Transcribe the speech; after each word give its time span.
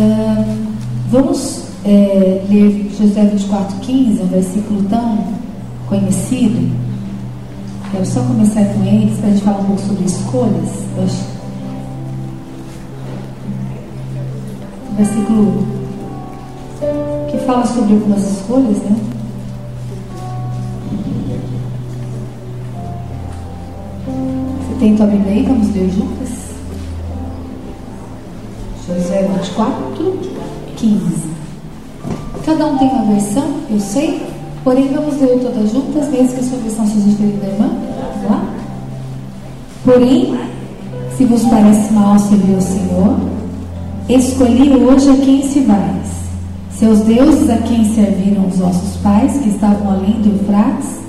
Ah, 0.00 0.44
vamos 1.10 1.64
é, 1.84 2.44
ler 2.48 2.88
José 2.96 3.22
24,15, 3.34 4.20
um 4.20 4.26
versículo 4.26 4.82
tão 4.84 5.24
conhecido. 5.88 6.70
Quero 7.90 8.06
só 8.06 8.20
começar 8.20 8.64
com 8.66 8.84
eles 8.84 9.18
para 9.18 9.28
a 9.28 9.30
gente 9.32 9.42
falar 9.42 9.58
um 9.58 9.64
pouco 9.64 9.82
sobre 9.82 10.04
escolhas. 10.04 10.70
Um 14.92 14.94
versículo 14.94 15.66
que 17.32 17.38
fala 17.38 17.66
sobre 17.66 17.94
algumas 17.94 18.22
escolhas, 18.22 18.78
né? 18.78 18.96
Você 24.06 24.78
tem 24.78 24.96
tua 24.96 25.06
Bíblia 25.06 25.32
aí? 25.32 25.42
Vamos 25.42 25.74
ler 25.74 25.90
juntos? 25.90 26.27
0 29.00 29.28
24, 29.28 30.18
15. 30.76 31.28
Cada 32.44 32.66
um 32.66 32.78
tem 32.78 32.88
uma 32.88 33.12
versão, 33.12 33.44
eu 33.70 33.78
sei, 33.78 34.22
porém 34.64 34.88
vamos 34.88 35.20
ler 35.20 35.38
todas 35.40 35.70
juntas, 35.70 36.08
mesmo 36.08 36.28
que 36.28 36.40
a 36.40 36.42
sua 36.42 36.58
versão 36.58 36.86
seja 36.86 37.00
diferente 37.00 37.36
da 37.36 37.46
irmã. 37.48 37.70
Lá? 38.28 38.44
Porém, 39.84 40.34
se 41.16 41.24
vos 41.24 41.44
parece 41.44 41.92
mal 41.92 42.18
servir 42.18 42.56
o 42.56 42.60
Senhor, 42.60 43.16
escolhi 44.08 44.72
hoje 44.72 45.10
a 45.10 45.16
quem 45.16 45.42
se 45.42 45.60
vais. 45.60 46.18
Seus 46.72 47.00
deuses 47.00 47.50
a 47.50 47.56
quem 47.58 47.84
serviram 47.94 48.46
os 48.46 48.56
vossos 48.56 48.96
pais, 49.02 49.36
que 49.38 49.48
estavam 49.48 49.90
além 49.90 50.12
do 50.22 50.30
Eufrates, 50.30 51.00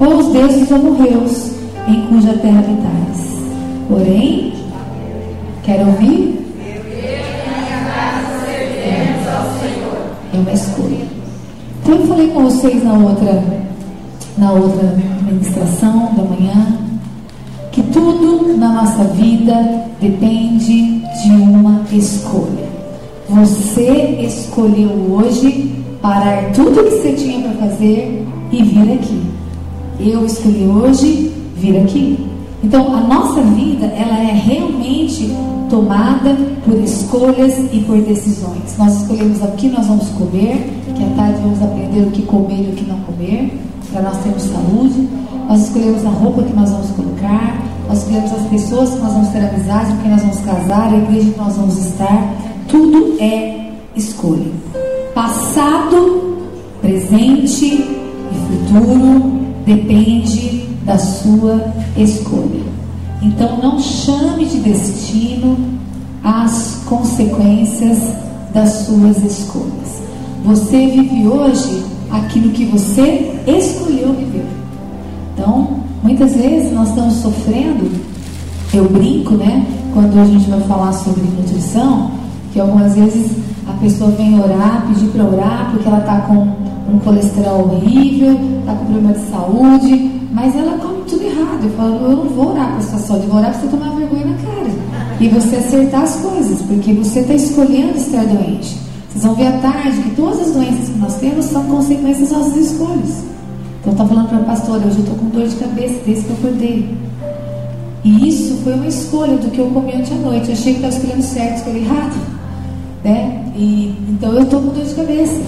ou 0.00 0.18
os 0.18 0.32
deuses 0.32 0.70
amorreus, 0.70 1.52
em 1.88 2.06
cuja 2.08 2.32
terra 2.38 2.58
habitais. 2.58 3.38
Porém, 3.88 4.52
quer 5.62 5.86
ouvir? 5.86 6.45
É 10.36 10.38
uma 10.38 10.52
escolha. 10.52 10.98
Então 11.82 11.94
eu 11.94 12.06
falei 12.08 12.28
com 12.28 12.44
vocês 12.44 12.84
na 12.84 12.92
outra, 12.92 13.42
na 14.36 14.52
outra 14.52 14.94
ministração 15.24 16.14
da 16.14 16.24
manhã 16.24 16.78
que 17.72 17.82
tudo 17.84 18.54
na 18.58 18.68
nossa 18.68 19.04
vida 19.04 19.54
depende 19.98 21.00
de 21.22 21.30
uma 21.30 21.80
escolha. 21.90 22.66
Você 23.30 24.18
escolheu 24.20 24.90
hoje 25.10 25.74
parar 26.02 26.52
tudo 26.52 26.84
que 26.84 26.90
você 26.90 27.12
tinha 27.12 27.48
para 27.48 27.68
fazer 27.68 28.26
e 28.52 28.62
vir 28.62 28.92
aqui. 28.92 29.22
Eu 29.98 30.26
escolhi 30.26 30.66
hoje 30.66 31.32
vir 31.56 31.78
aqui. 31.78 32.26
Então, 32.62 32.94
a 32.94 33.00
nossa 33.00 33.40
vida, 33.40 33.86
ela 33.86 34.18
é 34.20 34.32
realmente 34.32 34.95
tomada 35.70 36.36
por 36.64 36.78
escolhas 36.78 37.54
e 37.72 37.80
por 37.80 38.00
decisões. 38.00 38.76
Nós 38.78 39.02
escolhemos 39.02 39.42
o 39.42 39.48
que 39.52 39.68
nós 39.68 39.86
vamos 39.86 40.08
comer, 40.10 40.72
que 40.94 41.04
à 41.04 41.08
tarde 41.16 41.40
vamos 41.42 41.62
aprender 41.62 42.00
o 42.00 42.10
que 42.10 42.22
comer 42.22 42.68
e 42.68 42.72
o 42.72 42.74
que 42.74 42.84
não 42.84 42.98
comer, 43.00 43.52
para 43.92 44.02
nós 44.02 44.18
termos 44.18 44.42
saúde. 44.42 45.08
Nós 45.48 45.66
escolhemos 45.66 46.04
a 46.04 46.10
roupa 46.10 46.42
que 46.42 46.52
nós 46.54 46.70
vamos 46.70 46.90
colocar, 46.90 47.62
nós 47.88 47.98
escolhemos 47.98 48.32
as 48.32 48.46
pessoas 48.48 48.90
que 48.90 48.98
nós 48.98 49.12
vamos 49.12 49.28
ter 49.28 49.38
amizade, 49.38 49.92
com 49.92 50.02
quem 50.02 50.10
nós 50.10 50.20
vamos 50.20 50.38
casar, 50.40 50.92
a 50.92 50.96
igreja 50.96 51.30
que 51.30 51.38
nós 51.38 51.56
vamos 51.56 51.78
estar. 51.78 52.34
Tudo 52.68 53.16
é 53.20 53.70
escolha. 53.94 54.50
Passado, 55.14 56.36
presente 56.82 57.64
e 57.64 58.66
futuro 58.68 59.32
depende 59.64 60.68
da 60.84 60.98
sua 60.98 61.72
escolha. 61.96 62.75
Então 63.22 63.58
não 63.62 63.78
chame 63.78 64.44
de 64.44 64.58
destino 64.58 65.56
as 66.22 66.82
consequências 66.86 67.98
das 68.52 68.86
suas 68.86 69.22
escolhas. 69.22 70.02
Você 70.44 70.86
vive 70.88 71.26
hoje 71.26 71.84
aquilo 72.10 72.50
que 72.50 72.64
você 72.66 73.40
escolheu 73.46 74.12
viver. 74.12 74.46
Então, 75.34 75.80
muitas 76.02 76.34
vezes 76.34 76.72
nós 76.72 76.88
estamos 76.88 77.14
sofrendo, 77.14 77.90
eu 78.72 78.88
brinco, 78.88 79.34
né? 79.34 79.66
Quando 79.92 80.18
a 80.18 80.24
gente 80.24 80.48
vai 80.48 80.60
falar 80.60 80.92
sobre 80.92 81.22
nutrição, 81.22 82.10
que 82.52 82.60
algumas 82.60 82.94
vezes 82.94 83.32
a 83.68 83.72
pessoa 83.74 84.10
vem 84.12 84.38
orar, 84.40 84.86
pedir 84.88 85.08
para 85.08 85.24
orar, 85.24 85.70
porque 85.70 85.88
ela 85.88 85.98
está 85.98 86.20
com 86.22 86.65
um 86.88 86.98
colesterol 86.98 87.62
horrível, 87.62 88.32
está 88.60 88.72
com 88.74 88.84
problema 88.84 89.12
de 89.12 89.30
saúde, 89.30 90.10
mas 90.32 90.54
ela 90.54 90.78
come 90.78 91.02
tudo 91.08 91.22
errado. 91.22 91.64
Eu 91.64 91.70
falo, 91.70 91.94
eu 91.96 92.16
não 92.16 92.28
vou 92.28 92.52
orar 92.52 92.72
para 92.72 92.82
sua 92.82 92.98
saúde, 92.98 93.26
vou 93.26 93.38
orar 93.38 93.52
para 93.52 93.60
você 93.60 93.68
tomar 93.68 93.90
vergonha 93.96 94.26
na 94.26 94.36
cara. 94.36 95.16
E 95.18 95.28
você 95.28 95.56
acertar 95.56 96.02
as 96.02 96.16
coisas, 96.16 96.62
porque 96.62 96.92
você 96.92 97.20
está 97.20 97.34
escolhendo 97.34 97.96
estar 97.96 98.24
doente. 98.24 98.76
Vocês 99.08 99.24
vão 99.24 99.34
ver 99.34 99.46
à 99.46 99.52
tarde 99.58 100.02
que 100.02 100.10
todas 100.10 100.40
as 100.40 100.52
doenças 100.52 100.88
que 100.90 100.98
nós 100.98 101.14
temos 101.16 101.46
são 101.46 101.64
consequências 101.64 102.28
das 102.28 102.38
nossas 102.38 102.56
escolhas. 102.56 103.24
Então, 103.80 103.92
está 103.92 104.04
falando 104.04 104.28
para 104.28 104.38
a 104.38 104.42
pastora, 104.42 104.86
hoje 104.86 104.96
eu 104.96 105.04
estou 105.04 105.14
com 105.14 105.26
dor 105.26 105.46
de 105.46 105.56
cabeça 105.56 105.94
desde 106.04 106.24
que 106.24 106.30
eu 106.30 106.36
acordei. 106.36 106.96
E 108.04 108.28
isso 108.28 108.56
foi 108.62 108.74
uma 108.74 108.86
escolha 108.86 109.36
do 109.38 109.50
que 109.50 109.58
eu 109.58 109.66
comi 109.68 109.94
ontem 109.94 110.12
à 110.12 110.20
noite. 110.20 110.48
Eu 110.48 110.52
achei 110.52 110.74
que 110.74 110.84
estava 110.84 110.94
escolhendo 110.94 111.22
certo, 111.22 111.56
escolhi 111.56 111.78
errado. 111.78 112.16
Né? 113.02 113.44
E, 113.56 113.94
então, 114.10 114.32
eu 114.34 114.42
estou 114.42 114.60
com 114.60 114.68
dor 114.68 114.84
de 114.84 114.94
cabeça. 114.94 115.40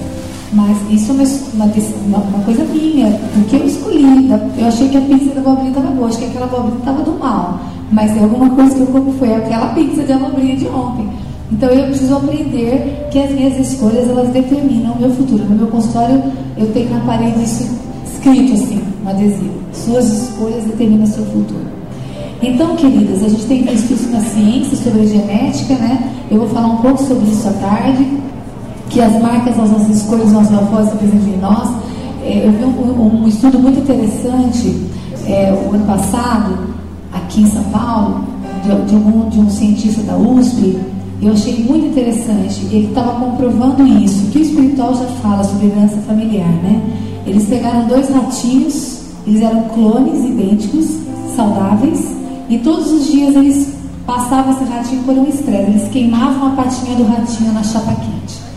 Mas 0.53 0.77
isso 0.91 1.13
é 1.13 1.15
uma, 1.15 2.19
uma, 2.19 2.43
coisa 2.45 2.65
minha, 2.65 3.21
porque 3.35 3.57
eu 3.57 3.67
escolhi. 3.67 4.31
Eu 4.57 4.67
achei 4.67 4.89
que 4.89 4.97
a 4.97 5.01
pizza 5.03 5.35
da 5.35 5.41
abobrinha 5.41 5.69
estava 5.69 5.89
boa, 5.89 6.09
acho 6.09 6.19
que 6.19 6.25
aquela 6.25 6.47
abobrinha 6.47 6.79
estava 6.79 7.03
do 7.03 7.19
mal. 7.19 7.61
Mas 7.93 8.17
é 8.17 8.21
alguma 8.21 8.51
coisa 8.51 8.75
que 8.75 8.81
eu 8.81 8.87
como 8.87 9.13
foi 9.13 9.35
aquela 9.35 9.69
pizza 9.75 10.03
de 10.03 10.13
abobrinha 10.13 10.57
de 10.57 10.67
ontem. 10.67 11.09
Então 11.53 11.69
eu 11.71 11.87
preciso 11.87 12.17
aprender 12.17 13.09
que 13.11 13.19
as 13.19 13.31
minhas 13.31 13.59
escolhas 13.59 14.09
elas 14.09 14.29
determinam 14.29 14.93
o 14.93 15.01
meu 15.01 15.11
futuro. 15.11 15.45
No 15.45 15.57
meu 15.57 15.67
consultório 15.67 16.23
eu 16.57 16.67
tenho 16.73 16.91
na 16.91 17.01
parede 17.01 17.43
isso 17.43 17.69
escrito 18.07 18.55
assim, 18.55 18.83
um 19.05 19.09
adesivo. 19.09 19.55
Suas 19.73 20.07
escolhas 20.07 20.65
determinam 20.65 21.07
seu 21.07 21.25
futuro. 21.27 21.79
Então, 22.41 22.77
queridas, 22.77 23.25
a 23.25 23.29
gente 23.29 23.47
tem 23.47 23.65
visto 23.65 23.93
isso 23.93 24.09
na 24.11 24.21
ciência 24.21 24.77
sobre 24.77 25.07
genética, 25.07 25.75
né? 25.75 26.13
Eu 26.31 26.39
vou 26.39 26.49
falar 26.49 26.69
um 26.69 26.77
pouco 26.77 27.03
sobre 27.03 27.29
isso 27.31 27.49
à 27.49 27.53
tarde 27.53 28.07
que 28.99 29.03
as 29.03 29.23
marcas 29.23 29.57
das 29.57 29.71
nossas 29.71 29.97
escolhas, 29.97 30.33
nossos 30.33 30.53
avós 30.53 30.91
presentes 30.95 31.29
em 31.29 31.37
nós. 31.37 31.71
É, 32.21 32.45
eu 32.45 32.51
vi 32.51 32.65
um, 32.65 33.23
um, 33.23 33.29
estudo 33.29 33.57
muito 33.57 33.79
interessante 33.79 34.75
é, 35.25 35.53
o 35.53 35.73
ano 35.73 35.87
passado, 35.87 36.59
aqui 37.13 37.43
em 37.43 37.47
São 37.47 37.63
Paulo, 37.65 38.25
de, 38.65 38.91
de, 38.91 38.97
um, 38.97 39.29
de 39.29 39.39
um 39.39 39.49
cientista 39.49 40.03
da 40.03 40.17
USP. 40.17 40.81
Eu 41.23 41.33
achei 41.33 41.63
muito 41.63 41.87
interessante. 41.87 42.67
Ele 42.73 42.89
estava 42.89 43.25
comprovando 43.25 43.87
isso, 43.87 44.33
que 44.33 44.39
o 44.39 44.43
espiritual 44.43 44.93
já 44.93 45.07
fala 45.23 45.45
sobre 45.45 45.69
herança 45.69 45.99
familiar, 45.99 46.49
né? 46.49 46.83
Eles 47.25 47.47
pegaram 47.47 47.87
dois 47.87 48.09
ratinhos, 48.09 49.03
eles 49.29 49.43
eram 49.43 49.63
clones 49.69 50.25
idênticos, 50.25 50.89
saudáveis, 51.37 52.17
e 52.51 52.59
todos 52.59 52.91
os 52.91 53.07
dias 53.07 53.37
eles 53.37 53.75
passavam 54.05 54.55
esse 54.55 54.65
ratinho 54.65 55.05
por 55.05 55.15
um 55.15 55.29
estresse. 55.29 55.71
Eles 55.71 55.89
queimavam 55.89 56.49
a 56.49 56.51
patinha 56.51 56.97
do 56.97 57.05
ratinho 57.05 57.53
na 57.53 57.63
chapa 57.63 57.95
quente. 57.95 58.48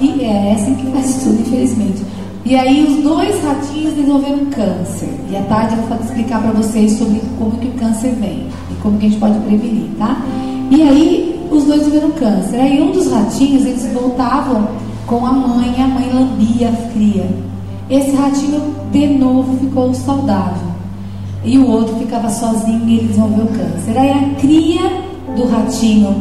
E 0.00 0.22
é 0.22 0.52
assim 0.52 0.74
que 0.76 0.86
faz 0.92 1.22
tudo, 1.22 1.40
infelizmente. 1.40 2.02
E 2.44 2.54
aí 2.54 2.84
os 2.84 3.02
dois 3.02 3.42
ratinhos 3.42 3.94
desenvolveram 3.94 4.46
câncer. 4.46 5.08
E 5.30 5.36
à 5.36 5.42
tarde 5.42 5.76
eu 5.76 5.82
vou 5.82 5.98
explicar 5.98 6.40
para 6.40 6.52
vocês 6.52 6.92
sobre 6.92 7.20
como 7.38 7.52
que 7.58 7.68
o 7.68 7.72
câncer 7.72 8.14
vem 8.14 8.46
e 8.70 8.74
como 8.82 8.96
que 8.98 9.06
a 9.06 9.08
gente 9.10 9.20
pode 9.20 9.38
prevenir, 9.40 9.90
tá? 9.98 10.22
E 10.70 10.82
aí 10.82 11.46
os 11.50 11.64
dois 11.64 11.80
desenvolveram 11.80 12.12
câncer. 12.12 12.60
Aí 12.60 12.80
um 12.80 12.92
dos 12.92 13.10
ratinhos, 13.10 13.66
eles 13.66 13.92
voltavam 13.92 14.68
com 15.06 15.26
a 15.26 15.32
mãe, 15.32 15.74
a 15.82 15.88
mãe 15.88 16.10
lambia 16.12 16.68
a 16.68 16.92
cria. 16.92 17.28
Esse 17.90 18.12
ratinho 18.12 18.74
de 18.92 19.06
novo 19.08 19.58
ficou 19.58 19.92
saudável. 19.92 20.68
E 21.44 21.58
o 21.58 21.68
outro 21.68 21.96
ficava 21.96 22.30
sozinho 22.30 22.86
e 22.86 22.98
ele 22.98 23.08
desenvolveu 23.08 23.46
câncer. 23.46 23.98
Aí 23.98 24.10
a 24.10 24.40
cria 24.40 25.02
do 25.34 25.46
ratinho 25.48 26.14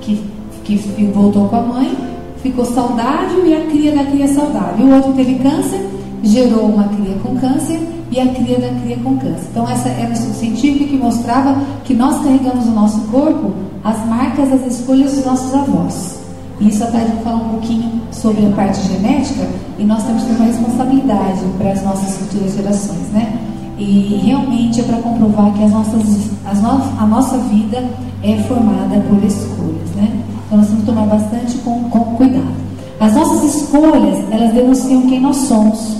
que, 0.00 0.22
que 0.64 0.76
voltou 1.12 1.48
com 1.48 1.56
a 1.56 1.62
mãe 1.62 2.13
ficou 2.44 2.66
saudável 2.66 3.46
e 3.46 3.54
a 3.54 3.60
cria 3.70 3.92
da 3.92 4.04
cria 4.04 4.28
saudável. 4.28 4.86
O 4.86 4.94
outro 4.94 5.14
teve 5.14 5.36
câncer, 5.36 5.80
gerou 6.22 6.66
uma 6.66 6.84
cria 6.84 7.14
com 7.22 7.34
câncer 7.36 7.80
e 8.10 8.20
a 8.20 8.26
cria 8.26 8.58
da 8.58 8.68
cria 8.82 8.98
com 8.98 9.16
câncer. 9.16 9.46
Então, 9.50 9.68
essa 9.68 9.88
era 9.88 10.10
um 10.10 10.12
estudo 10.12 10.34
científico 10.34 10.90
que 10.90 10.96
mostrava 10.98 11.56
que 11.84 11.94
nós 11.94 12.22
carregamos 12.22 12.66
no 12.66 12.74
nosso 12.74 13.00
corpo 13.10 13.50
as 13.82 14.06
marcas 14.06 14.50
das 14.50 14.78
escolhas 14.78 15.14
dos 15.14 15.24
nossos 15.24 15.54
avós. 15.54 16.18
E 16.60 16.68
isso 16.68 16.84
a 16.84 16.90
gente 16.90 17.24
falar 17.24 17.36
um 17.36 17.48
pouquinho 17.48 18.02
sobre 18.12 18.46
a 18.46 18.50
parte 18.50 18.78
genética 18.88 19.48
e 19.78 19.84
nós 19.84 20.04
temos 20.04 20.22
que 20.22 20.28
ter 20.28 20.36
uma 20.36 20.44
responsabilidade 20.44 21.40
para 21.56 21.72
as 21.72 21.82
nossas 21.82 22.16
futuras 22.18 22.54
gerações, 22.54 23.08
né? 23.10 23.38
E 23.78 24.20
realmente 24.22 24.80
é 24.80 24.84
para 24.84 24.98
comprovar 24.98 25.52
que 25.54 25.64
as 25.64 25.72
nossas, 25.72 26.30
as 26.44 26.62
no, 26.62 26.70
a 27.00 27.06
nossa 27.06 27.38
vida 27.38 27.82
é 28.22 28.36
formada 28.46 29.00
por 29.08 29.24
escolhas, 29.24 29.90
né? 29.96 30.12
Então 30.54 30.58
nós 30.58 30.68
temos 30.68 30.80
que 30.80 30.86
tomar 30.86 31.06
bastante 31.06 31.58
com, 31.58 31.84
com 31.90 32.00
cuidado. 32.16 32.54
As 33.00 33.14
nossas 33.14 33.56
escolhas, 33.56 34.18
elas 34.30 34.52
denunciam 34.52 35.02
quem 35.02 35.20
nós 35.20 35.36
somos. 35.36 35.96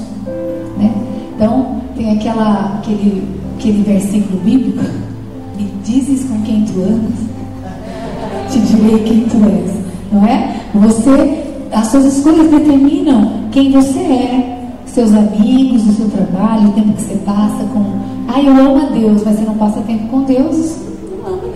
Né? 0.78 0.92
Então, 1.34 1.80
tem 1.96 2.12
aquela, 2.12 2.78
aquele, 2.78 3.26
aquele 3.58 3.82
versículo 3.82 4.38
bíblico, 4.44 4.84
me 5.56 5.68
dizes 5.82 6.24
com 6.28 6.40
quem 6.42 6.64
tu 6.64 6.80
andas, 6.80 7.18
te 8.52 8.60
direi 8.60 8.98
quem 9.02 9.24
tu 9.24 9.36
és. 9.44 9.72
não 10.12 10.24
é? 10.24 10.54
Você, 10.74 11.42
as 11.72 11.88
suas 11.88 12.04
escolhas 12.04 12.48
determinam 12.48 13.32
quem 13.50 13.72
você 13.72 13.98
é, 13.98 14.68
seus 14.86 15.12
amigos, 15.12 15.84
o 15.88 15.92
seu 15.94 16.08
trabalho, 16.10 16.68
o 16.68 16.72
tempo 16.72 16.92
que 16.92 17.02
você 17.02 17.16
passa 17.26 17.64
com. 17.72 17.82
Ah, 18.28 18.40
eu 18.40 18.52
amo 18.52 18.86
a 18.86 18.90
Deus, 18.90 19.22
mas 19.24 19.36
você 19.36 19.44
não 19.44 19.54
passa 19.54 19.80
tempo 19.80 20.06
com 20.06 20.22
Deus, 20.22 20.76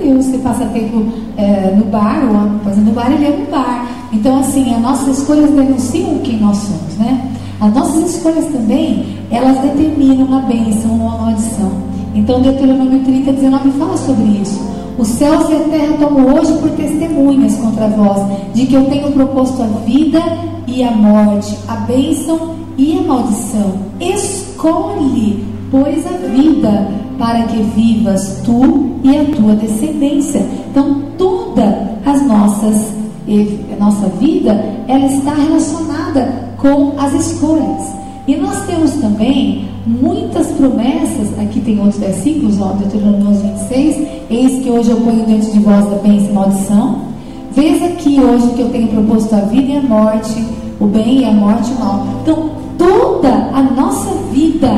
Deus. 0.08 0.26
Você 0.26 0.38
passa 0.38 0.64
tempo 0.66 1.04
é, 1.36 1.74
no 1.76 1.84
bar, 1.86 2.22
ou 2.24 2.76
no 2.76 2.92
bar, 2.92 3.12
ele 3.12 3.26
ama 3.26 3.44
o 3.46 3.50
bar. 3.50 3.86
Então, 4.12 4.38
assim, 4.40 4.74
as 4.74 4.80
nossas 4.80 5.18
escolhas 5.18 5.50
denunciam 5.50 6.18
quem 6.18 6.38
nós 6.38 6.56
somos, 6.56 6.96
né? 6.98 7.30
As 7.60 7.74
nossas 7.74 8.14
escolhas 8.14 8.46
também, 8.46 9.18
elas 9.30 9.58
determinam 9.58 10.36
a 10.36 10.40
bênção 10.42 11.00
ou 11.00 11.08
a 11.08 11.18
maldição. 11.18 11.72
Então, 12.14 12.40
Deuteronômio 12.40 13.00
30, 13.00 13.32
19 13.32 13.70
fala 13.72 13.96
sobre 13.96 14.24
isso. 14.42 14.60
Os 14.96 15.08
céus 15.08 15.48
e 15.50 15.54
a 15.54 15.60
terra 15.60 15.96
tomam 16.00 16.34
hoje 16.34 16.52
por 16.58 16.70
testemunhas 16.70 17.56
contra 17.56 17.88
vós, 17.88 18.26
de 18.54 18.66
que 18.66 18.74
eu 18.74 18.86
tenho 18.86 19.12
proposto 19.12 19.62
a 19.62 19.66
vida 19.84 20.20
e 20.66 20.82
a 20.82 20.90
morte, 20.90 21.56
a 21.68 21.76
bênção 21.76 22.56
e 22.76 22.98
a 22.98 23.02
maldição. 23.02 23.74
Escolhe, 24.00 25.44
pois, 25.70 26.04
a 26.06 26.26
vida, 26.28 26.88
para 27.18 27.42
que 27.42 27.60
vivas 27.62 28.40
tu 28.44 28.92
e 29.02 29.16
a 29.16 29.24
tua 29.24 29.54
descendência. 29.56 30.46
Então, 30.70 31.02
toda 31.18 31.98
as 32.06 32.24
nossas, 32.26 32.92
nossa 33.78 34.08
vida, 34.20 34.52
ela 34.86 35.06
está 35.06 35.34
relacionada 35.34 36.54
com 36.56 36.94
as 36.98 37.12
escolhas. 37.12 37.98
E 38.26 38.36
nós 38.36 38.66
temos 38.66 38.92
também 38.92 39.66
muitas 39.86 40.48
promessas, 40.48 41.38
aqui 41.38 41.60
tem 41.60 41.78
outros 41.80 41.98
versículos, 41.98 42.60
ó, 42.60 42.72
Deuteronômio 42.74 43.40
26, 43.40 44.06
eis 44.30 44.62
que 44.62 44.70
hoje 44.70 44.90
eu 44.90 44.98
ponho 44.98 45.24
diante 45.24 45.50
de 45.50 45.58
vós 45.60 45.86
a 45.86 45.96
bênção 45.96 46.30
e 46.30 46.32
maldição. 46.32 46.98
Vês 47.52 47.82
aqui 47.82 48.20
hoje 48.20 48.50
que 48.50 48.60
eu 48.60 48.68
tenho 48.70 48.88
proposto 48.88 49.34
a 49.34 49.40
vida 49.40 49.72
e 49.72 49.76
a 49.78 49.82
morte, 49.82 50.44
o 50.78 50.86
bem 50.86 51.20
e 51.20 51.24
a 51.24 51.32
morte 51.32 51.70
e 51.70 51.74
o 51.74 51.78
mal. 51.80 52.06
Então, 52.22 52.50
toda 52.76 53.28
a 53.28 53.62
nossa 53.62 54.10
vida 54.30 54.70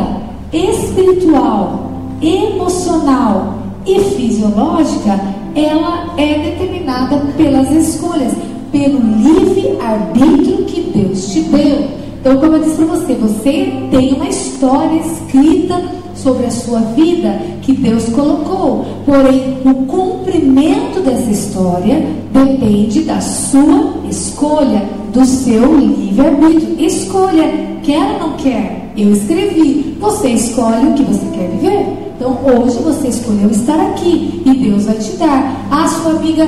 espiritual, 0.53 1.90
emocional 2.23 3.55
e 3.87 3.99
fisiológica, 3.99 5.21
ela 5.55 6.15
é 6.17 6.39
determinada 6.39 7.19
pelas 7.37 7.71
escolhas 7.71 8.33
pelo 8.71 9.01
livre-arbítrio 9.01 10.65
que 10.65 10.81
Deus 10.95 11.33
te 11.33 11.41
deu. 11.41 11.89
Então, 12.21 12.37
como 12.37 12.57
eu 12.57 12.63
disse 12.63 12.77
para 12.77 12.87
você, 12.87 13.15
você 13.15 13.73
tem 13.91 14.13
uma 14.13 14.29
história 14.29 15.01
escrita 15.01 15.83
sobre 16.15 16.47
a 16.47 16.51
sua 16.51 16.81
vida 16.81 17.41
que 17.63 17.73
Deus 17.73 18.11
colocou. 18.11 18.85
Porém, 19.07 19.59
o 19.65 19.87
cumprimento 19.87 21.01
dessa 21.01 21.31
história 21.31 22.05
depende 22.33 23.03
da 23.03 23.21
sua 23.21 23.95
escolha, 24.09 24.83
do 25.13 25.25
seu 25.25 25.79
livre-arbítrio. 25.79 26.79
Escolha, 26.79 27.51
quer 27.83 28.03
ou 28.13 28.29
não 28.29 28.37
quer? 28.37 28.93
Eu 28.97 29.13
escrevi. 29.13 29.90
Você 30.01 30.29
escolhe 30.29 30.87
o 30.87 30.95
que 30.95 31.03
você 31.03 31.27
quer 31.37 31.49
viver. 31.51 32.13
Então, 32.17 32.39
hoje 32.45 32.79
você 32.79 33.09
escolheu 33.09 33.51
estar 33.51 33.79
aqui 33.79 34.43
e 34.47 34.55
Deus 34.55 34.87
vai 34.87 34.97
te 34.97 35.13
dar. 35.13 35.67
A 35.71 35.87
sua 35.89 36.13
amiga, 36.13 36.45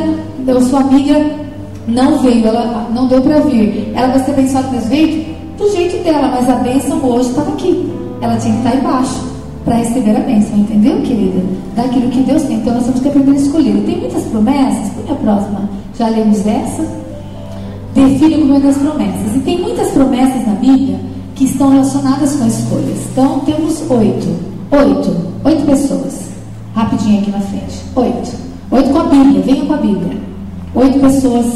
a 0.48 0.60
sua 0.62 0.80
amiga 0.80 1.14
não 1.86 2.18
veio, 2.18 2.46
ela 2.46 2.88
não 2.94 3.06
deu 3.08 3.20
para 3.20 3.40
vir. 3.40 3.92
Ela 3.94 4.08
vai 4.08 4.24
ser 4.24 4.32
abençoada 4.32 4.68
desse 4.68 4.88
jeito? 4.88 5.32
Do 5.58 5.70
jeito 5.70 6.02
dela, 6.02 6.28
mas 6.28 6.48
a 6.48 6.56
bênção 6.56 6.98
hoje 7.04 7.28
estava 7.28 7.52
aqui. 7.52 7.92
Ela 8.22 8.36
tinha 8.36 8.54
que 8.54 8.66
estar 8.66 8.76
embaixo 8.76 9.20
para 9.66 9.76
receber 9.76 10.16
a 10.16 10.20
bênção, 10.20 10.58
entendeu, 10.58 11.00
querida? 11.02 11.42
Daquilo 11.76 12.08
que 12.08 12.20
Deus 12.20 12.42
tem. 12.44 12.56
Então 12.56 12.74
nós 12.74 12.84
temos 12.84 13.00
que 13.00 13.08
aprender 13.08 13.32
a 13.32 13.34
escolher. 13.34 13.82
Tem 13.84 14.00
muitas 14.00 14.22
promessas, 14.24 14.92
põe 14.94 15.14
a 15.14 15.18
próxima. 15.18 15.68
Já 15.98 16.08
lemos 16.08 16.46
essa? 16.46 16.86
Define 17.94 18.34
o 18.34 18.40
governo 18.46 18.60
das 18.60 18.78
promessas. 18.78 19.36
E 19.36 19.40
tem 19.40 19.60
muitas 19.60 19.90
promessas 19.90 20.46
na 20.46 20.54
Bíblia 20.54 21.11
que 21.42 21.48
estão 21.48 21.70
relacionadas 21.70 22.36
com 22.36 22.46
escolhas. 22.46 22.98
Então 23.10 23.40
temos 23.40 23.82
oito. 23.90 24.28
Oito. 24.70 25.16
Oito 25.44 25.66
pessoas. 25.66 26.30
Rapidinho 26.74 27.20
aqui 27.20 27.30
na 27.32 27.40
frente. 27.40 27.82
Oito. 27.96 28.32
Oito 28.70 28.90
com 28.90 28.98
a 29.00 29.04
Bíblia. 29.04 29.42
Venham 29.42 29.66
com 29.66 29.74
a 29.74 29.76
Bíblia. 29.78 30.18
Oito 30.74 31.00
pessoas 31.00 31.46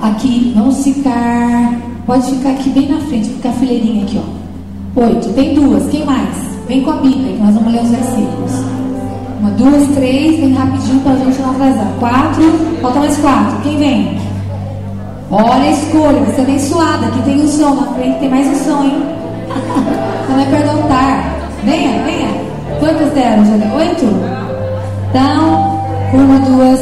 aqui, 0.00 0.52
vamos 0.54 0.82
ficar. 0.82 1.80
Pode 2.06 2.28
ficar 2.28 2.50
aqui 2.50 2.70
bem 2.70 2.88
na 2.88 3.00
frente, 3.02 3.28
ficar 3.30 3.50
a 3.50 3.52
fileirinha 3.52 4.02
aqui, 4.02 4.20
ó. 4.20 5.00
Oito. 5.00 5.32
Tem 5.34 5.54
duas. 5.54 5.86
Quem 5.88 6.04
mais? 6.04 6.36
Vem 6.66 6.82
com 6.82 6.90
a 6.90 6.96
Bíblia, 6.96 7.32
que 7.32 7.42
nós 7.42 7.54
vamos 7.54 7.72
ler 7.72 7.82
os 7.82 7.90
versículos. 7.90 8.52
Uma, 9.40 9.50
duas, 9.50 9.88
três, 9.94 10.40
vem 10.40 10.52
rapidinho 10.54 11.00
para 11.00 11.12
a 11.12 11.16
gente 11.16 11.40
não 11.40 11.50
atrasar. 11.50 11.92
Quatro, 12.00 12.42
falta 12.82 12.98
mais 12.98 13.16
quatro. 13.18 13.62
Quem 13.62 13.78
vem? 13.78 14.23
Olha 15.30 15.62
a 15.62 15.70
escolha, 15.70 16.20
você 16.20 16.40
é 16.40 16.44
abençoada. 16.44 17.06
Aqui 17.06 17.22
tem 17.22 17.40
o 17.40 17.48
som 17.48 17.74
na 17.74 17.86
frente, 17.94 18.18
tem 18.18 18.28
mais 18.28 18.46
um 18.46 18.64
som, 18.64 18.84
hein? 18.84 19.02
Não 20.28 20.40
é 20.40 20.44
perguntar. 20.46 21.34
Venha, 21.64 22.02
venha. 22.04 22.28
Quantas 22.78 23.12
deram? 23.12 23.44
Já 23.44 23.74
Oito? 23.74 24.04
Então, 25.08 25.80
uma, 26.12 26.38
duas. 26.40 26.80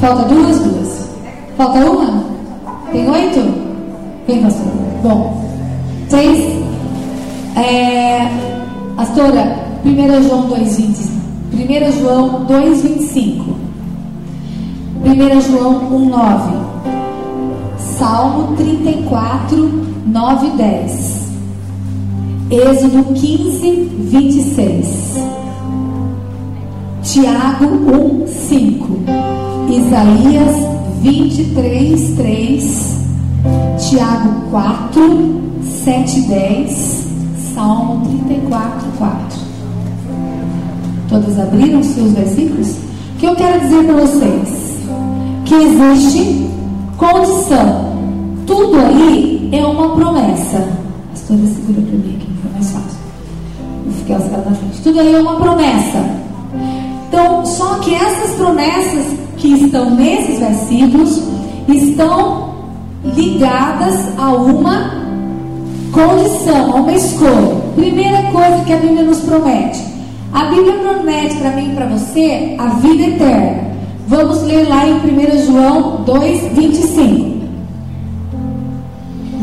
Falta 0.00 0.24
duas, 0.24 0.58
duas. 0.60 1.08
Falta 1.56 1.78
uma? 1.78 2.24
Tem 2.90 3.08
oito? 3.08 3.40
Vem, 4.26 4.42
pastor. 4.42 4.72
Bom, 5.02 5.44
três. 6.08 6.60
É, 7.56 8.26
pastora, 8.96 9.56
1 9.84 10.22
João 10.22 10.48
2,20. 10.48 11.10
1 11.52 12.00
João 12.00 12.46
2,25. 12.46 13.54
1 15.04 15.40
João 15.40 15.90
1,9. 15.90 16.59
Salmo 18.00 18.56
34, 18.56 19.70
9 20.06 20.46
e 20.46 20.50
10. 20.52 21.30
Êxodo 22.50 23.04
15, 23.12 23.90
26. 23.98 25.18
Tiago 27.02 27.66
1, 27.66 28.26
5. 28.26 28.88
Isaías 29.68 30.56
23, 31.02 32.14
3, 32.16 32.96
Tiago 33.90 34.48
4, 34.50 35.40
7, 35.84 36.20
10, 36.22 37.06
Salmo 37.54 38.06
34, 38.06 38.88
4. 38.96 39.38
Todas 41.10 41.38
abriram 41.38 41.82
seus 41.82 42.12
versículos? 42.12 42.68
O 42.70 43.18
que 43.18 43.26
eu 43.26 43.36
quero 43.36 43.60
dizer 43.60 43.84
para 43.84 43.94
vocês? 43.94 44.80
Que 45.44 45.54
existe 45.54 46.48
condição. 46.96 47.89
Tudo 48.60 48.76
aí 48.76 49.48
é 49.52 49.64
uma 49.64 49.96
promessa. 49.96 50.68
Pastora, 51.08 51.40
segura 51.46 51.80
para 51.80 51.96
mim 51.96 52.16
aqui, 52.16 52.28
foi 52.42 52.52
mais 52.52 52.70
fácil. 52.70 52.98
Vou 53.86 53.94
ficar 53.94 54.18
os 54.18 54.24
caras 54.28 54.44
na 54.44 54.54
frente. 54.54 54.82
Tudo 54.82 55.00
aí 55.00 55.14
é 55.14 55.18
uma 55.18 55.36
promessa. 55.36 56.04
Então, 57.08 57.46
só 57.46 57.76
que 57.76 57.94
essas 57.94 58.32
promessas 58.32 59.16
que 59.38 59.48
estão 59.54 59.90
nesses 59.92 60.40
versículos 60.40 61.22
estão 61.68 62.50
ligadas 63.02 64.18
a 64.18 64.28
uma 64.34 64.90
condição, 65.90 66.72
a 66.72 66.74
uma 66.82 66.92
escolha. 66.92 67.56
Primeira 67.76 68.24
coisa 68.24 68.62
que 68.66 68.74
a 68.74 68.76
Bíblia 68.76 69.04
nos 69.04 69.20
promete. 69.20 69.82
A 70.34 70.44
Bíblia 70.50 70.74
promete 70.74 71.34
para 71.36 71.52
mim 71.52 71.72
e 71.72 71.74
para 71.74 71.86
você 71.86 72.56
a 72.58 72.66
vida 72.74 73.04
eterna. 73.04 73.70
Vamos 74.06 74.42
ler 74.42 74.68
lá 74.68 74.86
em 74.86 74.96
1 74.96 75.46
João 75.46 76.02
2, 76.04 76.52
25. 76.52 77.29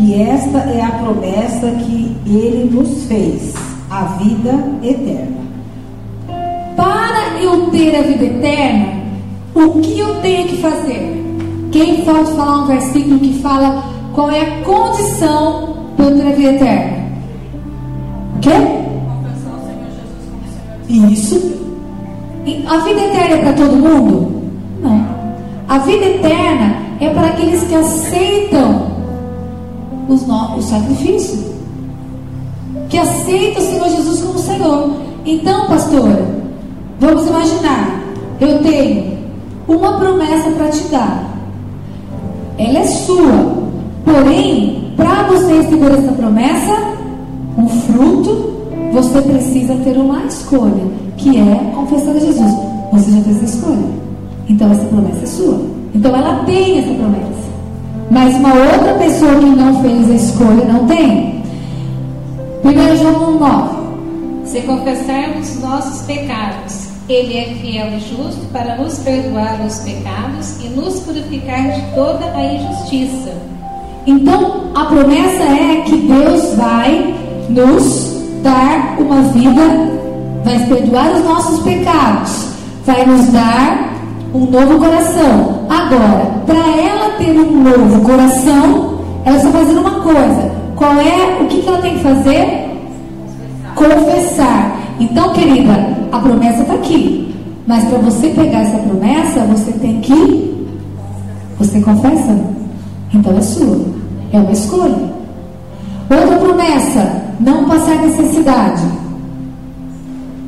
E 0.08 0.22
esta 0.22 0.60
é 0.60 0.82
a 0.82 0.92
promessa 0.92 1.70
que 1.70 2.16
ele 2.26 2.70
nos 2.74 3.04
fez, 3.08 3.54
a 3.92 4.06
vida 4.06 4.54
eterna. 4.82 5.42
Para 6.78 7.38
eu 7.42 7.70
ter 7.72 7.94
a 7.94 8.04
vida 8.04 8.24
eterna, 8.24 9.04
o 9.54 9.82
que 9.82 10.00
eu 10.00 10.22
tenho 10.22 10.48
que 10.48 10.62
fazer? 10.62 11.14
Quem 11.74 12.06
pode 12.06 12.32
falar 12.32 12.60
um 12.60 12.68
versículo 12.68 13.20
que 13.20 13.38
fala 13.42 13.84
qual 14.14 14.32
é 14.32 14.40
a 14.40 14.64
condição 14.64 15.76
para 15.98 16.06
eu 16.06 16.16
ter 16.16 16.26
a 16.26 16.32
vida 16.32 16.52
eterna? 16.54 16.98
O 18.34 18.40
quê? 18.40 18.52
Isso. 20.88 21.54
A 22.66 22.78
vida 22.78 23.02
eterna 23.02 23.36
é 23.36 23.38
para 23.40 23.54
todo 23.54 23.76
mundo? 23.76 24.42
Não. 24.82 25.06
A 25.68 25.80
vida 25.80 26.06
eterna 26.06 26.78
é 27.02 27.10
para 27.10 27.28
aqueles 27.28 27.62
que 27.66 27.76
aceitam 27.76 28.97
os 30.08 30.26
no... 30.26 30.58
o 30.58 30.62
sacrifício. 30.62 31.58
Que 32.90 32.98
aceitam 32.98 33.62
o 33.62 33.66
Senhor 33.66 33.90
Jesus 33.90 34.22
como 34.22 34.40
Senhor. 34.40 34.92
Então, 35.26 35.68
pastora, 35.68 36.26
vamos 37.00 37.28
imaginar. 37.28 38.02
Eu 38.40 38.62
tenho 38.64 39.18
uma 39.68 39.98
promessa 39.98 40.50
para 40.52 40.70
te 40.70 40.84
dar. 40.90 41.38
Ela 42.58 42.80
é 42.80 42.88
sua. 42.88 43.68
Porém, 44.06 44.94
para 44.96 45.24
você 45.24 45.62
receber 45.62 45.92
essa 45.92 46.12
promessa, 46.14 46.74
um 47.58 47.68
fruto, 47.68 48.58
você 48.94 49.22
precisa 49.22 49.76
ter 49.84 49.98
uma 49.98 50.24
escolha, 50.26 50.84
que 51.18 51.38
é 51.38 51.72
confessar 51.76 52.16
a 52.16 52.20
Jesus. 52.20 52.52
Você 52.94 53.12
já 53.12 53.22
fez 53.22 53.42
a 53.42 53.46
escolha. 53.46 53.90
Então 54.48 54.72
essa 54.72 54.86
promessa 54.86 55.24
é 55.24 55.26
sua. 55.26 55.62
Então 55.94 56.16
ela 56.16 56.44
tem 56.46 56.80
essa 56.80 56.94
promessa. 56.94 57.47
Mas 58.10 58.36
uma 58.36 58.54
outra 58.54 58.94
pessoa 58.96 59.36
que 59.36 59.46
não 59.46 59.82
fez 59.82 60.10
a 60.10 60.14
escolha 60.14 60.66
não 60.66 60.88
tem. 60.88 61.44
1 62.64 62.96
João 62.98 63.40
9. 63.40 63.78
Se 64.46 64.62
confessarmos 64.62 65.60
nossos 65.60 66.06
pecados, 66.06 66.88
Ele 67.10 67.38
é 67.38 67.46
fiel 67.62 67.88
e 67.88 68.00
justo 68.00 68.46
para 68.52 68.78
nos 68.78 69.00
perdoar 69.00 69.60
os 69.66 69.80
pecados 69.80 70.64
e 70.64 70.70
nos 70.70 71.02
purificar 71.02 71.72
de 71.72 71.82
toda 71.94 72.26
a 72.34 72.54
injustiça. 72.54 73.34
Então, 74.06 74.72
a 74.74 74.86
promessa 74.86 75.44
é 75.44 75.82
que 75.86 75.98
Deus 75.98 76.56
vai 76.56 77.14
nos 77.50 78.18
dar 78.42 78.96
uma 79.00 79.22
vida, 79.34 79.62
vai 80.46 80.66
perdoar 80.66 81.12
os 81.12 81.24
nossos 81.26 81.60
pecados, 81.62 82.48
vai 82.86 83.06
nos 83.06 83.28
dar 83.34 83.94
um 84.34 84.46
novo 84.46 84.80
coração. 84.80 85.57
Agora, 85.70 86.26
para 86.46 86.82
ela 86.82 87.10
ter 87.18 87.32
um 87.32 87.64
novo 87.64 88.02
coração, 88.02 89.00
ela 89.26 89.38
está 89.38 89.50
fazendo 89.52 89.82
uma 89.82 90.00
coisa. 90.02 90.52
Qual 90.76 90.94
é 90.94 91.42
o 91.42 91.48
que, 91.48 91.62
que 91.62 91.68
ela 91.68 91.82
tem 91.82 91.96
que 91.96 92.04
fazer? 92.04 92.72
Confessar. 93.76 94.80
Então, 95.00 95.34
querida, 95.34 95.74
a 96.12 96.20
promessa 96.20 96.62
está 96.62 96.74
aqui. 96.74 97.36
Mas 97.68 97.84
para 97.84 97.98
você 97.98 98.30
pegar 98.30 98.62
essa 98.62 98.78
promessa, 98.78 99.42
você 99.42 99.72
tem 99.74 100.00
que. 100.00 100.68
Você 101.60 101.82
confessa? 101.82 102.40
Então 103.14 103.38
é 103.38 103.42
sua. 103.42 103.86
É 104.32 104.40
uma 104.40 104.52
escolha. 104.52 105.18
Outra 106.10 106.38
promessa: 106.38 107.22
não 107.40 107.66
passar 107.66 107.96
necessidade. 107.98 108.84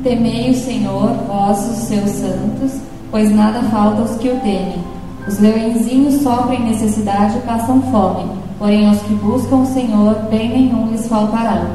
Temei 0.02 0.50
o 0.50 0.54
Senhor, 0.54 1.10
vós 1.28 1.58
os 1.68 1.76
seus 1.76 2.10
santos, 2.10 2.80
pois 3.10 3.30
nada 3.34 3.60
falta 3.64 4.00
aos 4.00 4.16
que 4.16 4.28
o 4.28 4.36
temem. 4.40 4.78
Os 5.26 5.38
leõezinhos 5.38 6.22
sofrem 6.22 6.64
necessidade 6.64 7.36
e 7.36 7.40
passam 7.40 7.82
fome, 7.90 8.24
porém 8.58 8.88
aos 8.88 9.00
que 9.02 9.14
buscam 9.14 9.56
o 9.56 9.66
Senhor, 9.66 10.14
bem 10.30 10.48
nenhum 10.48 10.90
lhes 10.90 11.06
faltará. 11.06 11.66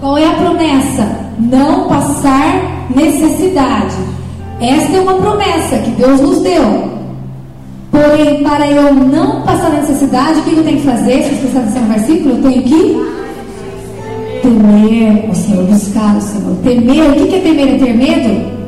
Qual 0.00 0.16
é 0.16 0.26
a 0.26 0.34
promessa? 0.34 1.06
Não 1.38 1.88
passar 1.88 2.86
necessidade. 2.94 3.96
Esta 4.60 4.96
é 4.96 5.00
uma 5.00 5.14
promessa 5.14 5.78
que 5.78 5.90
Deus 5.90 6.20
nos 6.20 6.40
deu. 6.40 6.98
Porém, 7.90 8.42
para 8.42 8.70
eu 8.70 8.94
não 8.94 9.42
passar 9.42 9.70
necessidade, 9.70 10.40
o 10.40 10.42
que 10.42 10.56
eu 10.56 10.64
tenho 10.64 10.78
que 10.78 10.86
fazer? 10.86 11.22
Se 11.22 11.30
você 11.30 11.40
prestar 11.40 11.60
atenção 11.60 11.82
no 11.82 11.88
versículo, 11.88 12.34
eu 12.36 12.42
tenho 12.42 12.62
que 12.62 13.18
temer 14.42 15.30
o 15.30 15.34
Senhor, 15.34 15.64
buscar 15.64 16.16
o 16.16 16.20
Senhor. 16.20 16.56
Temer, 16.62 17.10
o 17.10 17.26
que 17.26 17.34
é 17.34 17.40
temer? 17.40 17.74
É 17.74 17.78
ter 17.78 17.96
medo? 17.96 18.58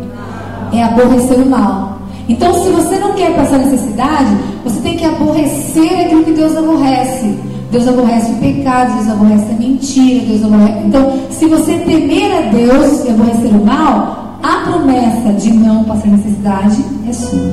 É 0.72 0.82
aborrecer 0.82 1.38
o 1.38 1.46
mal. 1.48 1.89
Então, 2.30 2.54
se 2.62 2.70
você 2.70 2.96
não 2.96 3.12
quer 3.14 3.34
passar 3.34 3.58
necessidade, 3.58 4.30
você 4.62 4.80
tem 4.82 4.96
que 4.96 5.04
aborrecer 5.04 6.06
aquilo 6.06 6.22
que 6.22 6.30
Deus 6.30 6.56
aborrece. 6.56 7.36
Deus 7.72 7.88
aborrece 7.88 8.30
o 8.30 8.36
pecado, 8.36 8.94
Deus 8.94 9.08
aborrece 9.08 9.50
a 9.50 9.54
mentira, 9.54 10.26
Deus 10.26 10.44
aborrece. 10.44 10.86
Então, 10.86 11.18
se 11.28 11.46
você 11.46 11.72
temer 11.78 12.32
a 12.38 12.40
Deus 12.52 13.04
e 13.04 13.10
aborrecer 13.10 13.50
o 13.50 13.66
mal, 13.66 14.38
a 14.44 14.56
promessa 14.64 15.32
de 15.32 15.52
não 15.52 15.82
passar 15.82 16.06
necessidade 16.06 16.84
é 17.08 17.12
sua. 17.12 17.52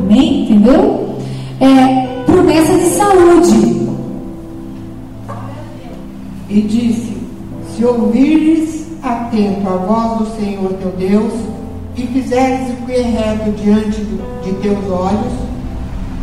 Amém? 0.00 0.42
Entendeu? 0.42 1.16
É, 1.58 2.24
promessa 2.26 2.74
de 2.74 2.84
saúde. 2.90 3.86
E 6.50 6.60
disse: 6.60 7.16
Se 7.74 7.84
ouvires 7.86 8.86
atento 9.02 9.66
a 9.66 9.76
voz 9.76 10.18
do 10.18 10.36
Senhor 10.36 10.74
teu 10.74 10.90
Deus, 10.90 11.32
e 11.96 12.06
fizeres 12.08 12.68
o 12.70 12.86
que 12.86 12.92
é 12.92 13.02
reto 13.02 13.50
diante 13.52 14.00
de 14.44 14.52
teus 14.60 14.90
olhos, 14.90 15.32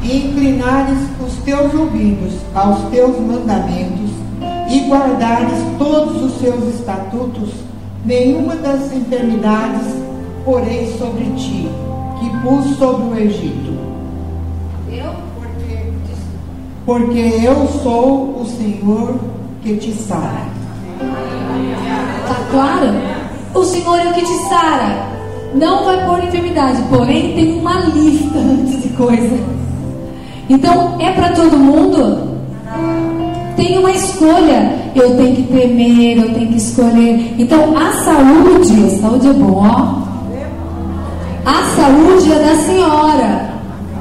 e 0.03 0.27
inclinares 0.27 0.99
os 1.25 1.33
teus 1.43 1.73
ouvidos 1.73 2.33
aos 2.53 2.81
teus 2.89 3.19
mandamentos, 3.19 4.11
e 4.69 4.87
guardares 4.87 5.57
todos 5.77 6.21
os 6.21 6.39
seus 6.39 6.75
estatutos, 6.75 7.49
nenhuma 8.05 8.55
das 8.55 8.91
enfermidades 8.91 9.87
porei 10.45 10.93
sobre 10.97 11.25
ti, 11.37 11.69
que 12.19 12.29
pus 12.41 12.77
sobre 12.77 13.05
o 13.05 13.19
Egito. 13.19 13.73
Eu? 14.91 15.13
Porque, 15.35 15.77
porque 16.85 17.45
eu 17.45 17.67
sou 17.81 18.41
o 18.41 18.45
Senhor 18.45 19.19
que 19.61 19.77
te 19.77 19.91
sara. 19.93 20.47
Está 22.21 22.35
claro? 22.51 22.87
O 23.53 23.63
Senhor 23.63 23.99
é 23.99 24.09
o 24.09 24.13
que 24.13 24.21
te 24.21 24.37
sara. 24.49 25.22
Não 25.55 25.85
vai 25.85 26.05
pôr 26.05 26.23
enfermidade, 26.23 26.81
porém 26.89 27.33
tem 27.33 27.59
uma 27.59 27.79
lista 27.81 28.39
de 28.39 28.89
coisa. 28.89 29.37
Então, 30.49 30.95
é 30.99 31.11
para 31.11 31.29
todo 31.29 31.57
mundo? 31.57 32.33
Tem 33.55 33.77
uma 33.77 33.91
escolha. 33.91 34.75
Eu 34.95 35.15
tenho 35.15 35.35
que 35.35 35.43
temer, 35.43 36.17
eu 36.17 36.33
tenho 36.33 36.47
que 36.47 36.57
escolher. 36.57 37.35
Então, 37.37 37.77
a 37.77 37.91
saúde, 38.03 38.85
a 38.85 39.01
saúde 39.01 39.27
é 39.27 39.33
bom, 39.33 39.63
ó. 39.65 40.03
A 41.45 41.63
saúde 41.75 42.31
é 42.31 42.39
da 42.39 42.55
senhora, 42.55 43.49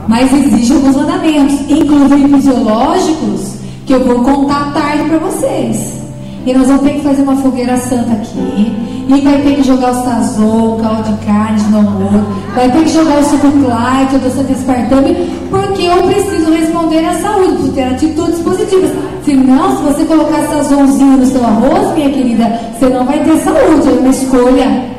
mas 0.06 0.32
exige 0.32 0.74
alguns 0.74 0.96
mandamentos, 0.96 1.60
inclusive 1.68 2.28
fisiológicos, 2.28 3.56
que 3.84 3.92
eu 3.92 4.04
vou 4.04 4.22
contar 4.22 4.72
tarde 4.72 5.04
para 5.04 5.18
vocês. 5.18 6.00
E 6.46 6.52
nós 6.52 6.66
vamos 6.66 6.82
ter 6.82 6.94
que 6.94 7.00
fazer 7.00 7.22
uma 7.22 7.36
fogueira 7.36 7.76
santa 7.76 8.12
aqui. 8.12 8.91
E 9.08 9.20
vai 9.20 9.42
ter 9.42 9.56
que 9.56 9.62
jogar 9.62 9.90
o 9.90 10.04
sazon, 10.04 10.76
o 10.76 11.02
de 11.02 11.26
carne 11.26 11.62
no 11.70 11.78
almoço. 11.78 12.24
Vai 12.54 12.70
ter 12.70 12.84
que 12.84 12.88
jogar 12.90 13.18
o 13.18 13.24
suco 13.24 13.50
Clyde, 13.50 14.26
o 14.26 14.30
Santa 14.30 14.52
Espartame, 14.52 15.14
porque 15.50 15.82
eu 15.82 16.02
preciso 16.04 16.50
responder 16.50 17.04
à 17.04 17.14
saúde, 17.14 17.52
preciso 17.52 17.72
ter 17.72 17.82
atitudes 17.84 18.38
positivas. 18.40 18.90
Senão, 19.24 19.76
se 19.76 19.82
você 19.82 20.04
colocar 20.04 20.42
sazonzinho 20.44 21.16
no 21.18 21.26
seu 21.26 21.44
arroz, 21.44 21.94
minha 21.94 22.10
querida, 22.10 22.60
você 22.78 22.88
não 22.88 23.04
vai 23.04 23.18
ter 23.24 23.36
saúde, 23.38 23.88
é 23.88 24.00
uma 24.00 24.10
escolha. 24.10 24.92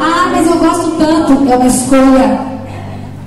Ah, 0.00 0.28
mas 0.30 0.46
eu 0.46 0.56
gosto 0.58 0.90
tanto, 0.98 1.50
é 1.50 1.56
uma 1.56 1.66
escolha. 1.66 2.40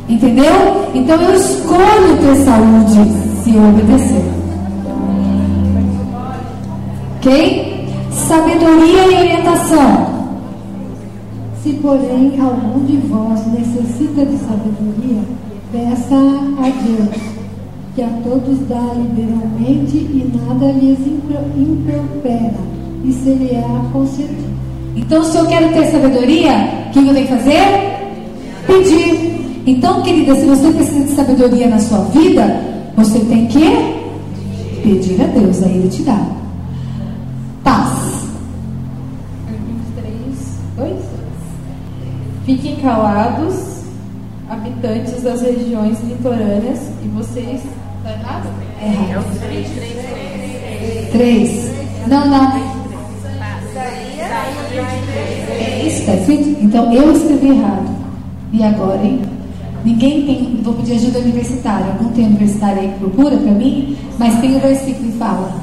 Entendeu? 0.08 0.86
Então 0.94 1.22
eu 1.22 1.36
escolho 1.36 2.18
ter 2.22 2.36
saúde 2.44 3.12
se 3.44 3.56
eu 3.56 3.64
obedecer. 3.70 4.24
Ok? 7.18 7.88
Sabedoria 8.12 9.06
e 9.06 9.16
orientação. 9.20 10.11
Se, 11.64 11.74
porém, 11.74 12.40
algum 12.42 12.84
de 12.86 12.98
vós 13.08 13.40
necessita 13.54 14.26
de 14.26 14.36
sabedoria, 14.38 15.22
peça 15.72 16.16
a 16.16 16.70
Deus, 16.84 17.22
que 17.96 18.02
a 18.02 18.10
todos 18.24 18.58
dá 18.68 18.82
liberalmente 18.96 19.98
e 19.98 20.32
nada 20.36 20.72
lhes 20.72 20.98
impropera, 21.56 22.54
e 23.06 23.14
será 23.14 23.86
concedido. 23.94 24.52
Então, 24.96 25.24
se 25.24 25.38
eu 25.38 25.46
quero 25.46 25.72
ter 25.72 25.86
sabedoria, 25.92 26.52
o 26.88 26.92
que 26.92 27.00
eu 27.00 27.14
tenho 27.14 27.28
que 27.28 27.34
fazer? 27.36 27.62
Pedir. 28.66 29.62
Então, 29.68 30.02
querida, 30.02 30.36
se 30.36 30.46
você 30.46 30.72
precisa 30.72 31.06
de 31.06 31.12
sabedoria 31.12 31.68
na 31.68 31.78
sua 31.78 32.00
vida, 32.06 32.60
você 32.98 33.20
tem 33.20 33.46
que 33.46 33.60
pedir 34.82 35.22
a 35.22 35.28
Deus, 35.28 35.62
aí 35.62 35.78
Ele 35.78 35.90
te 35.90 36.02
dá. 36.02 36.41
Fiquem 42.46 42.76
calados, 42.78 43.84
habitantes 44.50 45.22
das 45.22 45.42
regiões 45.42 46.00
litorâneas, 46.04 46.80
e 47.04 47.08
vocês. 47.10 47.62
Tá 48.04 48.12
errado? 48.12 48.50
É 48.82 48.88
errado. 48.88 49.26
Três. 51.12 51.72
Não, 52.08 52.28
não. 52.28 52.72
É 55.50 55.84
isso 55.86 56.00
está 56.00 56.16
escrito? 56.16 56.64
Então 56.64 56.92
eu 56.92 57.12
escrevi 57.12 57.50
errado. 57.50 57.96
E 58.52 58.64
agora, 58.64 59.04
hein? 59.04 59.22
Ninguém 59.86 60.26
tem. 60.26 60.60
Vou 60.64 60.74
pedir 60.74 60.94
ajuda 60.94 61.20
universitária. 61.20 61.96
Não 62.02 62.10
tem 62.12 62.26
universitária 62.26 62.82
aí 62.82 62.90
que 62.90 63.00
procura 63.00 63.38
para 63.38 63.52
mim, 63.52 63.96
mas 64.18 64.40
tem 64.40 64.56
o 64.56 64.60
versículo 64.60 65.12
que 65.12 65.18
fala. 65.18 65.54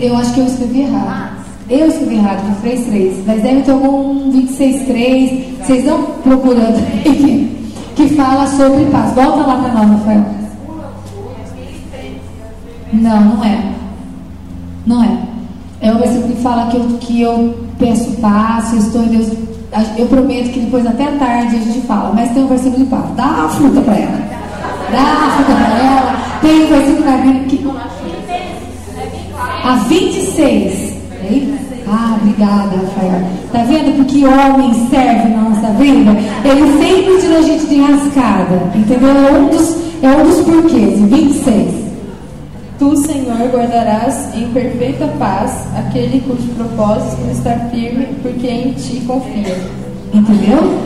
Eu 0.00 0.16
acho 0.16 0.32
que 0.32 0.40
eu 0.40 0.46
escrevi 0.46 0.80
errado. 0.82 1.39
Eu 1.70 1.86
escrevi 1.86 2.16
errado, 2.16 2.42
23.3, 2.64 3.12
mas 3.26 3.42
deve 3.42 3.62
ter 3.62 3.70
algum 3.70 4.32
26.3, 4.32 5.64
vocês 5.64 5.78
estão 5.78 6.02
procurando 6.24 6.76
aí, 7.06 7.72
que 7.94 8.08
fala 8.08 8.44
sobre 8.48 8.86
paz. 8.86 9.14
Volta 9.14 9.46
lá 9.46 9.56
para 9.56 9.72
nós, 9.74 9.90
Rafael. 9.90 10.24
Não, 12.92 13.20
não 13.20 13.44
é. 13.44 13.72
Não 14.84 15.04
é. 15.04 15.18
É 15.80 15.92
o 15.92 15.98
versículo 15.98 16.34
que 16.34 16.42
fala 16.42 16.66
que 16.70 16.76
eu, 16.76 16.88
que 16.98 17.22
eu 17.22 17.54
peço 17.78 18.10
paz, 18.20 18.72
eu 18.72 18.78
estou 18.80 19.04
em 19.04 19.08
Deus. 19.08 19.28
Eu 19.96 20.06
prometo 20.06 20.50
que 20.50 20.60
depois 20.60 20.84
até 20.84 21.06
tarde 21.12 21.54
a 21.54 21.60
gente 21.60 21.86
fala, 21.86 22.12
mas 22.12 22.32
tem 22.32 22.42
um 22.42 22.48
versículo 22.48 22.84
de 22.84 22.90
paz. 22.90 23.04
Dá 23.14 23.44
a 23.44 23.48
fruta 23.48 23.80
para 23.80 23.94
ela. 23.94 24.18
Dá 24.90 24.98
a 24.98 25.30
fruta 25.36 25.52
para 25.52 25.78
ela. 25.78 26.16
Tem 26.40 26.64
um 26.64 26.66
versículo 26.66 27.04
na 27.04 27.16
Bíblia 27.18 27.44
que. 27.44 27.70
A 29.62 29.74
26. 29.86 30.79
Ah, 31.92 32.16
obrigada, 32.20 32.76
Rafael. 32.76 33.22
Tá 33.50 33.64
vendo 33.64 33.96
porque 33.96 34.24
homem 34.24 34.72
serve 34.88 35.28
na 35.28 35.42
nossa 35.42 35.72
vida? 35.72 36.12
Ele 36.44 36.78
sempre 36.78 37.20
tira 37.20 37.38
a 37.38 37.42
gente 37.42 37.66
de 37.66 37.80
rascada. 37.80 38.70
Entendeu? 38.76 39.10
É 39.10 39.32
um 39.32 39.48
dos, 39.48 39.76
é 40.00 40.08
um 40.08 40.22
dos 40.22 40.40
porquês. 40.42 41.00
26. 41.00 41.90
Tu, 42.78 42.96
Senhor, 42.96 43.36
guardarás 43.52 44.34
em 44.36 44.48
perfeita 44.52 45.06
paz 45.18 45.66
aquele 45.76 46.20
cujo 46.20 46.48
propósito 46.54 47.28
está 47.30 47.50
firme, 47.70 48.06
porque 48.22 48.46
em 48.46 48.72
ti 48.72 49.02
confia. 49.04 49.58
Entendeu? 50.14 50.78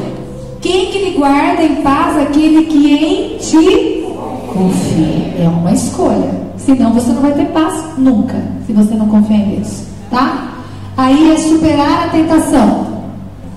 Quem 0.63 0.87
que 0.87 0.99
lhe 0.99 1.11
guarda 1.19 1.63
em 1.63 1.83
paz 1.83 2.17
aquele 2.17 2.65
que 2.65 2.95
em 2.95 3.37
ti 3.37 4.07
confia? 4.49 5.45
É 5.45 5.49
uma 5.49 5.71
escolha. 5.73 6.33
Senão 6.57 6.95
você 6.95 7.13
não 7.13 7.21
vai 7.21 7.33
ter 7.33 7.47
paz 7.47 7.85
nunca, 7.99 8.43
se 8.67 8.73
você 8.73 8.95
não 8.95 9.07
confia 9.07 9.37
em 9.37 9.57
Deus. 9.57 9.83
Tá? 10.11 10.54
Aí 10.97 11.33
é 11.33 11.37
superar 11.37 12.07
a 12.07 12.09
tentação. 12.11 12.87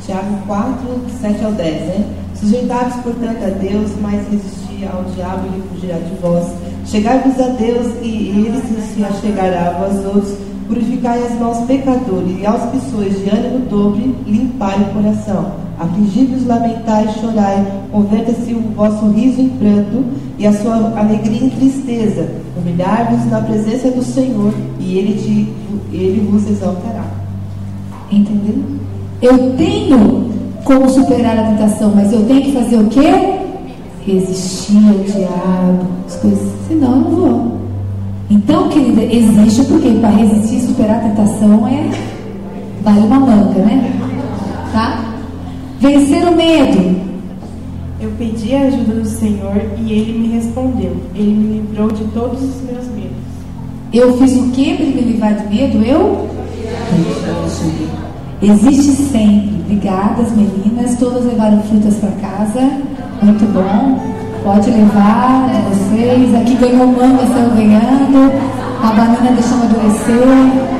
Tiago 0.03 0.37
4, 0.47 0.75
7 1.21 1.45
ao 1.45 1.51
10, 1.51 1.81
né? 1.81 2.05
Portanto, 3.03 3.43
a 3.45 3.49
Deus, 3.49 3.91
mas 4.01 4.27
resistir 4.29 4.87
ao 4.91 5.03
diabo 5.15 5.45
e 5.45 5.55
ele 5.55 5.63
fugirá 5.71 5.97
de 5.97 6.15
vós. 6.19 6.47
Chegai-vos 6.85 7.39
a 7.39 7.49
Deus 7.49 7.93
e 8.01 8.29
ele 8.29 8.61
se 8.93 9.03
achegará 9.03 9.69
a 9.69 9.71
vós 9.73 10.05
outros. 10.05 10.35
Purificai 10.67 11.23
as 11.23 11.39
mãos 11.39 11.65
pecadores 11.65 12.39
e 12.39 12.45
aos 12.45 12.71
que 12.71 12.79
sois 12.91 13.13
de 13.23 13.29
ânimo 13.29 13.59
dobre, 13.69 14.15
limpai 14.25 14.81
o 14.81 14.93
coração. 14.95 15.51
Afligi-vos, 15.79 16.45
lamentai 16.47 17.05
e 17.05 17.19
chorai. 17.19 17.65
Converta-se 17.91 18.53
o 18.53 18.61
vosso 18.75 19.09
riso 19.11 19.41
em 19.41 19.49
pranto 19.49 20.03
e 20.39 20.47
a 20.47 20.53
sua 20.53 20.99
alegria 20.99 21.45
em 21.45 21.49
tristeza. 21.49 22.27
Humilhar-vos 22.57 23.29
na 23.29 23.41
presença 23.41 23.91
do 23.91 24.03
Senhor 24.03 24.53
e 24.79 24.97
ele, 24.97 25.13
te, 25.21 25.95
ele 25.95 26.27
vos 26.31 26.49
exaltará. 26.49 27.16
Entendeu? 28.11 28.55
Eu 29.21 29.55
tenho 29.57 30.31
como 30.63 30.89
superar 30.89 31.37
a 31.37 31.43
tentação, 31.43 31.91
mas 31.95 32.11
eu 32.11 32.23
tenho 32.25 32.41
que 32.41 32.51
fazer 32.51 32.77
o 32.77 32.85
quê? 32.87 33.39
Resistir 34.05 34.77
ao 34.87 35.03
diabo, 35.03 35.85
as 36.07 36.15
coisas, 36.17 36.51
senão 36.67 36.91
eu 36.91 36.97
não 36.97 37.11
vou. 37.11 37.57
Então, 38.29 38.69
querida, 38.69 39.03
existe 39.03 39.63
porque 39.65 39.89
para 40.01 40.09
resistir 40.09 40.57
e 40.57 40.61
superar 40.67 40.97
a 40.97 41.09
tentação 41.09 41.67
é 41.67 41.89
vale 42.83 42.99
uma 42.99 43.19
manga, 43.19 43.59
né? 43.59 43.91
Tá? 44.71 45.13
Vencer 45.79 46.27
o 46.27 46.35
medo. 46.35 47.07
Eu 47.99 48.11
pedi 48.17 48.53
a 48.53 48.61
ajuda 48.61 48.93
do 48.93 49.07
Senhor 49.07 49.61
e 49.77 49.91
ele 49.91 50.19
me 50.19 50.27
respondeu. 50.35 50.95
Ele 51.15 51.33
me 51.33 51.59
livrou 51.59 51.91
de 51.91 52.03
todos 52.05 52.41
os 52.41 52.61
meus 52.61 52.85
medos. 52.89 53.17
Eu 53.91 54.17
fiz 54.17 54.33
o 54.33 54.51
que 54.51 54.75
para 54.75 54.85
me 54.85 55.01
livrar 55.01 55.35
de 55.35 55.55
medo? 55.55 55.83
Eu? 55.83 56.36
Existe 58.41 58.91
sempre. 59.11 59.57
Obrigadas, 59.67 60.31
meninas. 60.31 60.95
Todas 60.97 61.25
levaram 61.25 61.61
frutas 61.63 61.95
para 61.95 62.11
casa. 62.11 62.61
Muito 63.21 63.45
bom. 63.51 63.99
Pode 64.43 64.69
levar 64.69 65.49
vocês. 65.69 66.35
Aqui 66.35 66.55
ganhou 66.55 66.87
manga, 66.87 67.25
saiu 67.27 67.49
ganhando. 67.51 68.31
A 68.81 68.87
banana 68.87 69.31
deixou 69.31 69.57
amadurecer. 69.57 70.77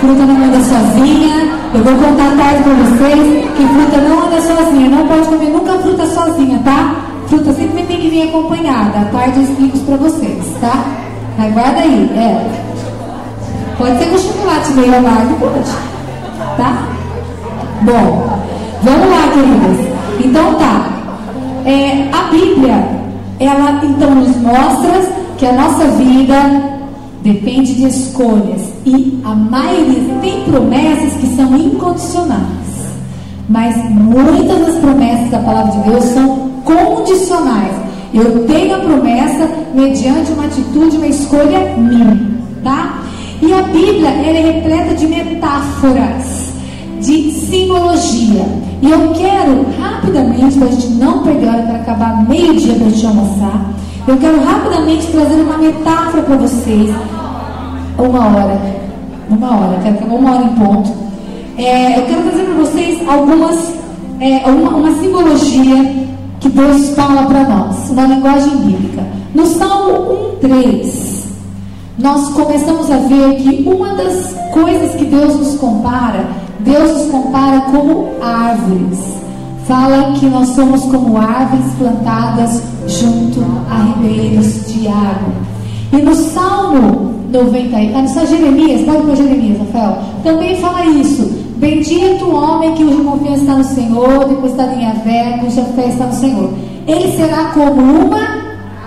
Fruta 0.00 0.26
não 0.26 0.44
anda 0.44 0.60
sozinha. 0.60 1.62
Eu 1.74 1.84
vou 1.84 1.94
contar 1.94 2.36
tarde 2.36 2.62
para 2.62 2.74
vocês 2.74 3.44
que 3.56 3.66
fruta 3.66 4.00
não 4.00 4.26
anda 4.26 4.40
sozinha. 4.40 4.88
Não 4.88 5.06
pode 5.06 5.28
comer 5.28 5.50
nunca 5.50 5.72
fruta 5.78 6.06
sozinha, 6.06 6.58
tá? 6.64 6.96
Fruta 7.26 7.52
sempre 7.52 7.82
tem 7.84 8.00
que 8.00 8.08
vir 8.08 8.28
acompanhada. 8.28 9.00
À 9.00 9.04
tarde 9.06 9.36
eu 9.36 9.42
explico 9.42 9.78
para 9.80 9.96
vocês, 9.96 10.44
tá? 10.60 10.84
Mas 11.38 11.52
guarda 11.52 11.80
aí. 11.80 12.10
É. 12.16 12.71
Pode 13.82 13.98
ser 13.98 14.10
com 14.10 14.18
chocolate 14.18 14.72
meio 14.74 14.96
amargo, 14.96 15.34
pode. 15.40 15.68
Tá? 16.56 16.86
Bom, 17.82 18.28
vamos 18.80 19.10
lá, 19.10 19.28
queridas. 19.34 19.86
Então 20.24 20.54
tá. 20.54 20.88
É, 21.64 22.08
a 22.12 22.30
Bíblia, 22.30 22.74
ela 23.40 23.84
então 23.84 24.14
nos 24.14 24.36
mostra 24.36 25.02
que 25.36 25.44
a 25.46 25.52
nossa 25.54 25.84
vida 25.96 26.78
depende 27.24 27.74
de 27.74 27.88
escolhas 27.88 28.60
e 28.86 29.20
a 29.24 29.34
maioria 29.34 30.14
tem 30.20 30.44
promessas 30.44 31.14
que 31.14 31.26
são 31.34 31.56
incondicionais, 31.56 32.86
mas 33.48 33.74
muitas 33.90 34.64
das 34.64 34.76
promessas 34.76 35.28
da 35.28 35.40
palavra 35.40 35.72
de 35.72 35.90
Deus 35.90 36.04
são 36.04 36.52
condicionais. 36.64 37.74
Eu 38.14 38.46
tenho 38.46 38.76
a 38.76 38.78
promessa 38.78 39.48
mediante 39.74 40.30
uma 40.30 40.44
atitude, 40.44 40.98
uma 40.98 41.08
escolha 41.08 41.74
minha, 41.76 42.30
tá? 42.62 43.01
E 43.42 43.52
a 43.52 43.62
Bíblia 43.62 44.08
ela 44.08 44.38
é 44.38 44.52
repleta 44.52 44.94
de 44.94 45.04
metáforas, 45.08 46.52
de 47.00 47.32
simbologia. 47.32 48.46
E 48.80 48.88
eu 48.88 49.12
quero 49.14 49.66
rapidamente, 49.80 50.56
para 50.56 50.68
a 50.68 50.70
gente 50.70 50.86
não 50.90 51.24
perder 51.24 51.48
hora 51.48 51.62
para 51.62 51.76
acabar 51.78 52.28
meio-dia 52.28 52.74
para 52.74 52.86
a 52.86 52.90
gente 52.90 53.04
almoçar, 53.04 53.74
eu 54.06 54.16
quero 54.16 54.44
rapidamente 54.44 55.08
trazer 55.08 55.34
uma 55.42 55.58
metáfora 55.58 56.22
para 56.22 56.36
vocês. 56.36 56.94
Uma 57.98 58.26
hora. 58.28 58.60
Uma 59.28 59.56
hora, 59.56 59.80
quero 59.82 59.96
acabar 59.96 60.14
uma 60.14 60.34
hora 60.36 60.44
em 60.44 60.54
ponto. 60.54 60.92
É, 61.58 61.98
eu 61.98 62.06
quero 62.06 62.22
trazer 62.22 62.44
para 62.44 62.54
vocês 62.54 63.08
algumas, 63.08 63.74
é, 64.20 64.48
uma, 64.48 64.70
uma 64.70 64.92
simbologia 65.00 66.06
que 66.38 66.48
Deus 66.48 66.90
fala 66.90 67.24
para 67.24 67.42
nós, 67.42 67.90
uma 67.90 68.06
linguagem 68.06 68.56
bíblica. 68.58 69.04
No 69.34 69.46
Salmo 69.46 70.38
1,3, 70.40 71.21
nós 72.02 72.30
começamos 72.30 72.90
a 72.90 72.96
ver 72.96 73.36
que 73.36 73.62
uma 73.64 73.94
das 73.94 74.34
coisas 74.52 74.94
que 74.96 75.04
Deus 75.04 75.36
nos 75.36 75.54
compara, 75.54 76.26
Deus 76.58 76.90
nos 76.90 77.10
compara 77.10 77.60
como 77.70 78.08
árvores 78.20 79.22
fala 79.68 80.12
que 80.14 80.26
nós 80.26 80.48
somos 80.48 80.82
como 80.82 81.16
árvores 81.16 81.72
plantadas 81.78 82.60
junto 82.88 83.40
a 83.70 84.00
ribeiros 84.00 84.66
de 84.66 84.88
água. 84.88 85.32
E 85.92 85.96
no 85.98 86.14
Salmo 86.14 87.14
90, 87.30 87.76
ah, 87.76 88.02
no 88.02 88.26
Jeremias, 88.26 88.82
pode 88.82 89.02
para 89.02 89.14
Jeremias, 89.14 89.58
Rafael, 89.60 89.98
também 90.24 90.56
fala 90.56 90.84
isso. 90.86 91.40
Bendito 91.56 92.24
o 92.24 92.34
homem 92.34 92.74
que 92.74 92.82
cuja 92.84 93.04
confiança 93.04 93.40
está 93.42 93.54
no 93.54 93.64
Senhor, 93.64 94.24
depositado 94.24 94.72
em 94.72 94.86
Avé, 94.86 95.38
cuja 95.38 95.62
fé 95.76 95.86
está 95.86 96.06
no 96.06 96.14
Senhor. 96.14 96.52
Ele 96.88 97.16
será 97.16 97.44
como 97.54 97.80
uma 97.80 98.26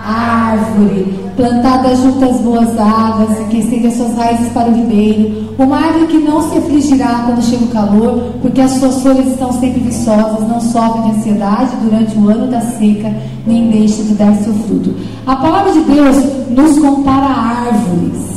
árvore 0.04 1.25
plantada 1.36 1.94
junto 1.94 2.24
às 2.24 2.40
boas 2.40 2.78
águas 2.78 3.38
que 3.50 3.58
estende 3.58 3.88
as 3.88 3.94
suas 3.94 4.16
raízes 4.16 4.48
para 4.52 4.70
o 4.70 4.74
ribeiro. 4.74 5.54
Uma 5.58 5.76
árvore 5.76 6.06
que 6.06 6.18
não 6.18 6.42
se 6.50 6.58
afligirá 6.58 7.24
quando 7.26 7.42
chega 7.42 7.64
o 7.64 7.68
calor, 7.68 8.32
porque 8.42 8.60
as 8.60 8.72
suas 8.72 9.02
folhas 9.02 9.26
estão 9.26 9.52
sempre 9.52 9.80
viçosas, 9.80 10.48
não 10.48 10.60
sofre 10.60 11.02
de 11.02 11.18
ansiedade 11.18 11.76
durante 11.82 12.18
o 12.18 12.28
ano 12.28 12.46
da 12.48 12.60
seca, 12.60 13.14
nem 13.46 13.70
deixa 13.70 14.02
de 14.02 14.14
dar 14.14 14.34
seu 14.36 14.54
fruto. 14.54 14.94
A 15.26 15.36
palavra 15.36 15.72
de 15.72 15.80
Deus 15.80 16.16
nos 16.50 16.78
compara 16.78 17.26
a 17.26 17.66
árvores. 17.68 18.35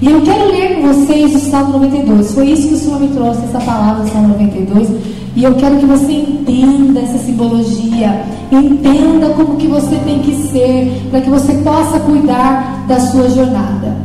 E 0.00 0.08
eu 0.08 0.20
quero 0.22 0.48
ler 0.48 0.76
com 0.76 0.82
vocês 0.92 1.34
o 1.34 1.50
Salmo 1.50 1.72
92. 1.72 2.32
Foi 2.32 2.50
isso 2.50 2.68
que 2.68 2.74
o 2.74 2.78
Senhor 2.78 3.00
me 3.00 3.08
trouxe, 3.08 3.42
essa 3.44 3.58
palavra 3.58 4.06
Salmo 4.06 4.28
92. 4.28 4.88
E 5.34 5.42
eu 5.44 5.54
quero 5.54 5.76
que 5.76 5.86
você 5.86 6.12
entenda 6.12 7.00
essa 7.00 7.18
simbologia, 7.18 8.24
entenda 8.50 9.28
como 9.30 9.56
que 9.56 9.66
você 9.66 9.96
tem 10.04 10.20
que 10.20 10.34
ser, 10.48 11.02
para 11.10 11.20
que 11.20 11.30
você 11.30 11.52
possa 11.58 11.98
cuidar 12.00 12.84
da 12.86 13.00
sua 13.00 13.28
jornada. 13.28 13.96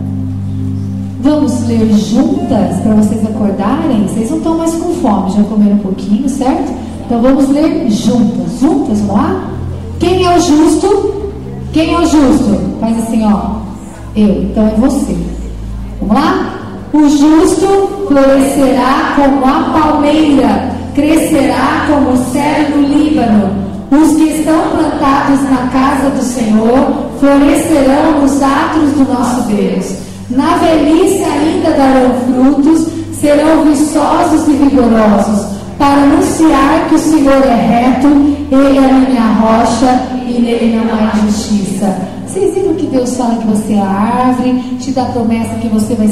Vamos 1.22 1.66
ler 1.68 1.94
juntas 1.94 2.80
para 2.82 2.96
vocês 2.96 3.24
acordarem? 3.26 4.08
Vocês 4.08 4.30
não 4.30 4.38
estão 4.38 4.58
mais 4.58 4.74
com 4.76 4.94
fome, 4.96 5.32
já 5.32 5.44
comeram 5.44 5.76
um 5.76 5.80
pouquinho, 5.80 6.28
certo? 6.28 6.74
Então 7.06 7.22
vamos 7.22 7.50
ler 7.50 7.90
juntas. 7.90 8.60
Juntas, 8.60 9.00
vamos 9.02 9.16
lá? 9.16 9.50
Quem 10.00 10.26
é 10.26 10.38
o 10.38 10.42
justo? 10.42 11.24
Quem 11.72 11.94
é 11.94 12.00
o 12.00 12.06
justo? 12.06 12.60
Faz 12.80 12.98
assim, 12.98 13.24
ó. 13.24 13.62
Eu. 14.16 14.44
Então 14.44 14.68
é 14.68 14.76
você. 14.80 15.43
Vamos 16.04 16.16
lá? 16.16 16.60
O 16.92 17.10
justo 17.10 18.06
florescerá 18.08 19.14
como 19.16 19.46
a 19.46 19.72
palmeira, 19.74 20.72
crescerá 20.94 21.86
como 21.88 22.12
o 22.12 22.18
cedro 22.32 22.82
do 22.82 22.88
Líbano. 22.88 23.52
Os 23.90 24.16
que 24.16 24.24
estão 24.24 24.60
plantados 24.72 25.42
na 25.44 25.68
casa 25.72 26.10
do 26.10 26.22
Senhor 26.22 27.10
florescerão 27.20 28.22
nos 28.22 28.42
atos 28.42 28.92
do 28.92 29.14
nosso 29.14 29.42
Deus. 29.44 29.96
Na 30.30 30.58
velhice 30.58 31.24
ainda 31.24 31.72
darão 31.72 32.14
frutos, 32.26 32.88
serão 33.14 33.64
viçosos 33.64 34.48
e 34.48 34.52
vigorosos, 34.52 35.46
para 35.78 36.04
anunciar 36.04 36.88
que 36.90 36.96
o 36.96 37.00
Senhor 37.00 37.44
é 37.44 37.56
reto, 37.56 38.08
Ele 38.52 38.78
é 38.78 38.90
a 38.90 38.94
minha 38.94 39.34
rocha 39.40 40.02
e 40.28 40.42
nele 40.42 40.76
não 40.76 40.94
há 40.94 41.18
injustiça. 41.18 42.13
Vocês 42.34 42.56
viram 42.56 42.74
que 42.74 42.88
Deus 42.88 43.16
fala 43.16 43.36
que 43.36 43.46
você 43.46 43.74
é 43.74 43.80
a 43.80 43.86
árvore, 43.86 44.54
te 44.80 44.90
dá 44.90 45.06
promessa 45.06 45.54
que 45.62 45.68
você 45.68 45.94
vai, 45.94 46.08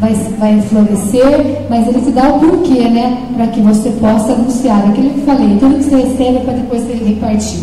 vai, 0.00 0.14
vai 0.38 0.62
florescer, 0.62 1.66
mas 1.68 1.86
Ele 1.86 2.00
te 2.00 2.12
dá 2.12 2.30
o 2.30 2.40
porquê, 2.40 2.88
né? 2.88 3.28
Para 3.36 3.48
que 3.48 3.60
você 3.60 3.90
possa 4.00 4.32
anunciar. 4.32 4.88
Aquilo 4.88 5.10
que 5.10 5.20
eu 5.20 5.26
falei, 5.26 5.58
tudo 5.58 5.76
que 5.76 5.84
você 5.84 5.96
recebe 5.96 6.38
é 6.38 6.40
para 6.40 6.54
depois 6.54 6.82
você 6.82 6.94
repartir. 6.94 7.60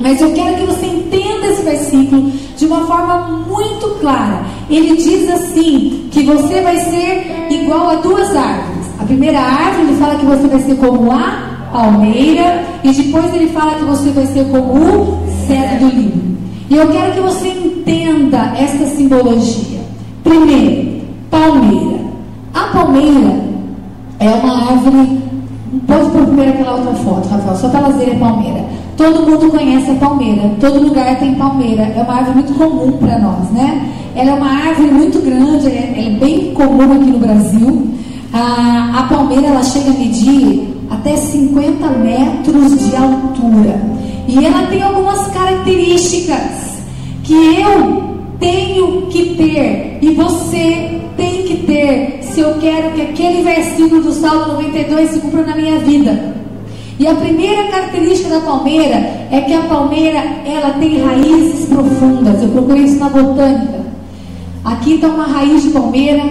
Mas 0.00 0.18
eu 0.22 0.32
quero 0.32 0.56
que 0.56 0.64
você 0.64 0.86
entenda 0.86 1.46
esse 1.48 1.62
versículo 1.62 2.32
de 2.56 2.64
uma 2.64 2.86
forma 2.86 3.44
muito 3.46 4.00
clara. 4.00 4.40
Ele 4.70 4.96
diz 4.96 5.28
assim: 5.28 6.08
que 6.10 6.22
você 6.22 6.62
vai 6.62 6.78
ser 6.78 7.48
igual 7.50 7.90
a 7.90 7.94
duas 7.96 8.34
árvores. 8.34 8.86
A 8.98 9.04
primeira 9.04 9.40
árvore, 9.40 9.88
ele 9.88 9.96
fala 9.98 10.14
que 10.14 10.24
você 10.24 10.48
vai 10.48 10.60
ser 10.60 10.76
como 10.76 11.12
a 11.12 11.68
palmeira, 11.70 12.64
e 12.82 12.90
depois 12.90 13.34
ele 13.34 13.48
fala 13.48 13.74
que 13.74 13.84
você 13.84 14.08
vai 14.08 14.24
ser 14.24 14.46
como 14.46 14.72
o 14.72 15.18
cedro 15.46 15.80
do 15.80 15.94
livro. 15.94 16.35
E 16.68 16.76
eu 16.76 16.88
quero 16.88 17.12
que 17.12 17.20
você 17.20 17.48
entenda 17.48 18.52
essa 18.56 18.86
simbologia. 18.86 19.80
Primeiro, 20.24 21.02
palmeira. 21.30 22.00
A 22.52 22.60
palmeira 22.72 23.40
é 24.18 24.28
uma 24.30 24.70
árvore. 24.72 25.20
Pode 25.86 26.10
pôr 26.10 26.26
primeiro 26.26 26.52
aquela 26.52 26.76
outra 26.76 26.94
foto, 26.94 27.28
Rafael, 27.28 27.56
só 27.56 27.68
para 27.68 27.80
elas 27.80 27.96
a 27.96 28.14
palmeira. 28.18 28.64
Todo 28.96 29.30
mundo 29.30 29.50
conhece 29.50 29.90
a 29.90 29.94
palmeira, 29.94 30.50
todo 30.58 30.80
lugar 30.80 31.18
tem 31.18 31.34
palmeira. 31.34 31.82
É 31.82 32.02
uma 32.02 32.14
árvore 32.14 32.36
muito 32.36 32.54
comum 32.54 32.92
para 32.92 33.18
nós, 33.18 33.50
né? 33.50 33.92
Ela 34.16 34.30
é 34.30 34.34
uma 34.34 34.48
árvore 34.48 34.90
muito 34.90 35.20
grande, 35.20 35.66
ela 35.66 36.06
é 36.06 36.18
bem 36.18 36.54
comum 36.54 36.92
aqui 36.94 37.10
no 37.10 37.18
Brasil. 37.18 37.88
A, 38.32 39.00
a 39.00 39.02
palmeira 39.04 39.48
ela 39.48 39.62
chega 39.62 39.90
a 39.90 39.94
medir 39.94 40.74
até 40.90 41.16
50 41.16 41.88
metros 41.90 42.88
de 42.88 42.96
altura. 42.96 43.95
E 44.28 44.44
ela 44.44 44.66
tem 44.66 44.82
algumas 44.82 45.26
características 45.28 46.78
que 47.22 47.60
eu 47.60 48.16
tenho 48.38 49.02
que 49.06 49.34
ter 49.36 49.98
e 50.02 50.10
você 50.14 51.00
tem 51.16 51.42
que 51.44 51.56
ter 51.66 52.18
se 52.22 52.40
eu 52.40 52.54
quero 52.54 52.92
que 52.92 53.02
aquele 53.02 53.42
versículo 53.42 54.02
do 54.02 54.12
Salmo 54.12 54.52
92 54.54 55.10
se 55.10 55.20
cumpra 55.20 55.42
na 55.46 55.56
minha 55.56 55.78
vida. 55.78 56.34
E 56.98 57.06
a 57.06 57.14
primeira 57.14 57.64
característica 57.64 58.30
da 58.30 58.40
palmeira 58.40 58.96
é 59.30 59.42
que 59.46 59.52
a 59.52 59.62
palmeira 59.62 60.18
ela 60.46 60.70
tem 60.78 61.02
raízes 61.02 61.66
profundas. 61.66 62.42
Eu 62.42 62.48
procurei 62.48 62.84
isso 62.84 62.98
na 62.98 63.08
botânica. 63.08 63.84
Aqui 64.64 64.94
está 64.94 65.08
uma 65.08 65.26
raiz 65.26 65.62
de 65.62 65.70
palmeira. 65.70 66.22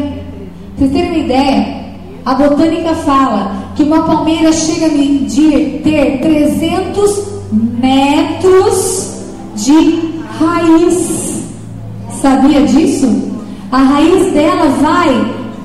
Vocês 0.75 0.91
terem 0.91 1.11
uma 1.11 1.19
ideia, 1.19 1.85
a 2.25 2.33
botânica 2.33 2.93
fala 2.95 3.55
que 3.75 3.83
uma 3.83 4.03
palmeira 4.03 4.51
chega 4.51 4.87
a 4.87 4.89
medir 4.89 5.81
ter 5.83 6.19
300 6.19 7.34
metros 7.51 9.19
de 9.55 10.13
raiz. 10.39 11.43
Sabia 12.21 12.61
disso? 12.61 13.33
A 13.71 13.77
raiz 13.77 14.33
dela 14.33 14.69
vai, 14.81 15.09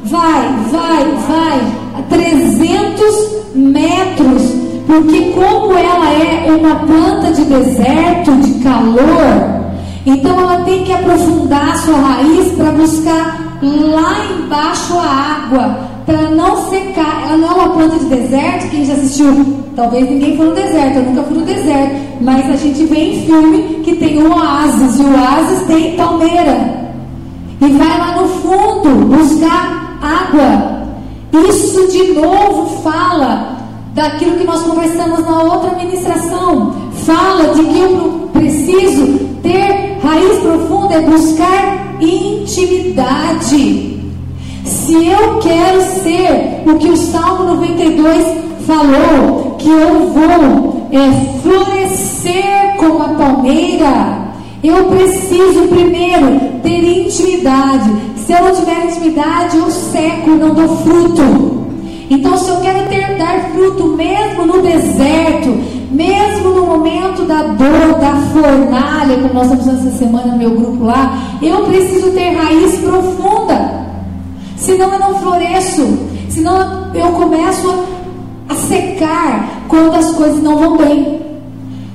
vai, 0.05 0.55
vai, 0.71 1.05
vai 1.29 1.61
a 1.99 2.03
300 2.09 3.55
metros, 3.55 4.43
porque 4.87 5.33
como 5.33 5.73
ela 5.73 6.13
é 6.13 6.51
uma 6.51 6.75
planta 6.77 7.33
de 7.33 7.45
deserto, 7.45 8.33
de 8.37 8.55
calor, 8.63 9.61
então 10.07 10.41
ela 10.41 10.65
tem 10.65 10.85
que 10.85 10.93
aprofundar 10.93 11.77
sua 11.79 11.97
raiz 11.97 12.53
para 12.53 12.73
buscar 12.73 13.59
lá 13.63 14.25
embaixo 14.33 14.95
a 14.99 15.05
água, 15.05 15.90
para 16.11 16.31
não 16.31 16.69
secar. 16.69 17.23
Ela 17.25 17.37
não 17.37 17.49
é 17.49 17.55
uma 17.55 17.69
planta 17.71 17.99
de 17.99 18.05
deserto, 18.07 18.71
quem 18.71 18.85
já 18.85 18.95
assistiu, 18.95 19.63
talvez 19.77 20.11
ninguém 20.11 20.37
foi 20.37 20.47
no 20.47 20.55
deserto, 20.55 20.97
eu 20.97 21.05
nunca 21.05 21.23
fui 21.23 21.39
no 21.39 21.45
deserto, 21.45 21.95
mas 22.21 22.51
a 22.51 22.57
gente 22.57 22.83
vê 22.85 22.99
em 22.99 23.27
filme 23.27 23.81
que 23.85 23.95
tem 23.97 24.21
um 24.21 24.33
oásis, 24.33 24.99
e 24.99 25.03
o 25.03 25.13
oásis 25.13 25.63
tem 25.67 25.97
palmeira. 25.97 26.81
E 27.61 27.69
vai 27.73 27.99
lá 27.99 28.21
no 28.21 28.29
fundo 28.29 29.17
buscar 29.17 29.99
água. 30.03 30.81
Isso 31.49 31.87
de 31.89 32.15
novo 32.15 32.83
fala 32.83 33.57
daquilo 33.95 34.37
que 34.37 34.45
nós 34.45 34.63
conversamos 34.63 35.21
na 35.21 35.43
outra 35.43 35.77
ministração. 35.77 36.75
Fala 37.05 37.55
de 37.55 37.63
que 37.63 37.79
eu 37.79 38.29
preciso 38.33 39.19
ter 39.43 39.99
raiz 40.03 40.39
profunda, 40.39 40.95
é 40.95 41.03
buscar 41.03 41.97
intimidade. 42.01 44.00
Se 44.65 45.07
eu 45.07 45.39
quero 45.39 45.81
ser 46.03 46.63
o 46.67 46.77
que 46.79 46.89
o 46.89 46.97
Salmo 46.97 47.55
92 47.55 48.27
falou, 48.67 49.57
que 49.59 49.69
eu 49.69 50.09
vou 50.09 50.87
é, 50.93 51.41
florescer 51.43 52.77
como 52.79 53.03
a 53.03 53.09
palmeira, 53.09 54.31
eu 54.63 54.85
preciso 54.85 55.69
primeiro 55.69 56.61
ter 56.63 57.07
intimidade. 57.07 57.91
Se 58.17 58.33
eu 58.33 58.45
não 58.45 58.55
tiver 58.55 58.87
intimidade, 58.87 59.57
eu 59.57 59.71
seco, 59.71 60.31
não 60.31 60.55
dou 60.55 60.77
fruto. 60.79 61.61
Então, 62.11 62.37
se 62.37 62.51
eu 62.51 62.57
quero 62.61 62.89
ter, 62.89 63.17
dar 63.17 63.51
fruto 63.53 63.97
mesmo 63.97 64.47
no 64.47 64.61
deserto, 64.61 65.49
mesmo 65.91 66.51
no 66.51 66.67
momento 66.67 67.25
da 67.25 67.43
dor, 67.43 68.01
da 68.01 68.17
fornalha, 68.33 69.17
como 69.23 69.35
nós 69.35 69.53
estamos 69.53 69.87
essa 69.87 69.97
semana 69.97 70.33
no 70.33 70.39
meu 70.39 70.51
grupo 70.51 70.85
lá, 70.85 71.19
eu 71.41 71.65
preciso 71.65 72.11
ter 72.11 72.31
raiz 72.31 72.79
profunda. 72.81 73.80
Senão 74.61 74.93
eu 74.93 74.99
não 74.99 75.19
floresço. 75.21 75.99
Senão 76.29 76.95
eu 76.95 77.09
começo 77.13 77.85
a 78.49 78.55
secar 78.55 79.63
quando 79.69 79.95
as 79.95 80.11
coisas 80.13 80.43
não 80.43 80.57
vão 80.57 80.77
bem. 80.77 81.21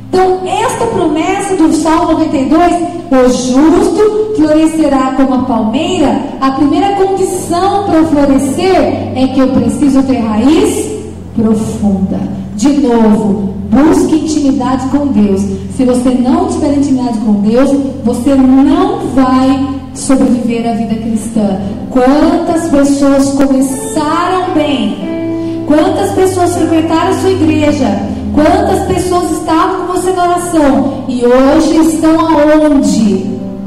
Então, 0.09 0.39
esta 0.45 0.85
promessa 0.87 1.55
do 1.55 1.73
Salmo 1.73 2.13
92, 2.13 2.73
o 3.11 3.29
justo 3.29 4.35
florescerá 4.35 5.13
como 5.17 5.33
a 5.33 5.39
palmeira, 5.39 6.21
a 6.39 6.51
primeira 6.51 6.95
condição 6.95 7.83
para 7.85 8.03
florescer 8.05 9.13
é 9.15 9.29
que 9.33 9.39
eu 9.39 9.49
preciso 9.49 10.01
ter 10.03 10.19
raiz 10.19 10.95
profunda. 11.35 12.19
De 12.55 12.69
novo, 12.69 13.53
busque 13.69 14.15
intimidade 14.15 14.87
com 14.87 15.07
Deus. 15.07 15.41
Se 15.75 15.83
você 15.83 16.09
não 16.11 16.47
tiver 16.47 16.77
intimidade 16.77 17.19
com 17.19 17.33
Deus, 17.33 17.69
você 18.05 18.33
não 18.33 18.99
vai 19.13 19.74
sobreviver 19.95 20.69
a 20.69 20.73
vida 20.73 20.95
cristã. 20.95 21.59
Quantas 21.89 22.69
pessoas 22.69 23.29
começaram 23.33 24.53
bem? 24.53 25.63
Quantas 25.65 26.11
pessoas 26.11 26.55
frequentaram 26.55 27.09
a 27.09 27.13
sua 27.13 27.31
igreja? 27.31 27.87
Quantas 28.33 28.85
pessoas 28.87 29.31
estavam 29.31 29.87
com 29.87 29.93
você 29.93 30.11
na 30.11 30.23
oração 30.23 31.05
e 31.07 31.25
hoje 31.25 31.77
estão 31.93 32.19
aonde? 32.19 33.25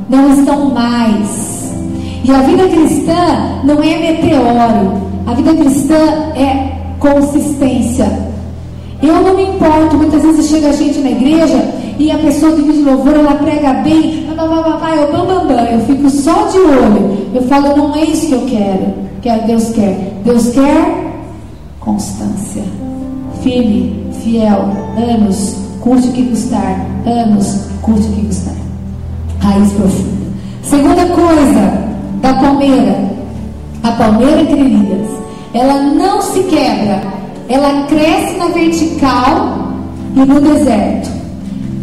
Não 0.09 0.33
estão 0.35 0.71
mais. 0.71 1.73
E 2.23 2.31
a 2.31 2.43
vida 2.43 2.69
cristã 2.69 3.61
não 3.65 3.83
é 3.83 3.99
meteoro. 3.99 5.09
A 5.27 5.35
vida 5.35 5.55
cristã 5.55 5.95
é 6.37 6.79
consistência. 6.99 8.29
Eu 9.03 9.15
não 9.23 9.37
me 9.37 9.45
importo, 9.45 9.97
muitas 9.97 10.23
vezes 10.23 10.49
chega 10.49 10.73
gente 10.73 10.99
na 10.99 11.11
igreja 11.11 11.65
e 11.99 12.11
a 12.11 12.19
pessoa 12.19 12.53
que 12.53 12.63
de 12.63 12.79
louvor, 12.81 13.15
ela 13.15 13.35
prega 13.35 13.75
bem, 13.75 14.28
eu 14.43 15.13
bam, 15.13 15.27
bam, 15.27 15.47
bam, 15.47 15.65
eu 15.65 15.81
fico 15.81 16.09
só 16.11 16.47
de 16.47 16.59
olho. 16.59 17.29
Eu 17.35 17.43
falo, 17.43 17.77
não 17.77 17.95
é 17.95 18.05
isso 18.05 18.27
que 18.29 18.33
eu 18.33 18.47
quero, 18.47 18.95
que 19.21 19.47
Deus 19.47 19.71
quer. 19.71 20.21
Deus 20.25 20.49
quer 20.49 21.09
constância. 21.81 22.63
Firme, 23.43 24.07
fiel, 24.23 24.69
anos, 24.97 25.57
custe 25.81 26.09
o 26.09 26.13
que 26.13 26.25
custar, 26.25 26.87
anos, 27.07 27.67
custe 27.83 28.09
o 28.09 28.13
que 28.13 28.27
custar. 28.27 28.55
Raiz 29.41 29.73
profunda. 29.73 30.19
Segunda 30.63 31.07
coisa 31.07 31.89
da 32.21 32.35
palmeira, 32.35 32.97
a 33.83 33.93
palmeira 33.93 34.45
queridas, 34.45 35.09
ela 35.55 35.83
não 35.83 36.21
se 36.21 36.41
quebra, 36.41 37.01
ela 37.49 37.85
cresce 37.85 38.37
na 38.37 38.47
vertical 38.49 39.73
e 40.15 40.21
no 40.21 40.41
deserto. 40.41 41.09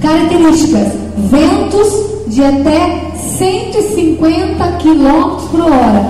Características: 0.02 0.94
ventos 1.32 2.05
de 2.28 2.44
até 2.44 3.12
150 3.16 4.66
km 4.78 5.48
por 5.52 5.62
hora. 5.62 6.06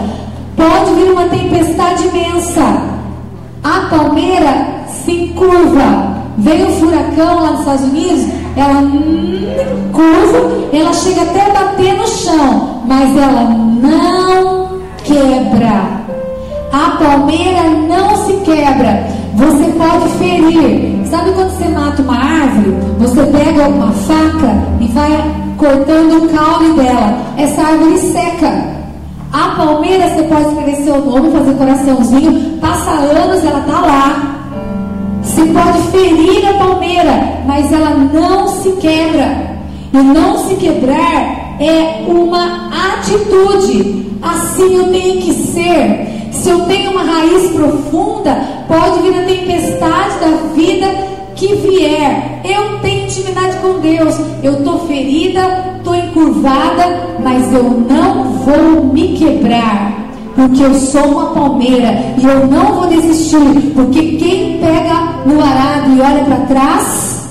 Pode 0.56 0.94
vir 0.96 1.12
uma 1.12 1.26
tempestade 1.26 2.08
imensa. 2.08 2.82
A 3.64 3.88
palmeira 3.90 4.84
se 4.88 5.34
curva, 5.36 6.16
Veio 6.38 6.68
um 6.68 6.72
furacão 6.72 7.40
lá 7.40 7.52
nos 7.52 7.60
Estados 7.62 7.84
Unidos, 7.86 8.26
ela 8.58 8.84
curva, 9.94 10.68
ela 10.74 10.94
chega 10.94 11.22
até 11.22 11.50
bater 11.52 11.94
no 11.94 12.08
chão, 12.08 12.82
mas 12.86 13.18
ela 13.18 13.44
não 13.44 14.82
quebra. 15.04 16.06
A 16.74 16.98
palmeira 16.98 17.64
não 17.88 18.18
se 18.26 18.34
quebra. 18.44 19.08
Você 19.36 19.72
pode 19.78 20.10
ferir. 20.18 21.08
Sabe 21.10 21.32
quando 21.32 21.52
você 21.52 21.70
mata 21.70 22.02
uma 22.02 22.18
árvore? 22.18 22.76
Você 23.00 23.24
pega 23.24 23.70
uma 23.70 23.92
faca 23.94 24.58
e 24.82 24.88
vai 24.88 25.45
cortando 25.66 26.24
o 26.24 26.30
caule 26.30 26.74
dela. 26.74 27.18
Essa 27.38 27.62
árvore 27.62 27.98
seca. 27.98 28.76
A 29.34 29.56
palmeira 29.58 30.08
você 30.08 30.24
pode 30.24 30.48
escrever 30.50 30.76
seu 30.84 31.04
nome, 31.04 31.32
fazer 31.32 31.54
coraçãozinho. 31.56 32.60
Passa 32.60 32.92
anos, 32.92 33.44
ela 33.44 33.62
tá 33.62 33.82
lá. 33.82 34.36
Você 35.24 35.44
pode 35.46 35.80
ferir 35.88 36.48
a 36.48 36.54
palmeira, 36.54 37.42
mas 37.48 37.72
ela 37.72 37.96
não 37.96 38.48
se 38.48 38.72
quebra. 38.74 39.56
E 39.92 39.98
não 39.98 40.38
se 40.48 40.56
quebrar 40.56 41.58
é 41.60 42.04
uma 42.08 42.70
atitude. 42.94 44.06
Assim 44.22 44.76
eu 44.76 44.92
tenho 44.92 45.22
que 45.22 45.34
ser. 45.34 46.30
Se 46.32 46.50
eu 46.50 46.62
tenho 46.66 46.92
uma 46.92 47.04
raiz 47.04 47.50
profunda, 47.52 48.40
pode 48.68 49.00
vir 49.02 49.18
a 49.18 49.26
tempestade 49.26 50.20
da 50.20 50.54
vida 50.54 51.15
que 51.36 51.56
vier. 51.56 52.42
Eu 52.44 52.80
tenho 52.80 53.06
intimidade 53.06 53.58
com 53.58 53.80
Deus. 53.80 54.16
Eu 54.44 54.54
estou 54.54 54.88
ferida, 54.88 55.76
estou 55.78 55.96
encurvada 55.96 57.06
mas 57.26 57.52
eu 57.52 57.64
não 57.64 58.24
vou 58.24 58.94
me 58.94 59.18
quebrar, 59.18 60.12
porque 60.36 60.62
eu 60.62 60.76
sou 60.76 61.06
uma 61.06 61.26
palmeira 61.32 62.14
e 62.18 62.24
eu 62.24 62.46
não 62.48 62.76
vou 62.76 62.88
desistir, 62.88 63.72
porque 63.74 64.18
quem 64.18 64.60
pega 64.60 65.24
no 65.26 65.42
arado 65.42 65.92
e 65.92 66.02
olha 66.02 66.24
para 66.24 66.46
trás, 66.46 67.28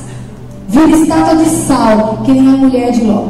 vira 0.69 0.97
estátua 0.97 1.37
de 1.37 1.49
sal, 1.49 2.19
que 2.25 2.33
nem 2.33 2.55
a 2.55 2.57
mulher 2.57 2.91
de 2.91 3.03
Ló. 3.05 3.25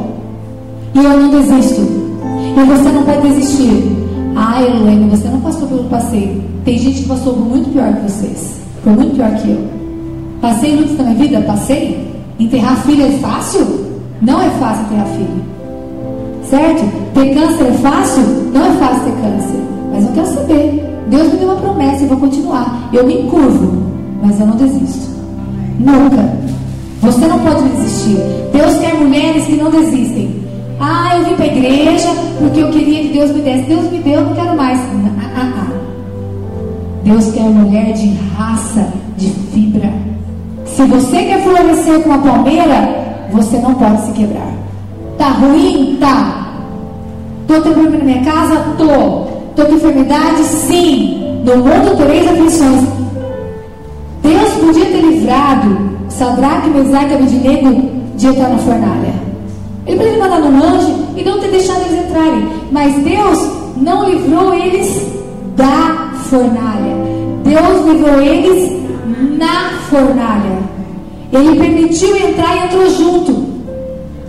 E 0.95 0.97
eu 0.97 1.19
não 1.19 1.29
desisto. 1.29 1.81
E 1.81 2.63
você 2.63 2.89
não 2.89 3.03
pode 3.03 3.27
desistir. 3.27 3.83
Ah, 4.35 4.63
Elaine, 4.63 5.09
você 5.09 5.27
não 5.27 5.41
passou 5.41 5.67
pelo 5.67 5.83
passeio. 5.83 6.41
Tem 6.63 6.79
gente 6.79 7.03
que 7.03 7.07
passou 7.07 7.35
muito 7.35 7.71
pior 7.71 7.93
que 7.93 8.09
vocês. 8.09 8.55
Por 8.83 8.93
muito 8.93 9.15
pior 9.15 9.35
que 9.35 9.49
eu. 9.49 9.74
Passei 10.41 10.75
lutas 10.75 10.97
na 10.97 11.03
minha 11.05 11.15
vida? 11.15 11.41
Passei. 11.41 12.13
Enterrar 12.39 12.77
filho 12.85 13.05
é 13.05 13.11
fácil? 13.11 13.65
Não 14.21 14.41
é 14.41 14.49
fácil 14.51 14.85
enterrar 14.85 15.07
filho. 15.07 15.45
Certo? 16.43 17.13
Ter 17.13 17.33
câncer 17.33 17.67
é 17.67 17.73
fácil? 17.73 18.23
Não 18.53 18.65
é 18.65 18.71
fácil 18.73 19.03
ter 19.03 19.21
câncer. 19.21 19.59
Mas 19.91 20.05
eu 20.05 20.11
quero 20.13 20.27
saber. 20.27 20.85
Deus 21.07 21.33
me 21.33 21.39
deu 21.39 21.49
uma 21.49 21.61
promessa 21.61 22.03
e 22.03 22.07
vou 22.07 22.17
continuar. 22.17 22.89
Eu 22.91 23.05
me 23.05 23.21
encurvo, 23.21 23.83
mas 24.21 24.39
eu 24.39 24.47
não 24.47 24.55
desisto. 24.57 25.09
Nunca. 25.79 26.45
Você 27.01 27.27
não 27.27 27.39
pode 27.39 27.69
desistir. 27.69 28.17
Deus 28.51 28.77
quer 28.79 28.95
mulheres 28.95 29.45
que 29.45 29.55
não 29.55 29.69
desistem. 29.69 30.43
Ah, 30.79 31.17
eu 31.17 31.25
vim 31.25 31.35
para 31.35 31.45
a 31.45 31.47
igreja 31.47 32.09
porque 32.39 32.59
eu 32.59 32.69
queria 32.71 33.03
que 33.03 33.13
Deus 33.13 33.31
me 33.31 33.41
desse. 33.41 33.63
Deus 33.63 33.91
me 33.91 33.99
deu, 33.99 34.21
não 34.21 34.33
quero 34.33 34.57
mais. 34.57 34.79
Ah, 34.79 35.31
ah, 35.35 35.53
ah. 35.57 35.65
Deus 37.03 37.31
quer 37.31 37.43
mulher 37.43 37.93
de 37.93 38.13
raça, 38.35 38.87
de 39.17 39.29
fibra. 39.53 40.04
Se 40.75 40.83
você 40.83 41.23
quer 41.23 41.41
florescer 41.41 42.01
com 42.01 42.11
a 42.11 42.17
palmeira, 42.17 43.27
você 43.31 43.57
não 43.59 43.75
pode 43.75 44.01
se 44.07 44.11
quebrar. 44.11 44.51
Tá 45.17 45.29
ruim? 45.29 45.95
Tá. 46.01 46.47
Tô 47.47 47.53
tendo 47.61 47.75
problema 47.75 47.97
na 47.97 48.03
minha 48.03 48.23
casa? 48.25 48.61
Tô. 48.77 49.55
Tô 49.55 49.65
com 49.65 49.75
enfermidade? 49.75 50.43
Sim. 50.43 51.41
No 51.45 51.55
mundo 51.57 51.95
três 51.95 52.27
aflições. 52.27 52.83
Deus 54.21 54.53
podia 54.55 54.85
ter 54.85 55.01
livrado 55.01 55.95
Sadraque, 56.09 56.69
Mesaque 56.69 57.11
e 57.11 57.13
Abednego 57.13 57.91
de 58.17 58.27
entrar 58.27 58.49
na 58.49 58.57
fornalha. 58.57 59.13
Ele 59.87 59.97
poderia 59.97 60.19
mandar 60.19 60.41
um 60.41 60.57
anjo 60.57 61.05
e 61.15 61.23
não 61.23 61.39
ter 61.39 61.51
deixado 61.51 61.85
eles 61.85 62.05
entrarem. 62.05 62.49
Mas 62.69 62.93
Deus 62.95 63.49
não 63.77 64.09
livrou 64.09 64.53
eles 64.53 65.07
da 65.55 66.11
fornalha. 66.29 66.95
Deus 67.45 67.85
livrou 67.85 68.19
eles 68.19 68.75
na 69.37 69.69
fornalha. 69.89 70.64
Ele 71.31 71.59
permitiu 71.59 72.15
entrar 72.15 72.55
e 72.55 72.65
entrou 72.65 72.89
junto. 72.89 73.55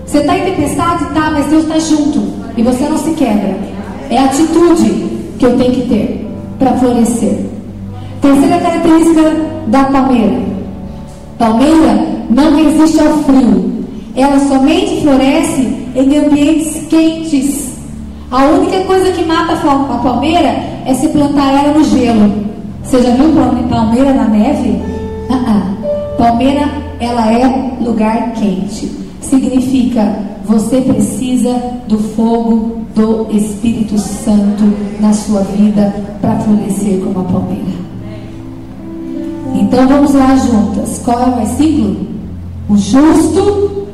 Você 0.05 0.19
está 0.19 0.39
em 0.39 0.45
tempestade? 0.45 1.05
Tá, 1.15 1.31
mas 1.33 1.47
Deus 1.47 1.65
está 1.65 1.79
junto. 1.79 2.23
E 2.57 2.63
você 2.63 2.89
não 2.89 2.99
se 2.99 3.11
quebra. 3.13 3.57
É 4.11 4.19
a 4.19 4.25
atitude 4.25 4.91
que 5.39 5.45
eu 5.45 5.57
tenho 5.59 5.73
que 5.73 5.89
ter 5.89 6.27
para 6.59 6.73
florescer. 6.75 7.39
Terceira 8.21 8.59
característica 8.59 9.23
da 9.67 9.85
palmeira: 9.85 10.41
palmeira 11.39 12.07
não 12.31 12.57
resiste 12.57 13.01
ao 13.01 13.13
frio. 13.25 13.77
Ela 14.15 14.39
somente 14.41 15.03
floresce 15.03 15.87
em 15.95 16.19
ambientes 16.19 16.87
quentes. 16.89 17.77
A 18.31 18.45
única 18.45 18.81
coisa 18.85 19.13
que 19.13 19.25
mata 19.25 19.53
a 19.53 19.99
palmeira 19.99 20.57
é 20.87 20.95
se 20.95 21.09
plantar 21.09 21.53
ela 21.53 21.75
no 21.75 21.85
gelo. 21.85 22.33
Você 22.83 23.03
já 23.03 23.11
viu 23.11 23.33
palmeira 23.69 24.13
na 24.13 24.25
neve? 24.25 24.81
Uh 25.29 25.35
-uh. 25.35 26.17
Palmeira, 26.17 26.69
ela 27.01 27.33
é 27.33 27.77
lugar 27.81 28.33
quente. 28.33 28.91
Significa 29.21 30.37
você 30.47 30.81
precisa 30.81 31.61
do 31.89 31.99
fogo 31.99 32.83
do 32.95 33.27
Espírito 33.37 33.99
Santo 33.99 34.63
na 35.01 35.13
sua 35.13 35.41
vida 35.41 35.93
para 36.21 36.39
florescer 36.39 37.01
como 37.01 37.21
a 37.21 37.25
palmeira. 37.25 37.87
Então 39.55 39.89
vamos 39.89 40.15
lá 40.15 40.37
juntas. 40.37 41.01
Qual 41.05 41.21
é 41.21 41.27
o 41.27 41.37
versículo? 41.37 41.97
O 42.69 42.77
justo 42.77 43.87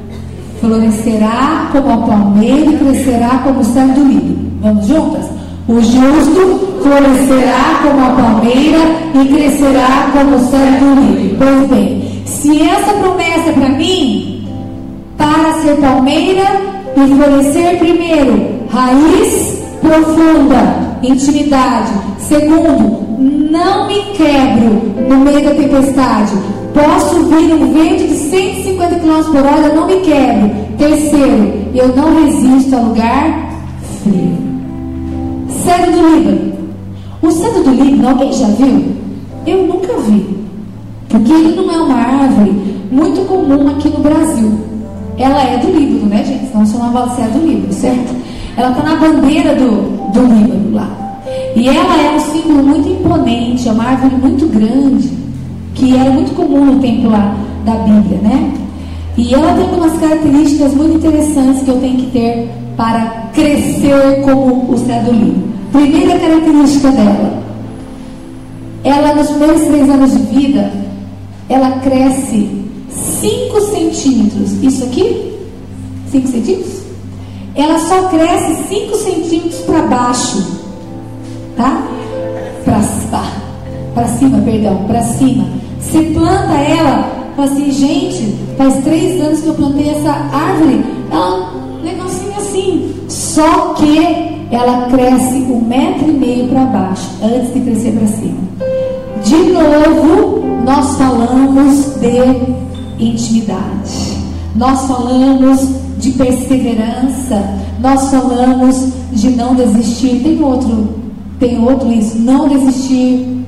florescerá 0.61 1.71
como 1.73 1.91
a 1.91 1.97
palmeira 2.07 2.71
e 2.71 2.77
crescerá 2.77 3.41
como 3.45 3.61
o 3.61 3.65
céu 3.65 3.89
do 3.89 4.05
lírio. 4.05 4.39
Vamos 4.61 4.87
juntas? 4.87 5.27
O 5.69 5.81
justo 5.81 6.81
florescerá 6.83 7.81
como 7.83 8.05
a 8.05 8.11
palmeira 8.11 8.79
e 9.15 9.29
crescerá 9.29 10.11
como 10.13 10.37
o 10.37 10.41
céu 10.41 10.61
do 10.81 11.01
lírio. 11.01 11.37
Pois 11.39 11.69
bem, 11.69 12.12
se 12.25 12.63
essa 12.63 12.93
promessa 12.95 13.51
é 13.51 13.53
para 13.53 13.69
mim, 13.71 14.49
para 15.17 15.55
ser 15.61 15.77
palmeira 15.77 16.45
e 16.97 17.15
florescer 17.15 17.79
primeiro, 17.79 18.67
raiz 18.71 19.63
profunda, 19.81 20.99
intimidade. 21.03 21.91
Segundo, 22.19 23.03
não 23.51 23.89
me 23.89 24.03
quebro 24.17 25.09
no 25.09 25.19
meio 25.19 25.45
da 25.45 25.55
tempestade. 25.55 26.33
Posso 26.73 27.25
vir 27.25 27.53
um 27.53 27.73
vento 27.73 28.09
de 28.09 28.15
150 28.15 28.95
km 28.97 29.23
por 29.31 29.45
hora, 29.45 29.75
não 29.75 29.87
me 29.87 29.97
quebro. 29.97 30.51
Terceiro, 30.79 31.71
eu 31.75 31.89
não 31.95 32.25
resisto 32.25 32.75
a 32.75 32.81
lugar 32.81 33.53
frio. 34.03 34.39
Cedro 35.49 35.93
do 35.93 36.17
Líbano. 36.17 36.53
O 37.21 37.31
cedro 37.31 37.63
do 37.63 37.71
Líbano, 37.71 38.09
alguém 38.09 38.33
já 38.33 38.47
viu? 38.47 38.85
Eu 39.47 39.67
nunca 39.67 39.93
vi. 39.99 40.42
Porque 41.13 41.33
ele 41.33 41.55
não 41.55 41.71
é 41.71 41.77
uma 41.77 41.95
árvore 41.95 42.53
muito 42.91 43.21
comum 43.27 43.69
aqui 43.69 43.89
no 43.91 44.01
Brasil. 44.01 44.53
Ela 45.19 45.43
é 45.43 45.59
do 45.59 45.71
Líbano, 45.71 46.07
né, 46.07 46.25
gente? 46.25 46.51
Senão 46.51 46.67
chamava 46.67 47.15
cedro 47.15 47.39
do 47.39 47.47
Líbano, 47.47 47.73
certo? 47.73 48.17
Ela 48.57 48.71
está 48.71 48.83
na 48.83 48.97
bandeira 48.97 49.55
do, 49.55 50.11
do 50.13 50.21
Líbano 50.21 50.75
lá. 50.75 51.21
E 51.55 51.69
ela 51.69 52.03
é 52.03 52.17
um 52.17 52.21
símbolo 52.21 52.63
muito 52.63 52.89
imponente, 52.89 53.69
é 53.69 53.73
uma 53.73 53.85
árvore 53.85 54.17
muito 54.17 54.47
grande, 54.47 55.11
que 55.75 55.95
era 55.95 56.11
muito 56.11 56.35
comum 56.35 56.65
no 56.65 56.81
tempo 56.81 57.09
lá 57.09 57.37
da 57.65 57.75
Bíblia, 57.75 58.19
né? 58.23 58.55
E 59.17 59.35
ela 59.35 59.53
tem 59.53 59.65
algumas 59.65 59.93
características 59.99 60.75
muito 60.75 60.97
interessantes 60.97 61.63
que 61.63 61.71
eu 61.71 61.79
tenho 61.79 61.97
que 61.99 62.07
ter 62.07 62.51
para 62.77 63.29
crescer 63.35 64.23
como 64.25 64.73
o 64.73 64.79
cedro 64.79 65.13
lírio. 65.13 65.53
Primeira 65.71 66.19
característica 66.19 66.91
dela, 66.91 67.43
ela 68.83 69.15
nos 69.15 69.29
primeiros 69.29 69.63
três 69.63 69.89
anos 69.91 70.11
de 70.13 70.23
vida, 70.35 70.73
ela 71.49 71.81
cresce 71.81 72.49
5 72.91 73.61
centímetros. 73.61 74.53
Isso 74.63 74.85
aqui? 74.85 75.39
5 76.11 76.29
centímetros? 76.29 76.83
Ela 77.55 77.79
só 77.79 78.09
cresce 78.09 78.69
5 78.69 78.97
centímetros 78.97 79.61
para 79.63 79.83
baixo 79.83 80.63
tá? 81.57 81.93
Para 83.95 84.07
cima, 84.07 84.39
perdão, 84.39 84.85
para 84.87 85.03
cima. 85.03 85.47
Você 85.79 86.01
planta 86.15 86.55
ela, 86.55 87.33
fala 87.37 87.51
assim, 87.51 87.71
gente, 87.71 88.39
faz 88.57 88.83
três 88.83 89.21
anos 89.21 89.41
que 89.41 89.49
eu 89.49 89.55
plantei 89.55 89.91
essa 89.91 90.11
árvore, 90.11 90.83
ela 91.11 91.53
um 91.55 91.83
negocinho 91.83 92.37
assim. 92.39 92.95
Só 93.09 93.75
que 93.75 94.47
ela 94.51 94.89
cresce 94.91 95.37
um 95.43 95.61
metro 95.61 96.09
e 96.09 96.13
meio 96.13 96.49
para 96.49 96.65
baixo, 96.65 97.11
antes 97.23 97.53
de 97.53 97.61
crescer 97.61 97.93
para 97.93 98.07
cima. 98.07 98.72
De 99.25 99.37
novo, 99.53 100.43
nós 100.65 100.97
falamos 100.97 101.95
de 102.01 103.05
intimidade. 103.05 104.19
Nós 104.55 104.87
falamos 104.87 105.69
de 105.99 106.11
perseverança. 106.11 107.43
Nós 107.81 108.11
falamos 108.11 108.93
de 109.13 109.31
não 109.31 109.55
desistir. 109.55 110.21
Tem 110.23 110.43
outro 110.43 111.03
tem 111.43 111.61
outro 111.61 111.93
isso, 111.93 112.21
não 112.21 112.47
desistir. 112.47 113.45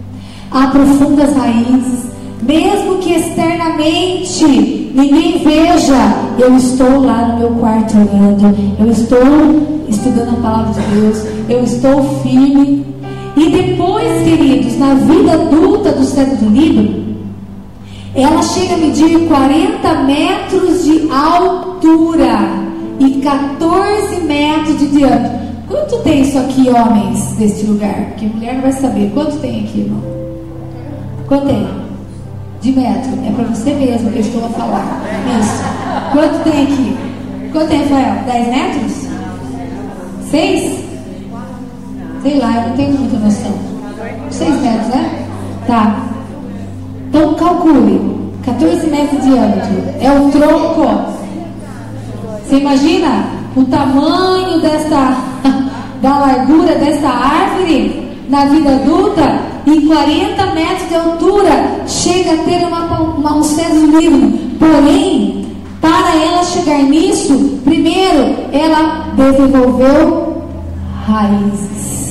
Há 0.50 0.66
profundas 0.66 1.32
raízes. 1.36 2.12
Mesmo 2.42 2.98
que 2.98 3.12
externamente 3.14 4.92
ninguém 4.92 5.38
veja, 5.38 5.94
eu 6.36 6.56
estou 6.56 7.00
lá 7.00 7.28
no 7.28 7.38
meu 7.38 7.50
quarto 7.52 7.94
orando, 7.96 8.54
eu 8.78 8.90
estou 8.90 9.84
estudando 9.88 10.30
a 10.30 10.42
palavra 10.42 10.82
de 10.82 11.00
Deus, 11.00 11.24
eu 11.48 11.62
estou 11.62 12.02
firme. 12.22 12.93
E 13.36 13.50
depois, 13.50 14.22
queridos, 14.22 14.78
na 14.78 14.94
vida 14.94 15.32
adulta 15.32 15.92
do 15.92 16.04
do 16.36 16.50
livro, 16.50 17.04
ela 18.14 18.42
chega 18.42 18.74
a 18.74 18.78
medir 18.78 19.26
40 19.26 19.94
metros 20.02 20.84
de 20.84 21.10
altura 21.10 22.38
e 23.00 23.20
14 23.20 24.20
metros 24.20 24.78
de 24.78 24.86
diâmetro. 24.86 25.44
Quanto 25.66 25.98
tem 26.02 26.22
isso 26.22 26.38
aqui, 26.38 26.68
homens, 26.68 27.36
neste 27.38 27.66
lugar? 27.66 27.94
Porque 28.10 28.26
mulher 28.26 28.54
não 28.54 28.62
vai 28.62 28.72
saber. 28.72 29.10
Quanto 29.12 29.36
tem 29.38 29.64
aqui, 29.64 29.80
irmão? 29.80 30.00
Quanto 31.26 31.46
tem? 31.46 31.68
De 32.60 32.72
metro. 32.72 33.12
É 33.26 33.32
para 33.32 33.44
você 33.44 33.72
mesmo 33.74 34.10
que 34.10 34.18
eu 34.18 34.22
estou 34.22 34.44
a 34.44 34.48
falar. 34.50 35.02
Isso. 35.40 35.64
Quanto 36.12 36.44
tem 36.44 36.62
aqui? 36.62 36.96
Quanto 37.50 37.68
tem, 37.68 37.80
Rafael? 37.80 38.24
10 38.26 38.48
metros? 38.48 38.92
6? 40.30 40.83
Sei 42.24 42.38
lá, 42.40 42.56
eu 42.56 42.68
não 42.70 42.76
tenho 42.76 42.98
muita 42.98 43.16
noção. 43.18 43.52
6 44.30 44.60
metros, 44.60 44.88
né? 44.88 45.26
Tá. 45.68 45.96
Então 47.08 47.34
calcule. 47.34 48.32
14 48.44 48.86
metros 48.88 49.22
de 49.22 49.30
diâmetro. 49.30 49.94
É 50.00 50.10
o 50.10 50.30
tronco. 50.32 51.14
Você 52.42 52.56
imagina? 52.56 53.44
o 53.56 53.64
tamanho 53.64 54.60
desta, 54.60 55.16
da 56.02 56.18
largura 56.18 56.74
desta 56.76 57.08
árvore 57.08 58.10
na 58.28 58.46
vida 58.46 58.70
adulta, 58.70 59.40
em 59.66 59.86
40 59.86 60.46
metros 60.54 60.88
de 60.88 60.94
altura, 60.94 61.82
chega 61.86 62.34
a 62.34 62.38
ter 62.38 62.66
uma, 62.66 63.00
uma, 63.00 63.36
um 63.36 63.42
cedro 63.42 63.98
livre. 63.98 64.56
Porém, 64.58 65.46
para 65.80 66.16
ela 66.16 66.42
chegar 66.44 66.82
nisso, 66.82 67.60
primeiro 67.64 68.34
ela 68.52 69.08
desenvolveu 69.14 70.42
raízes. 71.06 72.03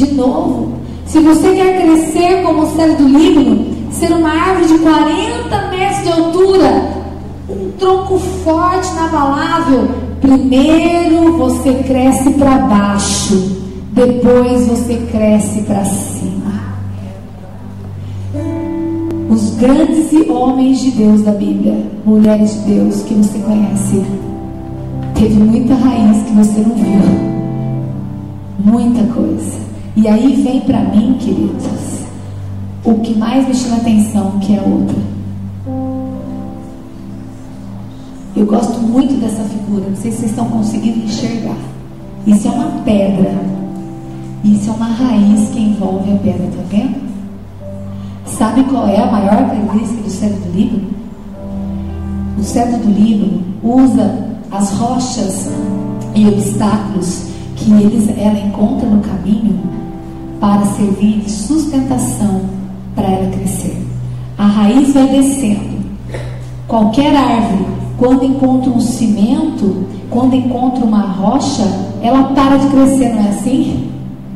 De 0.00 0.14
novo, 0.14 0.76
se 1.04 1.20
você 1.20 1.52
quer 1.52 1.82
crescer 1.82 2.42
como 2.42 2.62
o 2.62 2.66
cedro 2.74 3.04
do 3.04 3.18
Líbano, 3.18 3.66
ser 3.92 4.10
uma 4.12 4.30
árvore 4.30 4.68
de 4.68 4.78
40 4.78 5.68
metros 5.68 6.02
de 6.02 6.08
altura, 6.08 6.90
um 7.50 7.70
tronco 7.78 8.18
forte, 8.42 8.90
inabalável, 8.92 9.88
primeiro 10.22 11.36
você 11.36 11.74
cresce 11.86 12.30
para 12.30 12.60
baixo, 12.60 13.58
depois 13.92 14.68
você 14.68 14.96
cresce 15.12 15.60
para 15.64 15.84
cima. 15.84 16.52
Os 19.28 19.50
grandes 19.56 20.10
homens 20.30 20.80
de 20.80 20.92
Deus 20.92 21.20
da 21.20 21.32
Bíblia, 21.32 21.76
mulheres 22.06 22.54
de 22.54 22.72
Deus 22.72 23.02
que 23.02 23.12
você 23.12 23.38
conhece, 23.40 24.02
teve 25.14 25.34
muita 25.34 25.74
raiz 25.74 26.22
que 26.22 26.32
você 26.32 26.60
não 26.60 26.74
viu. 26.74 27.30
Muita 28.64 29.02
coisa. 29.12 29.69
E 29.96 30.06
aí 30.06 30.40
vem 30.42 30.60
para 30.60 30.80
mim, 30.80 31.16
queridos, 31.18 32.04
o 32.84 32.94
que 33.00 33.14
mais 33.18 33.46
me 33.46 33.54
chama 33.54 33.76
atenção, 33.76 34.38
que 34.38 34.54
é 34.54 34.60
outra. 34.60 34.96
Eu 38.36 38.46
gosto 38.46 38.80
muito 38.80 39.20
dessa 39.20 39.42
figura, 39.42 39.88
não 39.88 39.96
sei 39.96 40.12
se 40.12 40.18
vocês 40.18 40.30
estão 40.30 40.48
conseguindo 40.48 41.04
enxergar. 41.04 41.56
Isso 42.26 42.46
é 42.46 42.50
uma 42.50 42.82
pedra. 42.82 43.34
Isso 44.44 44.70
é 44.70 44.72
uma 44.72 44.86
raiz 44.86 45.50
que 45.50 45.60
envolve 45.60 46.12
a 46.12 46.16
pedra, 46.16 46.46
tá 46.46 46.62
vendo? 46.70 47.00
Sabe 48.24 48.64
qual 48.64 48.88
é 48.88 48.96
a 48.96 49.10
maior 49.10 49.48
característica 49.48 50.02
do 50.02 50.10
cedro 50.10 50.38
do 50.38 50.56
Líbano? 50.56 50.90
O 52.38 52.42
cedro 52.42 52.78
do 52.78 52.88
Líbano 52.88 53.42
usa 53.62 54.28
as 54.50 54.70
rochas 54.72 55.50
e 56.14 56.26
obstáculos 56.26 57.29
que 57.60 57.72
eles, 57.72 58.08
ela 58.16 58.38
encontra 58.38 58.88
no 58.88 59.00
caminho 59.02 59.60
para 60.40 60.64
servir 60.64 61.20
de 61.20 61.30
sustentação 61.30 62.42
para 62.94 63.06
ela 63.06 63.30
crescer. 63.30 63.86
A 64.38 64.46
raiz 64.46 64.94
vai 64.94 65.06
descendo. 65.08 65.80
Qualquer 66.66 67.14
árvore, 67.14 67.66
quando 67.98 68.24
encontra 68.24 68.70
um 68.70 68.80
cimento, 68.80 69.86
quando 70.08 70.34
encontra 70.34 70.84
uma 70.84 71.02
rocha, 71.02 71.62
ela 72.02 72.24
para 72.34 72.56
de 72.56 72.68
crescer, 72.68 73.10
não 73.10 73.26
é 73.26 73.28
assim? 73.28 73.90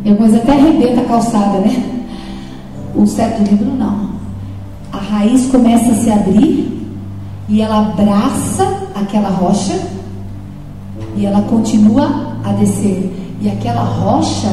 Depois 0.04 0.34
até 0.34 0.52
arrebenta 0.52 1.00
a 1.00 1.04
calçada, 1.04 1.58
né? 1.60 2.04
O 2.94 3.06
certo 3.06 3.42
livro 3.48 3.72
não. 3.74 4.10
A 4.92 4.98
raiz 4.98 5.46
começa 5.46 5.90
a 5.90 5.94
se 5.94 6.10
abrir 6.10 6.86
e 7.48 7.62
ela 7.62 7.80
abraça 7.80 8.88
aquela 8.94 9.30
rocha 9.30 9.80
e 11.16 11.24
ela 11.24 11.42
continua 11.42 12.33
a 12.44 12.52
descer. 12.52 13.10
E 13.40 13.48
aquela 13.48 13.82
rocha 13.82 14.48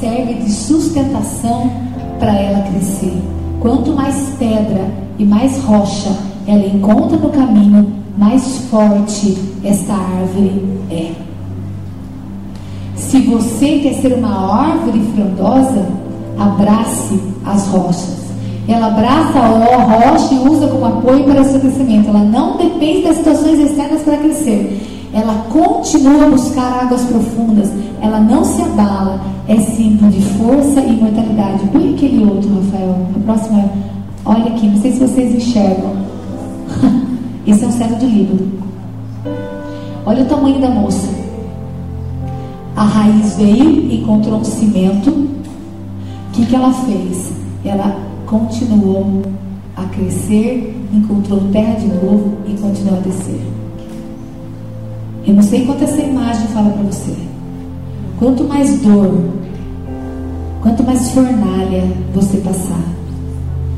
serve 0.00 0.34
de 0.34 0.50
sustentação 0.50 1.70
para 2.18 2.34
ela 2.34 2.62
crescer. 2.70 3.12
Quanto 3.60 3.92
mais 3.92 4.16
pedra 4.38 4.90
e 5.18 5.24
mais 5.24 5.62
rocha 5.64 6.10
ela 6.46 6.66
encontra 6.66 7.16
no 7.16 7.30
caminho, 7.30 7.86
mais 8.18 8.58
forte 8.70 9.36
esta 9.64 9.94
árvore 9.94 10.62
é. 10.90 11.12
Se 12.96 13.20
você 13.20 13.78
quer 13.78 13.94
ser 13.94 14.12
uma 14.14 14.62
árvore 14.72 15.00
frondosa, 15.14 15.86
abrace 16.38 17.20
as 17.44 17.66
rochas. 17.68 18.24
Ela 18.66 18.86
abraça 18.86 19.38
a 19.38 19.82
rocha 19.82 20.34
e 20.34 20.48
usa 20.48 20.68
como 20.68 20.86
apoio 20.86 21.24
para 21.24 21.42
o 21.42 21.44
seu 21.44 21.60
crescimento. 21.60 22.08
Ela 22.08 22.24
não 22.24 22.56
depende 22.56 23.02
das 23.02 23.16
situações 23.18 23.58
externas 23.60 24.02
para 24.02 24.16
crescer. 24.16 25.03
Ela 25.14 25.46
continua 25.48 26.26
a 26.26 26.30
buscar 26.30 26.82
águas 26.82 27.02
profundas. 27.02 27.70
Ela 28.02 28.18
não 28.18 28.44
se 28.44 28.60
abala. 28.60 29.20
É 29.46 29.56
símbolo 29.56 30.10
de 30.10 30.20
força 30.20 30.80
e 30.80 30.98
imortalidade. 30.98 31.68
Põe 31.68 31.94
aquele 31.94 32.24
outro, 32.24 32.52
Rafael. 32.56 32.96
A 33.14 33.18
próxima. 33.20 33.70
Olha 34.24 34.46
aqui, 34.46 34.66
não 34.66 34.80
sei 34.80 34.92
se 34.92 34.98
vocês 34.98 35.34
enxergam. 35.34 35.92
Esse 37.46 37.64
é 37.64 37.68
um 37.68 37.70
cedro 37.70 37.96
de 37.96 38.06
Líbano. 38.06 38.52
Olha 40.04 40.24
o 40.24 40.26
tamanho 40.26 40.60
da 40.60 40.68
moça. 40.68 41.08
A 42.74 42.82
raiz 42.82 43.36
veio, 43.36 43.92
encontrou 43.92 44.40
um 44.40 44.44
cimento. 44.44 45.10
O 45.10 46.32
que, 46.32 46.44
que 46.44 46.56
ela 46.56 46.72
fez? 46.72 47.32
Ela 47.64 47.96
continuou 48.26 49.22
a 49.76 49.84
crescer, 49.84 50.76
encontrou 50.92 51.40
terra 51.52 51.74
de 51.74 51.86
novo 51.86 52.38
e 52.48 52.54
continuou 52.54 52.98
a 52.98 53.00
descer. 53.00 53.63
Eu 55.26 55.34
não 55.34 55.42
sei 55.42 55.64
quanto 55.64 55.84
essa 55.84 56.00
imagem 56.02 56.46
fala 56.48 56.70
para 56.70 56.82
você. 56.82 57.14
Quanto 58.18 58.44
mais 58.44 58.80
dor, 58.80 59.24
quanto 60.60 60.82
mais 60.84 61.10
fornalha 61.12 61.84
você 62.14 62.36
passar 62.38 62.84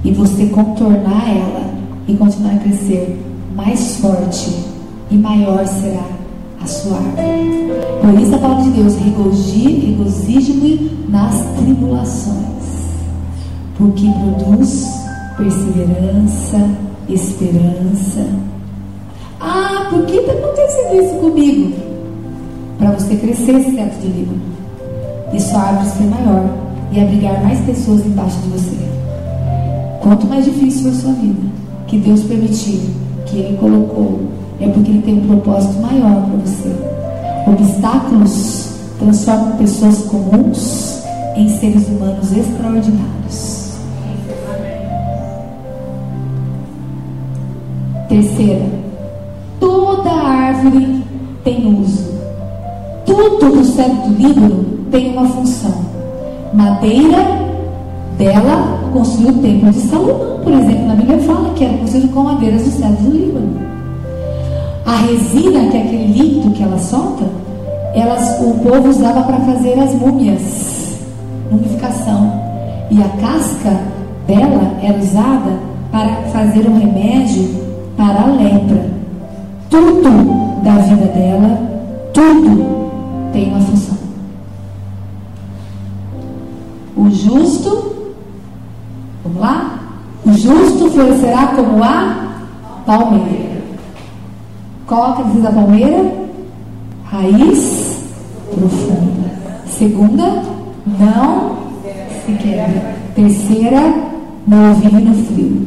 e 0.04 0.12
você 0.12 0.46
contornar 0.46 1.28
ela 1.28 1.70
e 2.08 2.14
continuar 2.14 2.54
a 2.54 2.58
crescer, 2.58 3.20
mais 3.54 3.96
forte 3.96 4.56
e 5.10 5.16
maior 5.16 5.64
será 5.66 6.04
a 6.62 6.66
sua 6.66 6.96
árvore. 6.96 7.56
Por 8.00 8.20
isso 8.20 8.34
a 8.34 8.38
palavra 8.38 8.64
de 8.64 8.70
Deus, 8.70 8.94
regozije-me 8.96 10.90
nas 11.08 11.44
tribulações, 11.56 12.64
porque 13.78 14.10
produz 14.10 14.88
perseverança, 15.36 16.70
esperança. 17.08 18.26
Ah, 19.40 19.86
por 19.90 20.04
que 20.06 20.16
está 20.16 20.32
acontecendo 20.32 21.02
isso 21.02 21.14
comigo? 21.16 21.72
Para 22.78 22.90
você 22.92 23.16
crescer 23.16 23.52
esse 23.56 23.72
teto 23.72 23.98
de 24.00 24.06
livro 24.08 24.36
e 25.32 25.40
sua 25.40 25.60
árvore 25.60 25.90
ser 25.90 26.04
maior 26.04 26.44
e 26.92 27.00
abrigar 27.00 27.42
mais 27.42 27.60
pessoas 27.60 28.04
embaixo 28.06 28.38
de 28.38 28.48
você. 28.48 28.76
Quanto 30.00 30.26
mais 30.26 30.44
difícil 30.44 30.84
for 30.84 30.90
a 30.90 31.00
sua 31.00 31.12
vida, 31.14 31.40
que 31.86 31.98
Deus 31.98 32.22
permitiu, 32.24 32.80
que 33.26 33.38
Ele 33.38 33.56
colocou, 33.58 34.20
é 34.60 34.68
porque 34.68 34.90
Ele 34.90 35.02
tem 35.02 35.14
um 35.18 35.26
propósito 35.26 35.80
maior 35.80 36.26
para 36.26 36.36
você. 36.38 36.72
Obstáculos 37.46 38.70
transformam 38.98 39.56
pessoas 39.56 39.98
comuns 40.02 41.02
em 41.36 41.48
seres 41.48 41.86
humanos 41.88 42.32
extraordinários. 42.32 43.72
Terceira, 48.08 48.85
árvore 50.56 51.04
tem 51.44 51.80
uso. 51.80 52.16
Tudo 53.04 53.50
do 53.50 54.14
livro 54.18 54.64
tem 54.90 55.12
uma 55.12 55.28
função. 55.28 55.74
Madeira 56.52 57.46
dela 58.18 58.80
construiu 58.92 59.30
o 59.30 59.42
templo 59.42 59.70
de 59.70 59.80
Salomão, 59.80 60.40
por 60.42 60.52
exemplo. 60.52 60.86
Na 60.88 60.94
Bíblia 60.94 61.18
fala 61.18 61.54
que 61.54 61.64
era 61.64 61.76
construído 61.78 62.14
com 62.14 62.22
madeiras 62.22 62.62
do 62.62 62.70
céu 62.70 62.90
do 62.90 63.10
Líbano. 63.10 63.66
A 64.86 64.96
resina, 64.96 65.68
que 65.70 65.76
é 65.76 65.82
aquele 65.82 66.12
líquido 66.12 66.50
que 66.54 66.62
ela 66.62 66.78
solta, 66.78 67.24
elas, 67.94 68.40
o 68.40 68.54
povo 68.58 68.88
usava 68.88 69.22
para 69.22 69.38
fazer 69.40 69.78
as 69.78 69.94
múmias, 69.94 70.98
mumificação. 71.50 72.32
E 72.90 73.02
a 73.02 73.08
casca 73.20 73.78
dela 74.26 74.72
era 74.82 74.98
usada 74.98 75.52
para 75.90 76.08
fazer 76.32 76.68
um 76.68 76.78
remédio 76.78 77.48
para 77.96 78.22
a 78.22 78.26
lepra. 78.26 78.86
Tudo 79.68 80.45
da 80.66 80.78
vida 80.78 81.06
dela, 81.06 81.60
tudo 82.12 83.30
tem 83.32 83.50
uma 83.50 83.60
função. 83.60 83.96
O 86.96 87.08
justo, 87.08 87.92
vamos 89.22 89.40
lá? 89.40 89.78
O 90.24 90.32
justo 90.32 90.90
florescerá 90.90 91.52
como 91.54 91.84
a 91.84 92.16
palmeira. 92.84 93.62
Qual 94.88 95.04
a 95.04 95.12
característica 95.12 95.52
da 95.52 95.60
palmeira? 95.60 96.12
Raiz 97.04 98.08
profunda. 98.52 99.30
Segunda, 99.68 100.42
não 100.98 101.58
se 102.24 102.32
quebra. 102.42 102.96
Terceira, 103.14 103.94
não 104.48 104.74
vive 104.74 105.00
no 105.00 105.14
frio. 105.26 105.66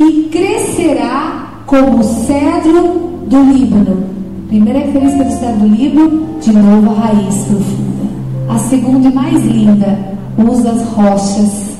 E 0.00 0.28
crescerá 0.30 1.48
como 1.66 1.98
o 1.98 2.02
cedro 2.02 3.20
do 3.26 3.42
Líbano. 3.52 4.17
Primeira 4.48 4.80
característica 4.80 5.24
do 5.24 5.30
cedro 5.30 5.60
do 5.60 5.66
Líbano, 5.68 6.40
de 6.40 6.52
novo 6.52 6.90
a 6.90 6.94
raiz 6.94 7.34
profunda. 7.44 8.08
A 8.48 8.58
segunda 8.58 9.08
e 9.08 9.12
mais 9.12 9.44
linda, 9.44 10.16
usa 10.38 10.70
as 10.70 10.82
rochas 10.88 11.76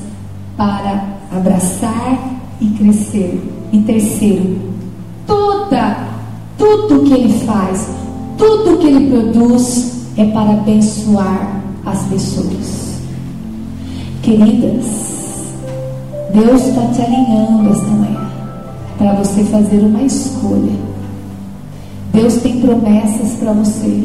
para 0.55 1.03
abraçar 1.35 2.19
e 2.61 2.66
crescer. 2.66 3.43
E 3.73 3.79
terceiro, 3.79 4.59
toda, 5.27 5.97
tudo 6.59 7.05
que 7.05 7.14
ele 7.14 7.33
faz, 7.47 7.89
tudo 8.37 8.77
que 8.79 8.87
ele 8.89 9.11
produz 9.11 10.07
é 10.19 10.27
para 10.27 10.51
abençoar 10.51 11.62
as 11.87 12.03
pessoas. 12.03 13.01
Queridas, 14.23 14.85
Deus 16.35 16.66
está 16.66 16.83
te 16.89 17.01
alinhando 17.01 17.71
esta 17.71 17.89
manhã 17.89 18.29
para 18.99 19.14
você 19.14 19.43
fazer 19.45 19.79
uma 19.79 20.03
escolha. 20.03 20.97
Deus 22.13 22.35
tem 22.37 22.61
promessas 22.61 23.35
para 23.39 23.53
você. 23.53 24.05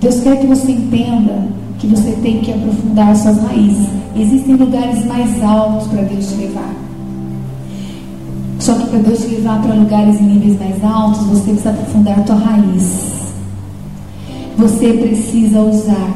Deus 0.00 0.20
quer 0.20 0.40
que 0.40 0.46
você 0.46 0.72
entenda 0.72 1.48
que 1.78 1.86
você 1.86 2.12
tem 2.22 2.40
que 2.40 2.52
aprofundar 2.52 3.16
suas 3.16 3.38
raízes. 3.42 3.88
Existem 4.16 4.56
lugares 4.56 5.04
mais 5.06 5.42
altos 5.42 5.88
para 5.88 6.02
Deus 6.02 6.28
te 6.28 6.34
levar. 6.36 6.74
Só 8.58 8.74
que 8.74 8.86
para 8.86 8.98
Deus 9.00 9.20
te 9.20 9.28
levar 9.28 9.62
para 9.62 9.74
lugares 9.74 10.20
em 10.20 10.24
níveis 10.24 10.58
mais 10.58 10.84
altos, 10.84 11.26
você 11.26 11.50
precisa 11.50 11.70
aprofundar 11.70 12.18
a 12.18 12.22
tua 12.22 12.36
raiz. 12.36 13.14
Você 14.56 14.92
precisa 14.94 15.60
usar 15.60 16.14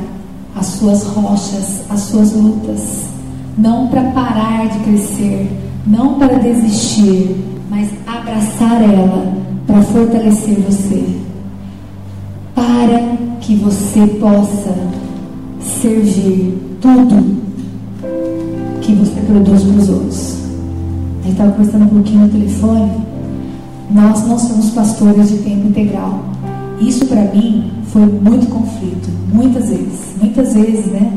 as 0.57 0.67
suas 0.67 1.03
rochas, 1.05 1.83
as 1.91 2.01
suas 2.01 2.33
lutas, 2.33 3.05
não 3.57 3.89
para 3.89 4.03
parar 4.11 4.69
de 4.69 4.79
crescer, 4.81 5.51
não 5.87 6.15
para 6.15 6.39
desistir, 6.39 7.37
mas 7.69 7.89
abraçar 8.07 8.83
ela 8.83 9.48
para 9.69 9.83
fortalecer 9.83 10.59
você, 10.61 11.05
para 12.55 13.19
que 13.43 13.55
você 13.57 14.07
possa 14.19 14.75
servir 15.61 16.57
tudo 16.81 17.37
que 18.81 18.95
você 18.95 19.21
produz 19.21 19.63
para 19.63 19.77
os 19.77 19.89
outros. 19.91 20.39
A 21.21 21.23
gente 21.23 21.33
estava 21.33 21.53
conversando 21.53 21.85
um 21.85 21.89
pouquinho 21.89 22.21
no 22.21 22.29
telefone. 22.31 22.93
Nós 23.91 24.27
não 24.27 24.39
somos 24.39 24.71
pastores 24.71 25.29
de 25.29 25.39
tempo 25.39 25.69
integral. 25.69 26.25
Isso 26.81 27.05
para 27.05 27.25
mim 27.25 27.71
foi 27.89 28.07
muito 28.07 28.49
conflito, 28.49 29.11
muitas 29.31 29.69
vezes. 29.69 30.15
Muitas 30.19 30.55
vezes, 30.55 30.87
né? 30.87 31.13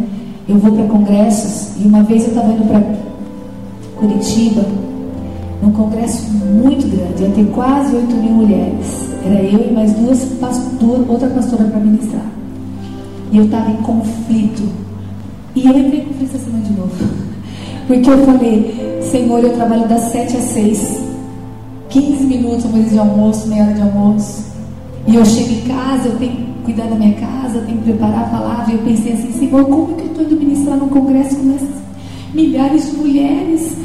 Eu 0.50 0.58
vou 0.58 0.74
para 0.74 0.86
congressos 0.88 1.82
e 1.82 1.88
uma 1.88 2.04
vez 2.04 2.24
eu 2.24 2.30
estava 2.30 2.52
indo 2.52 2.68
para 2.68 2.84
Curitiba, 3.96 4.66
num 5.62 5.72
congresso 5.72 6.32
muito 6.32 6.88
grande, 6.88 7.24
ia 7.24 7.30
ter 7.30 7.46
quase 7.54 7.96
8 7.96 8.16
mil 8.16 8.32
mulheres. 8.32 9.10
Era 9.24 9.42
eu 9.44 9.70
e 9.70 9.74
mais 9.74 9.94
duas 9.94 10.24
pastoras, 10.40 11.08
outra 11.08 11.30
pastora 11.30 11.66
para 11.66 11.80
ministrar. 11.80 12.26
E 13.32 13.38
eu 13.38 13.46
estava 13.46 13.70
em 13.70 13.78
conflito. 13.78 14.64
E 15.56 15.66
eu 15.66 15.78
entrei 15.78 16.02
em 16.02 16.06
conflito 16.06 16.36
essa 16.36 16.44
semana 16.44 16.64
de 16.64 16.74
novo. 16.74 16.92
Porque 17.88 18.10
eu 18.10 18.26
falei, 18.26 19.00
Senhor, 19.12 19.44
eu 19.44 19.54
trabalho 19.54 19.88
das 19.88 20.02
7 20.12 20.38
às 20.38 20.44
6. 20.44 21.12
15 21.90 22.24
minutos, 22.24 22.66
uma 22.66 22.78
vez 22.78 22.92
de 22.92 22.98
almoço, 22.98 23.48
meia 23.48 23.64
hora 23.66 23.74
de 23.74 23.82
almoço. 23.82 24.46
E 25.06 25.16
eu 25.16 25.26
chego 25.26 25.52
em 25.52 25.62
casa, 25.62 26.08
eu 26.08 26.18
tenho 26.18 26.32
que 26.32 26.64
cuidar 26.64 26.86
da 26.86 26.96
minha 26.96 27.14
casa, 27.16 27.58
eu 27.58 27.66
tenho 27.66 27.78
que 27.80 27.84
preparar 27.84 28.22
a 28.22 28.30
palavra. 28.30 28.72
E 28.72 28.78
eu 28.78 28.84
pensei 28.84 29.14
assim, 29.14 29.32
Senhor, 29.34 29.66
como 29.66 29.94
que 29.96 30.02
eu 30.02 30.08
estou 30.08 30.24
indo 30.24 30.36
ministrar 30.38 30.78
num 30.78 30.88
congresso 30.88 31.36
com 31.36 31.54
essas 31.54 31.70
milhares 32.34 32.90
de 32.90 32.98
mulheres? 32.98 33.78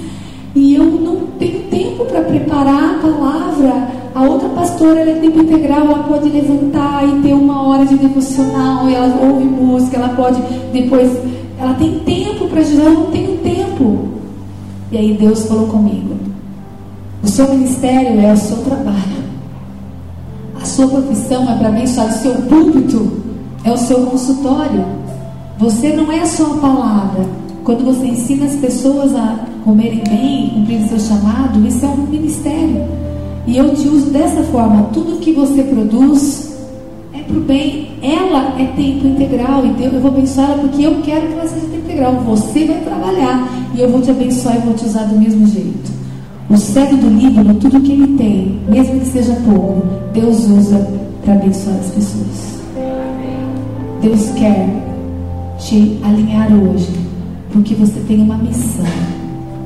E 0.57 0.75
eu 0.75 0.85
não 0.85 1.17
tenho 1.39 1.61
tempo 1.65 2.07
para 2.07 2.23
preparar 2.23 2.95
a 2.95 2.99
palavra. 2.99 3.89
A 4.15 4.23
outra 4.23 4.49
pastora, 4.49 5.01
ela 5.01 5.11
é 5.11 5.21
tempo 5.21 5.41
integral, 5.41 5.83
ela 5.83 6.05
pode 6.05 6.31
levantar 6.31 7.07
e 7.07 7.21
ter 7.21 7.35
uma 7.35 7.69
hora 7.69 7.85
de 7.85 7.95
devocional, 7.97 8.89
ela 8.89 9.21
ouve 9.23 9.45
música, 9.45 9.99
ela 9.99 10.09
pode 10.09 10.41
depois. 10.73 11.13
Ela 11.59 11.75
tem 11.75 11.99
tempo 12.01 12.49
para 12.49 12.61
ajudar, 12.61 12.85
eu 12.85 12.95
não 12.95 13.11
tenho 13.11 13.37
tempo. 13.39 14.09
E 14.91 14.97
aí 14.97 15.13
Deus 15.13 15.45
falou 15.45 15.67
comigo: 15.67 16.17
o 17.23 17.29
seu 17.29 17.47
ministério 17.51 18.19
é 18.19 18.33
o 18.33 18.37
seu 18.39 18.57
trabalho. 18.57 19.27
A 20.59 20.65
sua 20.65 20.89
profissão 20.89 21.51
é 21.51 21.55
para 21.59 21.69
abençoar, 21.69 22.09
o 22.09 22.13
seu 22.13 22.33
púlpito 22.33 23.13
é 23.63 23.71
o 23.71 23.77
seu 23.77 24.07
consultório. 24.07 24.87
Você 25.59 25.93
não 25.95 26.11
é 26.11 26.25
só 26.25 26.45
a 26.55 26.57
palavra. 26.57 27.46
Quando 27.67 27.85
você 27.85 28.07
ensina 28.07 28.47
as 28.47 28.55
pessoas 28.55 29.13
a 29.13 29.45
comerem 29.65 30.01
bem, 30.09 30.51
cumprir 30.51 30.87
seu 30.87 31.01
chamado, 31.01 31.67
isso 31.67 31.85
é 31.85 31.89
um 31.89 31.97
ministério. 32.07 32.87
E 33.45 33.57
eu 33.57 33.75
te 33.75 33.89
uso 33.89 34.09
dessa 34.11 34.41
forma. 34.45 34.85
Tudo 34.93 35.19
que 35.19 35.33
você 35.33 35.65
produz 35.65 36.57
é 37.13 37.23
para 37.23 37.37
o 37.37 37.41
bem. 37.41 37.89
Ela 38.01 38.55
é 38.61 38.67
tempo 38.77 39.09
integral. 39.09 39.67
E 39.67 39.71
Deus, 39.71 39.95
eu 39.95 40.01
vou 40.01 40.13
abençoar 40.13 40.51
ela 40.51 40.59
porque 40.63 40.87
eu 40.87 41.03
quero 41.03 41.27
que 41.27 41.33
ela 41.33 41.49
seja 41.49 41.67
tempo 41.67 41.85
integral. 41.87 42.15
Você 42.27 42.67
vai 42.67 42.81
trabalhar 42.83 43.49
e 43.75 43.81
eu 43.81 43.91
vou 43.91 44.01
te 44.01 44.13
abençoar 44.13 44.59
e 44.59 44.61
vou 44.61 44.75
te 44.75 44.85
usar 44.85 45.03
do 45.07 45.19
mesmo 45.19 45.45
jeito. 45.49 45.91
O 46.49 46.57
cego 46.57 46.97
do 46.97 47.09
Líbano, 47.09 47.53
tudo 47.55 47.81
que 47.81 47.91
ele 47.91 48.17
tem, 48.17 48.61
mesmo 48.69 49.01
que 49.01 49.07
seja 49.07 49.37
pouco, 49.45 49.83
Deus 50.13 50.49
usa 50.49 50.89
para 51.25 51.35
abençoar 51.35 51.75
as 51.81 51.91
pessoas. 51.91 52.61
Deus 54.01 54.31
quer 54.37 54.69
te 55.59 55.99
alinhar 56.05 56.49
hoje, 56.53 57.06
porque 57.53 57.75
você 57.75 58.01
tem 58.01 58.21
uma 58.21 58.37
missão, 58.37 58.85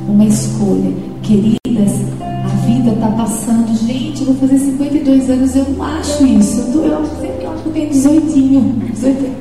uma 0.08 0.24
escolha. 0.24 0.92
Queridas, 1.22 1.92
a 2.20 2.66
vida 2.66 2.90
está 2.90 3.08
passando. 3.08 3.74
Gente, 3.86 4.24
vou 4.24 4.34
fazer 4.36 4.58
52 4.58 5.30
anos, 5.30 5.56
eu 5.56 5.66
não 5.70 5.84
acho 5.84 6.26
isso. 6.26 6.60
Eu, 6.60 6.72
tô, 6.72 6.78
eu 6.80 7.04
sempre 7.20 7.46
acho 7.46 7.62
que 7.62 7.68
eu 7.68 7.72
tenho 7.72 7.90
18. 7.90 8.92
18. 8.92 9.40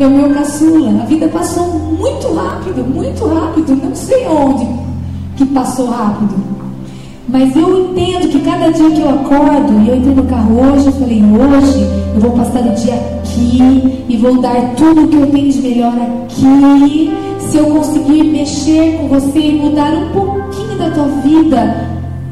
É 0.00 0.06
o 0.06 0.10
meu 0.10 0.30
caçula. 0.30 1.02
A 1.02 1.06
vida 1.06 1.28
passou 1.28 1.78
muito 1.78 2.32
rápido, 2.34 2.84
muito 2.84 3.24
rápido. 3.26 3.76
Não 3.76 3.94
sei 3.94 4.26
onde 4.26 4.66
que 5.36 5.46
passou 5.46 5.86
rápido. 5.86 6.34
Mas 7.28 7.56
eu 7.56 7.90
entendo 7.90 8.28
que 8.28 8.40
cada 8.40 8.70
dia 8.70 8.90
que 8.90 9.00
eu 9.00 9.08
acordo, 9.08 9.72
e 9.82 9.88
eu 9.88 9.96
entrei 9.96 10.14
no 10.14 10.24
carro 10.24 10.60
hoje, 10.60 10.86
eu 10.86 10.92
falei, 10.92 11.22
hoje 11.22 11.80
eu 12.14 12.20
vou 12.20 12.30
passar 12.32 12.60
o 12.60 12.74
dia 12.74 12.94
aqui 12.94 14.04
e 14.08 14.16
vou 14.16 14.40
dar 14.40 14.74
tudo 14.76 15.04
o 15.04 15.08
que 15.08 15.16
eu 15.16 15.26
tenho 15.28 15.50
de 15.50 15.62
melhor 15.62 15.94
aqui. 15.94 17.23
Se 17.54 17.60
eu 17.60 17.66
conseguir 17.66 18.24
mexer 18.24 18.98
com 18.98 19.06
você 19.06 19.38
e 19.38 19.52
mudar 19.52 19.92
um 19.94 20.10
pouquinho 20.10 20.76
da 20.76 20.90
tua 20.90 21.06
vida, 21.22 21.86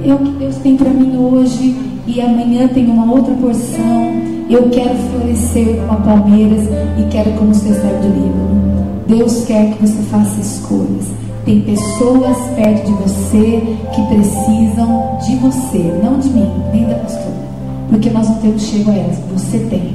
é 0.05 0.13
o 0.13 0.19
que 0.19 0.31
Deus 0.33 0.57
tem 0.57 0.77
para 0.77 0.91
mim 0.91 1.17
hoje 1.17 1.77
e 2.09 2.21
amanhã 2.21 2.67
tem 2.67 2.87
uma 2.87 3.09
outra 3.09 3.33
porção. 3.35 4.17
Eu 4.51 4.69
quero 4.71 4.97
florescer 4.97 5.77
como 5.87 6.01
palmeiras 6.01 6.65
e 6.99 7.09
quero 7.09 7.31
como 7.35 7.53
o 7.53 7.55
cesar 7.55 7.93
do 8.01 8.09
Líbano. 8.09 9.05
Deus 9.07 9.45
quer 9.45 9.71
que 9.71 9.87
você 9.87 10.03
faça 10.11 10.41
escolhas. 10.41 11.07
Tem 11.45 11.61
pessoas 11.61 12.37
perto 12.57 12.85
de 12.85 12.93
você 13.05 13.63
que 13.95 14.03
precisam 14.13 15.19
de 15.25 15.37
você, 15.37 16.01
não 16.03 16.19
de 16.19 16.31
mim, 16.31 16.51
nem 16.73 16.85
da 16.87 16.97
pastora. 16.97 17.47
Porque 17.89 18.11
nós 18.11 18.29
não 18.29 18.39
temos 18.39 18.61
chego 18.61 18.91
a 18.91 18.95
elas. 18.95 19.19
Você 19.33 19.61
tem. 19.71 19.95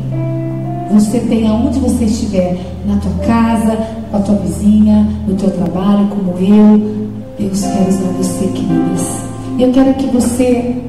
Você 0.92 1.20
tem 1.20 1.48
aonde 1.48 1.80
você 1.80 2.06
estiver, 2.06 2.58
na 2.86 2.96
tua 2.98 3.12
casa, 3.26 3.76
com 4.10 4.18
a 4.18 4.20
tua 4.22 4.36
vizinha, 4.36 5.06
no 5.28 5.36
teu 5.36 5.52
trabalho, 5.52 6.08
como 6.08 6.32
eu. 6.40 7.08
Deus 7.38 7.62
quer 7.62 7.88
usar 7.90 8.12
você, 8.18 8.48
queridas. 8.48 9.20
Eu 9.60 9.72
quero 9.72 9.94
que 9.96 10.08
você 10.08 10.82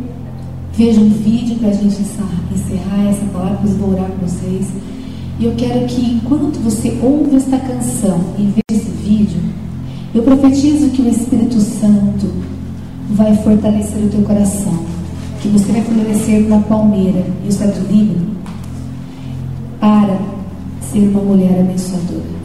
veja 0.73 1.01
um 1.01 1.09
vídeo 1.09 1.57
para 1.57 1.71
a 1.71 1.73
gente 1.73 2.01
encerrar 2.01 3.09
essa 3.09 3.25
palavra, 3.33 3.57
depois 3.57 3.77
vou 3.77 3.91
orar 3.91 4.09
com 4.09 4.27
vocês. 4.27 4.69
E 5.41 5.45
eu 5.45 5.55
quero 5.57 5.87
que 5.87 6.15
enquanto 6.15 6.59
você 6.61 6.97
ouve 7.03 7.37
esta 7.37 7.59
canção 7.59 8.21
e 8.39 8.43
vê 8.43 8.61
esse 8.73 8.91
vídeo, 8.91 9.41
eu 10.15 10.23
profetizo 10.23 10.91
que 10.91 11.03
o 11.03 11.09
Espírito 11.09 11.61
Santo 11.61 12.33
vai 13.11 13.37
fortalecer 13.37 14.05
o 14.05 14.09
teu 14.09 14.23
coração, 14.23 14.79
que 15.43 15.49
você 15.49 15.73
vai 15.73 15.83
florescer 15.83 16.47
uma 16.47 16.61
palmeira 16.61 17.25
e 17.45 17.49
o 17.49 17.53
cedro 17.53 17.83
Líbano 17.91 18.39
para 19.81 20.19
ser 20.81 21.09
uma 21.09 21.21
mulher 21.21 21.61
abençoadora. 21.61 22.39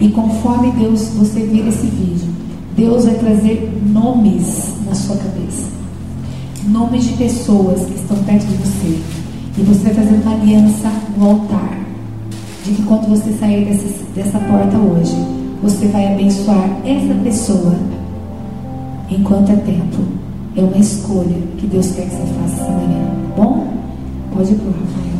E 0.00 0.08
conforme 0.08 0.72
Deus, 0.72 1.08
você 1.16 1.40
vir 1.40 1.68
esse 1.68 1.86
vídeo, 1.86 2.32
Deus 2.76 3.04
vai 3.04 3.14
trazer 3.14 3.82
nomes 3.86 4.74
na 4.86 4.94
sua 4.94 5.16
cabeça. 5.16 5.68
Nomes 6.66 7.04
de 7.04 7.12
pessoas 7.14 7.84
que 7.84 7.94
estão 7.94 8.16
perto 8.24 8.46
de 8.46 8.54
você. 8.54 8.98
E 9.58 9.62
você 9.62 9.84
vai 9.84 9.94
fazer 9.94 10.14
uma 10.22 10.32
aliança 10.32 10.90
no 11.16 11.30
altar. 11.30 11.78
De 12.64 12.72
que 12.72 12.82
quando 12.82 13.08
você 13.08 13.32
sair 13.32 13.64
dessa, 13.64 14.04
dessa 14.14 14.38
porta 14.38 14.76
hoje, 14.78 15.16
você 15.62 15.88
vai 15.88 16.14
abençoar 16.14 16.70
essa 16.84 17.14
pessoa 17.22 17.76
enquanto 19.10 19.50
é 19.50 19.56
tempo. 19.56 20.02
É 20.56 20.62
uma 20.62 20.78
escolha 20.78 21.36
que 21.58 21.66
Deus 21.66 21.90
quer 21.92 22.08
que 22.08 22.14
você 22.14 22.32
faça 22.40 22.62
essa 22.62 22.72
manhã. 22.72 23.06
Tá 23.36 23.42
bom? 23.42 23.66
Pode 24.34 24.52
ir 24.52 24.56
pro 24.56 24.70
Rafael. 24.70 25.19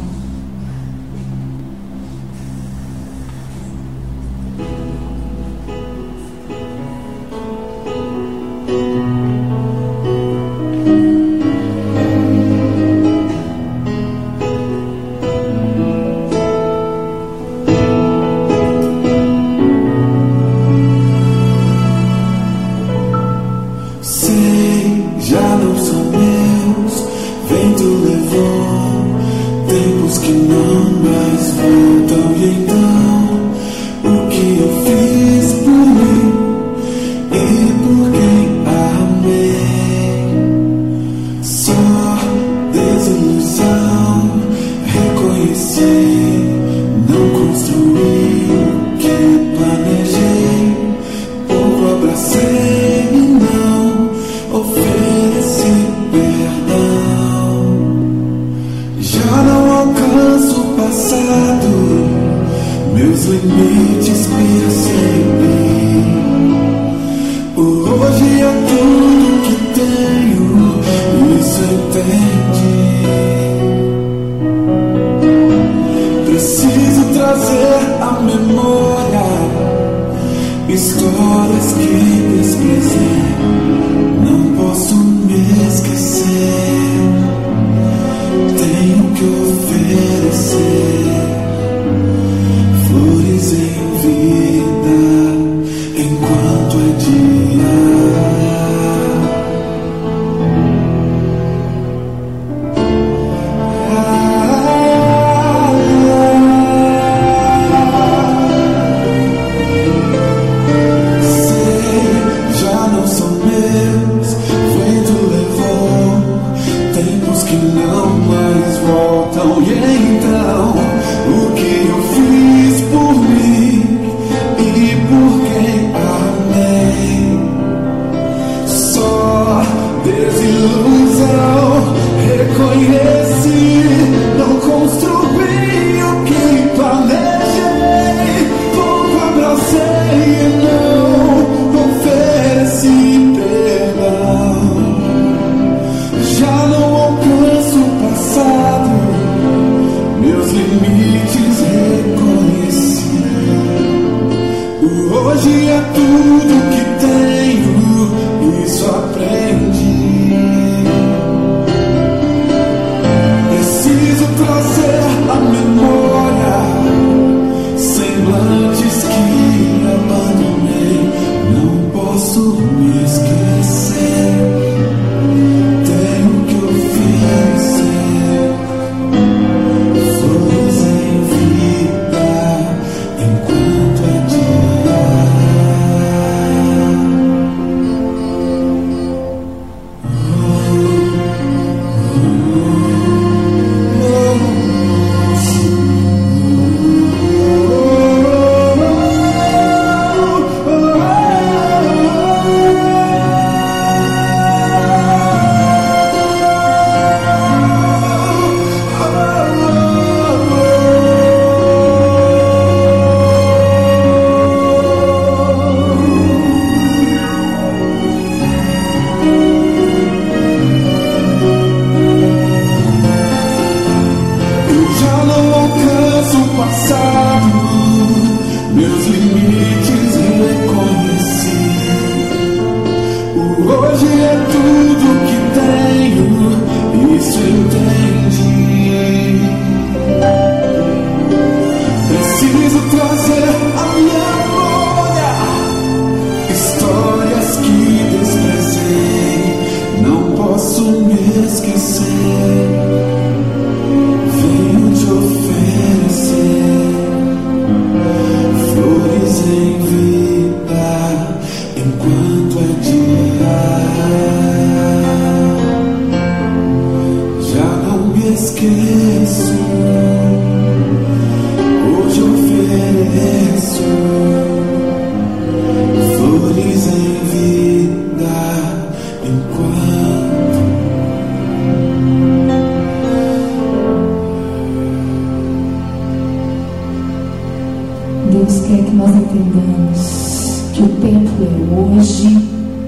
Hoje 291.54 292.28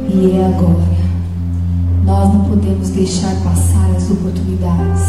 e 0.08 0.30
é 0.30 0.46
agora. 0.46 0.92
Nós 2.04 2.34
não 2.34 2.44
podemos 2.44 2.88
deixar 2.90 3.34
passar 3.42 3.90
as 3.96 4.10
oportunidades, 4.10 5.02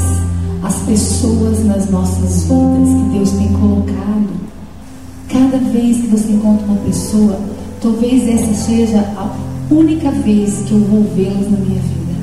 as 0.64 0.76
pessoas 0.84 1.66
nas 1.66 1.90
nossas 1.90 2.44
vidas 2.44 2.90
que 2.90 3.18
Deus 3.18 3.32
tem 3.32 3.54
colocado. 3.54 4.44
Cada 5.30 5.58
vez 5.58 5.98
que 5.98 6.08
você 6.08 6.32
encontra 6.32 6.66
uma 6.66 6.78
pessoa, 6.82 7.40
talvez 7.82 8.28
essa 8.28 8.54
seja 8.54 9.00
a 9.18 9.36
única 9.74 10.12
vez 10.12 10.64
que 10.68 10.74
eu 10.74 10.80
vou 10.80 11.04
vê-las 11.16 11.50
na 11.50 11.58
minha 11.58 11.82
vida. 11.82 12.14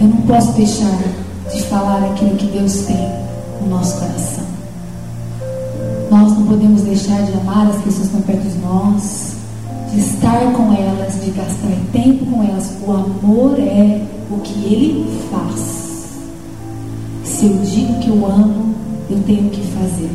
Eu 0.00 0.08
não 0.08 0.20
posso 0.22 0.52
deixar 0.52 0.98
de 1.52 1.62
falar 1.62 2.04
aquilo 2.04 2.36
que 2.36 2.46
Deus 2.46 2.72
tem 2.82 3.08
no 3.62 3.70
nosso 3.70 3.98
coração. 3.98 4.44
Nós 6.10 6.32
não 6.32 6.46
podemos 6.46 6.82
deixar 6.82 7.22
de 7.22 7.32
amar 7.32 7.68
as 7.68 7.76
pessoas 7.76 7.96
que 7.96 8.16
estão 8.16 8.20
perto 8.20 8.42
de 8.42 8.58
nós, 8.58 9.33
de 9.94 10.00
estar 10.00 10.52
com 10.52 10.72
elas, 10.72 11.24
de 11.24 11.30
gastar 11.30 11.70
tempo 11.92 12.26
com 12.26 12.42
elas. 12.42 12.72
O 12.84 12.90
amor 12.90 13.58
é 13.60 14.02
o 14.30 14.40
que 14.40 14.52
ele 14.64 15.18
faz. 15.30 16.08
Se 17.22 17.46
eu 17.46 17.56
digo 17.58 18.00
que 18.00 18.08
eu 18.08 18.26
amo, 18.26 18.74
eu 19.08 19.18
tenho 19.24 19.48
que 19.50 19.62
fazer. 19.62 20.10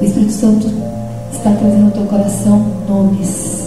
O 0.00 0.04
Espírito 0.04 0.32
Santo 0.32 0.66
está 1.32 1.52
trazendo 1.52 1.86
ao 1.86 1.90
teu 1.90 2.04
coração 2.04 2.66
nomes 2.88 3.64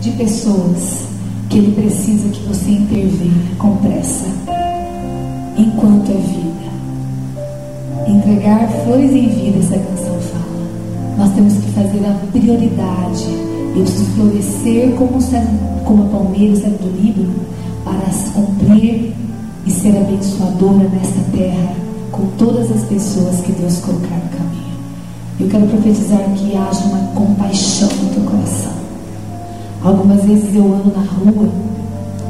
de 0.00 0.10
pessoas 0.12 1.04
que 1.48 1.58
ele 1.58 1.72
precisa 1.72 2.28
que 2.28 2.40
você 2.46 2.70
intervenha 2.70 3.56
com 3.58 3.76
pressa, 3.76 4.26
enquanto 5.56 6.10
é 6.10 6.14
vida. 6.14 6.54
Entregar 8.06 8.68
flores 8.84 9.12
em 9.12 9.28
vida, 9.28 9.58
essa 9.58 9.78
canção 9.78 10.18
fala. 10.20 11.16
Nós 11.18 11.32
temos 11.34 11.54
que 11.54 11.70
fazer 11.72 12.04
a 12.06 12.14
prioridade. 12.32 13.53
Eu 13.74 13.82
preciso 13.82 14.04
florescer 14.12 14.90
como, 14.94 15.18
como 15.84 16.04
a 16.04 16.06
palmeira, 16.06 16.54
cedro 16.54 16.78
do 16.78 16.96
Líbano, 16.96 17.34
para 17.84 18.08
se 18.12 18.30
cumprir 18.30 19.12
e 19.66 19.70
ser 19.70 19.96
abençoadora 19.96 20.88
nesta 20.88 21.20
terra 21.36 21.74
com 22.12 22.26
todas 22.38 22.70
as 22.70 22.82
pessoas 22.84 23.40
que 23.40 23.50
Deus 23.50 23.78
colocar 23.78 24.14
no 24.14 24.28
caminho. 24.28 24.74
Eu 25.40 25.48
quero 25.48 25.66
profetizar 25.66 26.20
que 26.36 26.56
haja 26.56 26.84
uma 26.84 27.08
compaixão 27.14 27.88
no 27.88 28.14
teu 28.14 28.22
coração. 28.22 28.72
Algumas 29.82 30.22
vezes 30.22 30.54
eu 30.54 30.64
ando 30.72 30.92
na 30.94 31.02
rua 31.02 31.48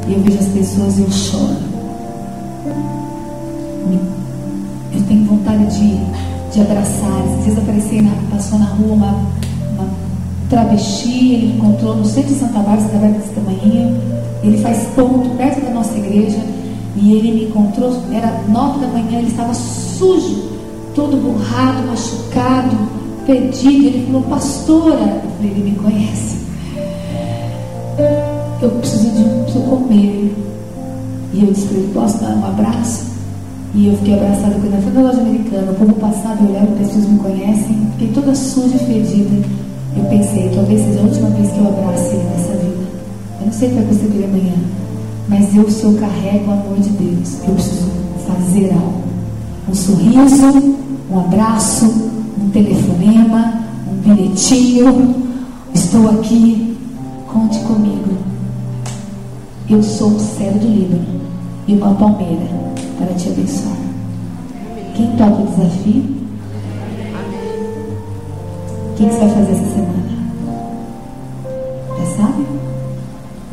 e 0.07 0.13
eu 0.13 0.21
vejo 0.21 0.39
as 0.39 0.47
pessoas 0.47 0.97
e 0.97 1.01
eu 1.01 1.11
choro. 1.11 1.75
Eu 4.93 5.03
tenho 5.03 5.25
vontade 5.25 5.65
de, 5.77 6.53
de 6.53 6.61
abraçar. 6.61 7.23
Esses 7.27 7.45
dias 7.45 8.03
na, 8.03 8.35
passou 8.35 8.57
na 8.57 8.65
rua 8.65 8.93
uma 8.93 9.25
travesti, 10.49 11.33
ele 11.33 11.57
encontrou 11.57 11.95
no 11.95 12.05
centro 12.05 12.33
de 12.33 12.39
Santa 12.39 12.59
Bárbara, 12.59 12.81
Santa 12.81 12.97
Bárbara 12.97 13.19
desse 13.19 13.33
tamanho. 13.33 14.01
Ele 14.43 14.57
faz 14.57 14.87
ponto 14.95 15.29
perto 15.37 15.65
da 15.65 15.71
nossa 15.71 15.97
igreja. 15.97 16.39
E 16.97 17.13
ele 17.13 17.31
me 17.31 17.43
encontrou, 17.45 17.93
era 18.13 18.41
nove 18.47 18.79
da 18.79 18.87
manhã, 18.87 19.19
ele 19.19 19.27
estava 19.27 19.53
sujo, 19.53 20.43
todo 20.93 21.17
borrado, 21.17 21.87
machucado, 21.87 22.77
perdido. 23.25 23.87
Ele 23.87 24.05
falou, 24.05 24.21
pastora, 24.23 25.21
ele 25.41 25.71
me 25.71 25.75
conhece. 25.75 26.37
Eu 28.61 28.69
preciso 28.71 29.09
de 29.09 29.23
preciso 29.43 29.59
comer. 29.69 30.33
E 31.33 31.41
eu 31.41 31.51
disse 31.51 31.67
para 31.67 31.77
ele, 31.77 31.91
posso 31.93 32.17
dar 32.19 32.35
um 32.35 32.45
abraço? 32.45 33.05
E 33.73 33.87
eu 33.87 33.97
fiquei 33.97 34.13
abraçada 34.13 34.55
com 34.55 34.67
ele. 34.67 34.91
Na 34.93 35.01
loja 35.01 35.19
americana, 35.19 35.71
o 35.71 35.75
povo 35.75 35.93
passado, 35.95 36.47
olhava, 36.47 36.67
pessoas 36.77 37.05
me 37.05 37.19
conhecem. 37.19 37.87
Fiquei 37.97 38.07
toda 38.13 38.33
suja 38.33 38.75
e 38.75 38.79
fedida. 38.79 39.47
Eu 39.95 40.03
pensei, 40.05 40.51
talvez 40.53 40.81
seja 40.81 40.99
a 40.99 41.03
última 41.03 41.29
vez 41.29 41.51
que 41.51 41.59
eu 41.59 41.67
abrace 41.67 42.15
ele 42.15 42.23
nessa 42.23 42.53
vida. 42.53 42.85
Eu 43.39 43.45
não 43.45 43.53
sei 43.53 43.67
o 43.67 43.71
que 43.71 43.75
vai 43.77 43.85
acontecer 43.85 44.23
amanhã. 44.25 44.53
Mas 45.27 45.55
eu, 45.55 45.69
se 45.69 45.83
eu 45.83 45.93
carrego 45.93 46.49
o 46.49 46.53
amor 46.53 46.79
de 46.79 46.89
Deus, 46.89 47.37
eu 47.47 47.53
preciso 47.53 47.91
fazer 48.27 48.71
algo. 48.73 49.03
Um 49.69 49.73
sorriso, 49.73 50.75
um 51.09 51.19
abraço, 51.19 51.85
um 52.39 52.49
telefonema, 52.49 53.63
um 53.87 53.95
bilhetinho. 53.95 55.15
Estou 55.73 56.09
aqui, 56.09 56.77
conte 57.31 57.59
comigo. 57.59 58.17
Eu 59.69 59.81
sou 59.81 60.09
um 60.09 60.19
céu 60.19 60.51
do 60.53 60.67
Líbano 60.67 61.21
e 61.67 61.73
uma 61.73 61.95
palmeira 61.95 62.47
para 62.97 63.13
te 63.15 63.29
abençoar. 63.29 63.77
Quem 64.95 65.07
toca 65.17 65.41
o 65.41 65.47
desafio? 65.47 66.24
O 68.95 68.97
que, 68.97 69.07
que 69.07 69.13
você 69.13 69.19
vai 69.19 69.29
fazer 69.29 69.51
essa 69.51 69.65
semana? 69.71 70.03
Já 71.99 72.05
sabe? 72.15 72.45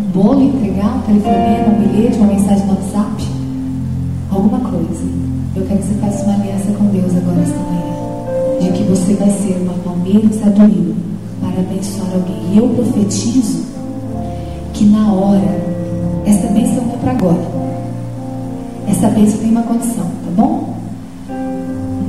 Um 0.00 0.04
bolo 0.12 0.40
entregar, 0.40 0.98
um 0.98 1.00
telefonema, 1.00 1.66
um 1.66 1.80
bilhete, 1.80 2.16
uma 2.18 2.28
mensagem 2.28 2.64
no 2.64 2.74
WhatsApp? 2.74 3.26
Alguma 4.30 4.60
coisa. 4.60 5.04
Eu 5.56 5.66
quero 5.66 5.80
que 5.80 5.86
você 5.88 5.94
faça 5.94 6.24
uma 6.26 6.34
aliança 6.34 6.72
com 6.78 6.84
Deus 6.84 7.16
agora 7.16 7.40
esta 7.40 7.58
manhã. 7.58 8.60
De 8.60 8.70
que 8.70 8.84
você 8.84 9.14
vai 9.14 9.30
ser 9.30 9.60
uma 9.62 9.74
palmeira 9.82 10.20
e 10.20 10.66
Líbano 10.68 10.94
para 11.40 11.60
abençoar 11.60 12.12
alguém. 12.14 12.52
E 12.52 12.58
eu 12.58 12.68
profetizo 12.68 13.64
que 14.72 14.84
na 14.84 15.12
hora, 15.12 15.60
essa 16.24 16.46
bênção 16.52 16.84
não 16.84 16.94
é 16.94 16.96
para 16.98 17.10
agora. 17.10 17.42
Essa 18.86 19.08
bênção 19.08 19.40
tem 19.40 19.50
uma 19.50 19.62
condição, 19.62 20.04
tá 20.04 20.30
bom? 20.36 20.76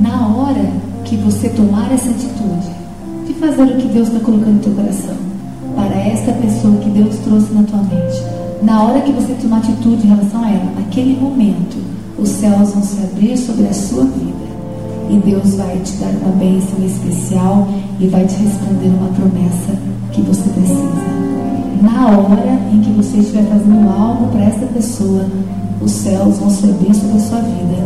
Na 0.00 0.28
hora 0.36 0.70
que 1.04 1.16
você 1.16 1.48
tomar 1.48 1.92
essa 1.92 2.10
atitude 2.10 2.68
de 2.68 2.83
fazer 3.44 3.62
o 3.62 3.76
que 3.76 3.88
Deus 3.88 4.08
está 4.08 4.20
colocando 4.20 4.54
no 4.54 4.60
teu 4.60 4.72
coração 4.72 5.14
para 5.76 5.94
essa 5.96 6.32
pessoa 6.32 6.76
que 6.78 6.88
Deus 6.90 7.16
trouxe 7.18 7.52
na 7.52 7.62
tua 7.64 7.82
mente, 7.82 8.22
na 8.62 8.82
hora 8.82 9.00
que 9.02 9.12
você 9.12 9.34
tomar 9.34 9.58
atitude 9.58 10.06
em 10.06 10.10
relação 10.10 10.42
a 10.42 10.50
ela, 10.50 10.72
naquele 10.76 11.20
momento, 11.20 11.76
os 12.18 12.28
céus 12.28 12.72
vão 12.72 12.82
se 12.82 13.02
abrir 13.02 13.36
sobre 13.36 13.66
a 13.66 13.74
sua 13.74 14.04
vida 14.04 14.44
e 15.10 15.16
Deus 15.18 15.56
vai 15.56 15.78
te 15.80 15.92
dar 15.96 16.10
uma 16.22 16.32
bênção 16.36 16.84
especial 16.86 17.68
e 18.00 18.06
vai 18.06 18.24
te 18.24 18.36
responder 18.36 18.88
uma 18.88 19.08
promessa 19.08 19.78
que 20.12 20.22
você 20.22 20.48
precisa. 20.48 21.24
Na 21.82 22.08
hora 22.08 22.58
em 22.72 22.80
que 22.80 22.90
você 22.90 23.18
estiver 23.18 23.44
fazendo 23.44 23.88
algo 23.90 24.28
para 24.28 24.44
essa 24.44 24.64
pessoa, 24.66 25.26
os 25.82 25.90
céus 25.90 26.38
vão 26.38 26.48
se 26.48 26.64
abrir 26.64 26.94
sobre 26.94 27.16
a 27.16 27.20
sua 27.20 27.40
vida 27.40 27.76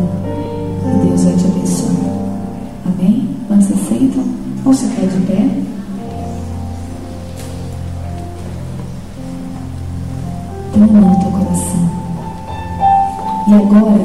e 0.85 1.07
Deus 1.07 1.23
vai 1.23 1.33
te 1.33 1.45
abençoar. 1.45 1.95
Amém? 2.85 3.27
Quando 3.47 3.61
você 3.63 3.73
aceitam, 3.73 4.23
você 4.63 4.85
ficar 4.87 5.07
de 5.07 5.19
pé. 5.25 5.47
Um 10.75 10.79
no 10.79 11.19
teu 11.19 11.31
coração. 11.31 11.89
E 13.47 13.53
agora, 13.53 14.01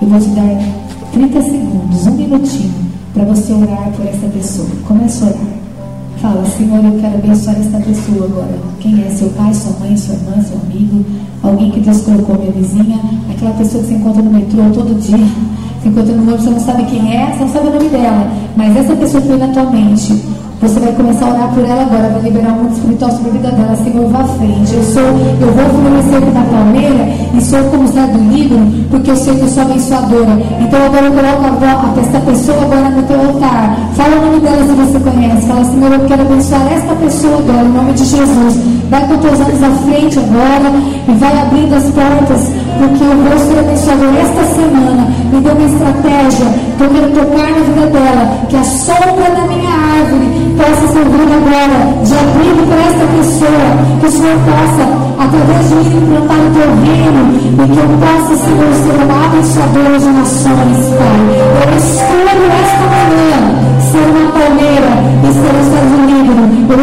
eu 0.00 0.08
vou 0.08 0.20
te 0.20 0.28
dar 0.30 0.78
30 1.12 1.42
segundos, 1.42 2.06
um 2.06 2.10
minutinho, 2.12 2.74
para 3.14 3.24
você 3.24 3.52
orar 3.52 3.90
por 3.92 4.06
essa 4.06 4.26
pessoa. 4.28 4.68
Comece 4.86 5.24
a 5.24 5.26
orar. 5.26 5.58
Fala, 6.20 6.44
Senhor, 6.46 6.84
eu 6.84 7.00
quero 7.00 7.14
abençoar 7.14 7.56
esta 7.60 7.78
pessoa 7.78 8.24
agora. 8.24 8.58
Quem 8.80 9.04
é? 9.04 9.10
Seu 9.10 9.28
pai, 9.30 9.54
sua 9.54 9.72
mãe, 9.78 9.96
sua 9.96 10.14
irmã, 10.14 10.42
seu 10.42 10.58
amigo, 10.58 11.04
alguém 11.42 11.70
que 11.70 11.80
Deus 11.80 12.00
colocou, 12.00 12.38
minha 12.38 12.50
vizinha, 12.50 12.98
aquela 13.30 13.52
pessoa 13.52 13.82
que 13.82 13.90
você 13.90 13.94
encontra 13.94 14.22
no 14.22 14.30
metrô 14.30 14.62
todo 14.74 15.00
dia, 15.00 15.18
encontra 15.84 16.14
no 16.14 16.36
você 16.36 16.50
não 16.50 16.60
sabe 16.60 16.84
quem 16.84 17.14
é, 17.14 17.32
você 17.32 17.44
não 17.44 17.48
sabe 17.48 17.68
o 17.68 17.72
nome 17.72 17.88
dela, 17.88 18.26
mas 18.56 18.76
essa 18.76 18.96
pessoa 18.96 19.22
foi 19.22 19.36
na 19.36 19.48
tua 19.48 19.64
mente. 19.70 20.38
Você 20.60 20.80
vai 20.80 20.92
começar 20.92 21.26
a 21.26 21.34
orar 21.34 21.54
por 21.54 21.64
ela 21.64 21.82
agora, 21.82 22.08
vai 22.08 22.22
liberar 22.22 22.52
um 22.52 22.64
mundo 22.64 22.72
espiritual 22.72 23.12
sobre 23.12 23.28
a 23.28 23.32
vida 23.32 23.50
dela. 23.52 23.76
Senhor, 23.76 24.08
vá 24.08 24.18
à 24.18 24.24
frente. 24.24 24.74
Eu 24.74 24.82
sou, 24.82 25.02
eu 25.04 25.52
vou 25.54 25.82
florescer 25.82 26.34
na 26.34 26.42
palmeira 26.42 27.08
e 27.32 27.40
sou 27.40 27.62
como 27.70 27.86
sai 27.86 28.08
do 28.08 28.18
livro, 28.18 28.58
porque 28.90 29.08
eu 29.12 29.16
sei 29.16 29.36
que 29.36 29.42
eu 29.42 29.48
sou 29.48 29.62
abençoadora. 29.62 30.36
Então 30.60 30.84
agora 30.84 31.06
eu 31.06 31.12
coloco 31.12 31.64
a, 31.64 32.00
essa 32.00 32.20
pessoa 32.20 32.62
agora 32.62 32.90
no 32.90 33.02
teu 33.04 33.20
altar. 33.20 33.78
Fala 33.94 34.16
o 34.16 34.26
nome 34.26 34.40
dela 34.40 34.66
se 34.66 34.72
você 34.72 34.98
conhece. 34.98 35.46
Fala, 35.46 35.64
Senhor, 35.64 35.92
eu 35.92 36.00
quero 36.06 36.22
abençoar 36.22 36.72
esta 36.72 36.94
pessoa 36.96 37.38
agora, 37.38 37.64
em 37.64 37.72
nome 37.72 37.92
de 37.92 38.04
Jesus. 38.04 38.58
Vai 38.90 39.06
com 39.06 39.18
teus 39.18 39.40
olhos 39.40 39.62
à 39.62 39.70
frente 39.70 40.18
agora 40.18 40.72
e 41.06 41.12
vai 41.12 41.40
abrindo 41.40 41.74
as 41.74 41.84
portas, 41.84 42.50
porque 42.78 43.02
eu 43.02 43.16
vou 43.16 43.38
ser 43.38 43.58
abençoador 43.58 44.14
esta 44.22 44.44
semana. 44.54 45.02
Me 45.32 45.40
dê 45.40 45.50
uma 45.50 45.66
estratégia, 45.66 46.46
que 46.78 46.84
eu 46.84 46.90
quero 46.90 47.10
tocar 47.10 47.50
na 47.50 47.62
vida 47.66 47.86
dela, 47.90 48.24
que 48.48 48.56
a 48.56 48.64
sombra 48.64 49.28
da 49.34 49.44
minha 49.50 49.70
árvore 49.70 50.28
possa 50.56 50.86
servir 50.92 51.28
agora 51.38 51.78
de 52.06 52.14
abrigo 52.14 52.62
para 52.70 52.82
esta 52.88 53.06
pessoa, 53.18 53.68
que 54.00 54.06
o 54.06 54.10
Senhor 54.10 54.38
possa, 54.46 54.84
através 55.18 55.68
de 55.68 55.74
mim, 55.74 55.96
implantar 55.98 56.38
o 56.38 56.50
teu 56.54 56.70
reino 56.86 57.22
e 57.34 57.66
que 57.68 57.78
eu 57.78 57.90
possa, 57.98 58.32
Senhor, 58.44 58.72
ser 58.78 58.96
uma 59.04 59.18
abençoadora 59.26 59.98
de 59.98 60.10
nações, 60.14 60.78
Pai. 60.98 61.18
Eu 61.58 61.76
escolho 61.76 62.46
esta 62.62 62.84
manhã 62.94 63.68
ser 63.90 64.06
uma 64.06 64.30
palmeira 64.32 64.87
ser 65.38 65.54
o 65.54 65.60
Estados 65.60 65.92
Unidos. 65.92 66.18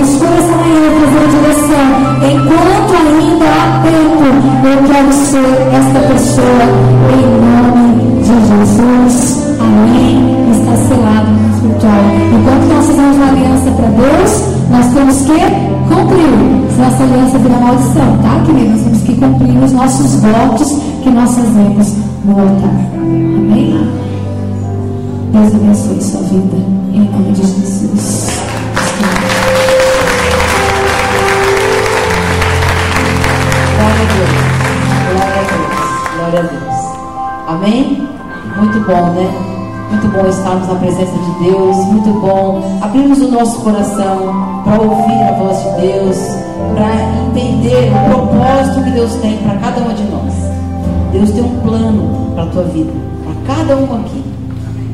Escolho 0.06 0.34
esta 0.38 0.56
manhã 0.56 0.86
fazer 1.02 1.22
a 1.22 1.30
direção. 1.36 1.88
Enquanto 2.32 2.92
ainda 2.96 3.46
há 3.46 3.82
tempo, 3.84 4.26
eu 4.66 4.78
quero 4.88 5.12
ser 5.14 5.52
esta 5.74 6.00
pessoa 6.14 6.66
em 7.12 7.26
nome 7.44 8.22
de 8.22 8.34
Jesus. 8.34 9.16
Amém. 9.60 10.12
Está 10.52 10.76
selado 10.88 11.32
no 11.32 11.56
espiritual. 11.56 12.04
Enquanto 12.34 12.66
nós 12.74 12.86
fazemos 12.86 13.16
uma 13.18 13.28
aliança 13.28 13.72
para 13.72 13.88
Deus, 13.88 14.32
nós 14.72 14.86
temos 14.94 15.18
que 15.22 15.38
cumprir. 15.94 16.56
Se 16.72 16.82
nossa 16.82 17.04
aliança 17.04 17.38
virar 17.40 17.60
maldição, 17.60 18.18
tá, 18.22 18.44
queridos? 18.46 18.72
Nós 18.72 18.84
temos 18.84 19.02
que 19.02 19.16
cumprir 19.16 19.64
os 19.64 19.72
nossos 19.72 20.16
votos 20.22 20.82
que 21.04 21.10
nós 21.10 21.36
fazemos 21.36 21.94
no 22.26 22.40
altar. 22.40 22.76
Amém? 22.96 23.90
Deus 25.32 25.56
abençoe 25.56 26.02
sua 26.02 26.22
vida. 26.22 26.58
Em 26.94 27.10
nome 27.12 27.32
de 27.34 27.42
Jesus. 27.42 28.45
Glória 36.36 36.50
a 36.50 36.60
Deus. 36.60 36.76
Amém? 37.48 38.10
Muito 38.58 38.80
bom, 38.86 39.14
né? 39.14 39.30
Muito 39.90 40.08
bom 40.10 40.28
estarmos 40.28 40.68
na 40.68 40.76
presença 40.76 41.14
de 41.14 41.46
Deus. 41.46 41.78
Muito 41.78 42.10
bom 42.20 42.62
abrirmos 42.82 43.22
o 43.22 43.32
nosso 43.32 43.62
coração 43.62 44.62
para 44.66 44.82
ouvir 44.82 45.24
a 45.24 45.32
voz 45.32 45.58
de 45.60 45.82
Deus, 45.82 46.18
para 46.74 46.94
entender 47.28 47.90
o 47.90 48.10
propósito 48.10 48.84
que 48.84 48.92
Deus 48.92 49.14
tem 49.16 49.38
para 49.38 49.56
cada 49.60 49.80
uma 49.80 49.94
de 49.94 50.04
nós. 50.04 50.34
Deus 51.14 51.32
tem 51.32 51.42
um 51.42 51.60
plano 51.62 52.34
para 52.34 52.44
a 52.44 52.48
tua 52.48 52.64
vida, 52.64 52.92
para 53.24 53.56
cada 53.56 53.78
um 53.78 53.96
aqui. 53.96 54.22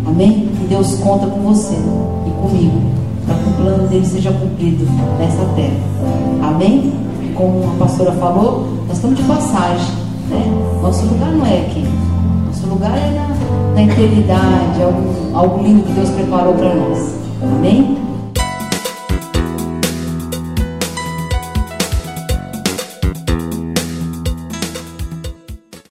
Amém? 0.06 0.48
E 0.62 0.68
Deus 0.70 1.00
conta 1.00 1.26
com 1.26 1.40
você 1.40 1.74
e 1.74 2.30
comigo, 2.40 2.82
para 3.26 3.36
que 3.36 3.50
o 3.50 3.54
plano 3.54 3.88
dele 3.88 4.06
seja 4.06 4.32
cumprido 4.32 4.86
nessa 5.18 5.44
terra. 5.56 6.48
Amém? 6.48 6.94
Como 7.34 7.64
a 7.64 7.84
pastora 7.84 8.12
falou, 8.12 8.68
nós 8.88 8.98
estamos 8.98 9.18
de 9.18 9.24
passagem. 9.24 10.01
Nosso 10.92 11.06
lugar 11.06 11.32
não 11.32 11.46
é 11.46 11.62
aqui. 11.62 11.86
Nosso 12.48 12.68
lugar 12.68 12.98
é 12.98 13.12
na, 13.12 13.76
na 13.76 13.84
eternidade, 13.84 14.84
algo, 14.84 15.32
algo 15.34 15.64
lindo 15.64 15.84
que 15.84 15.94
Deus 15.94 16.10
preparou 16.10 16.54
para 16.54 16.76
nós. 16.76 17.16
Amém? 17.42 18.01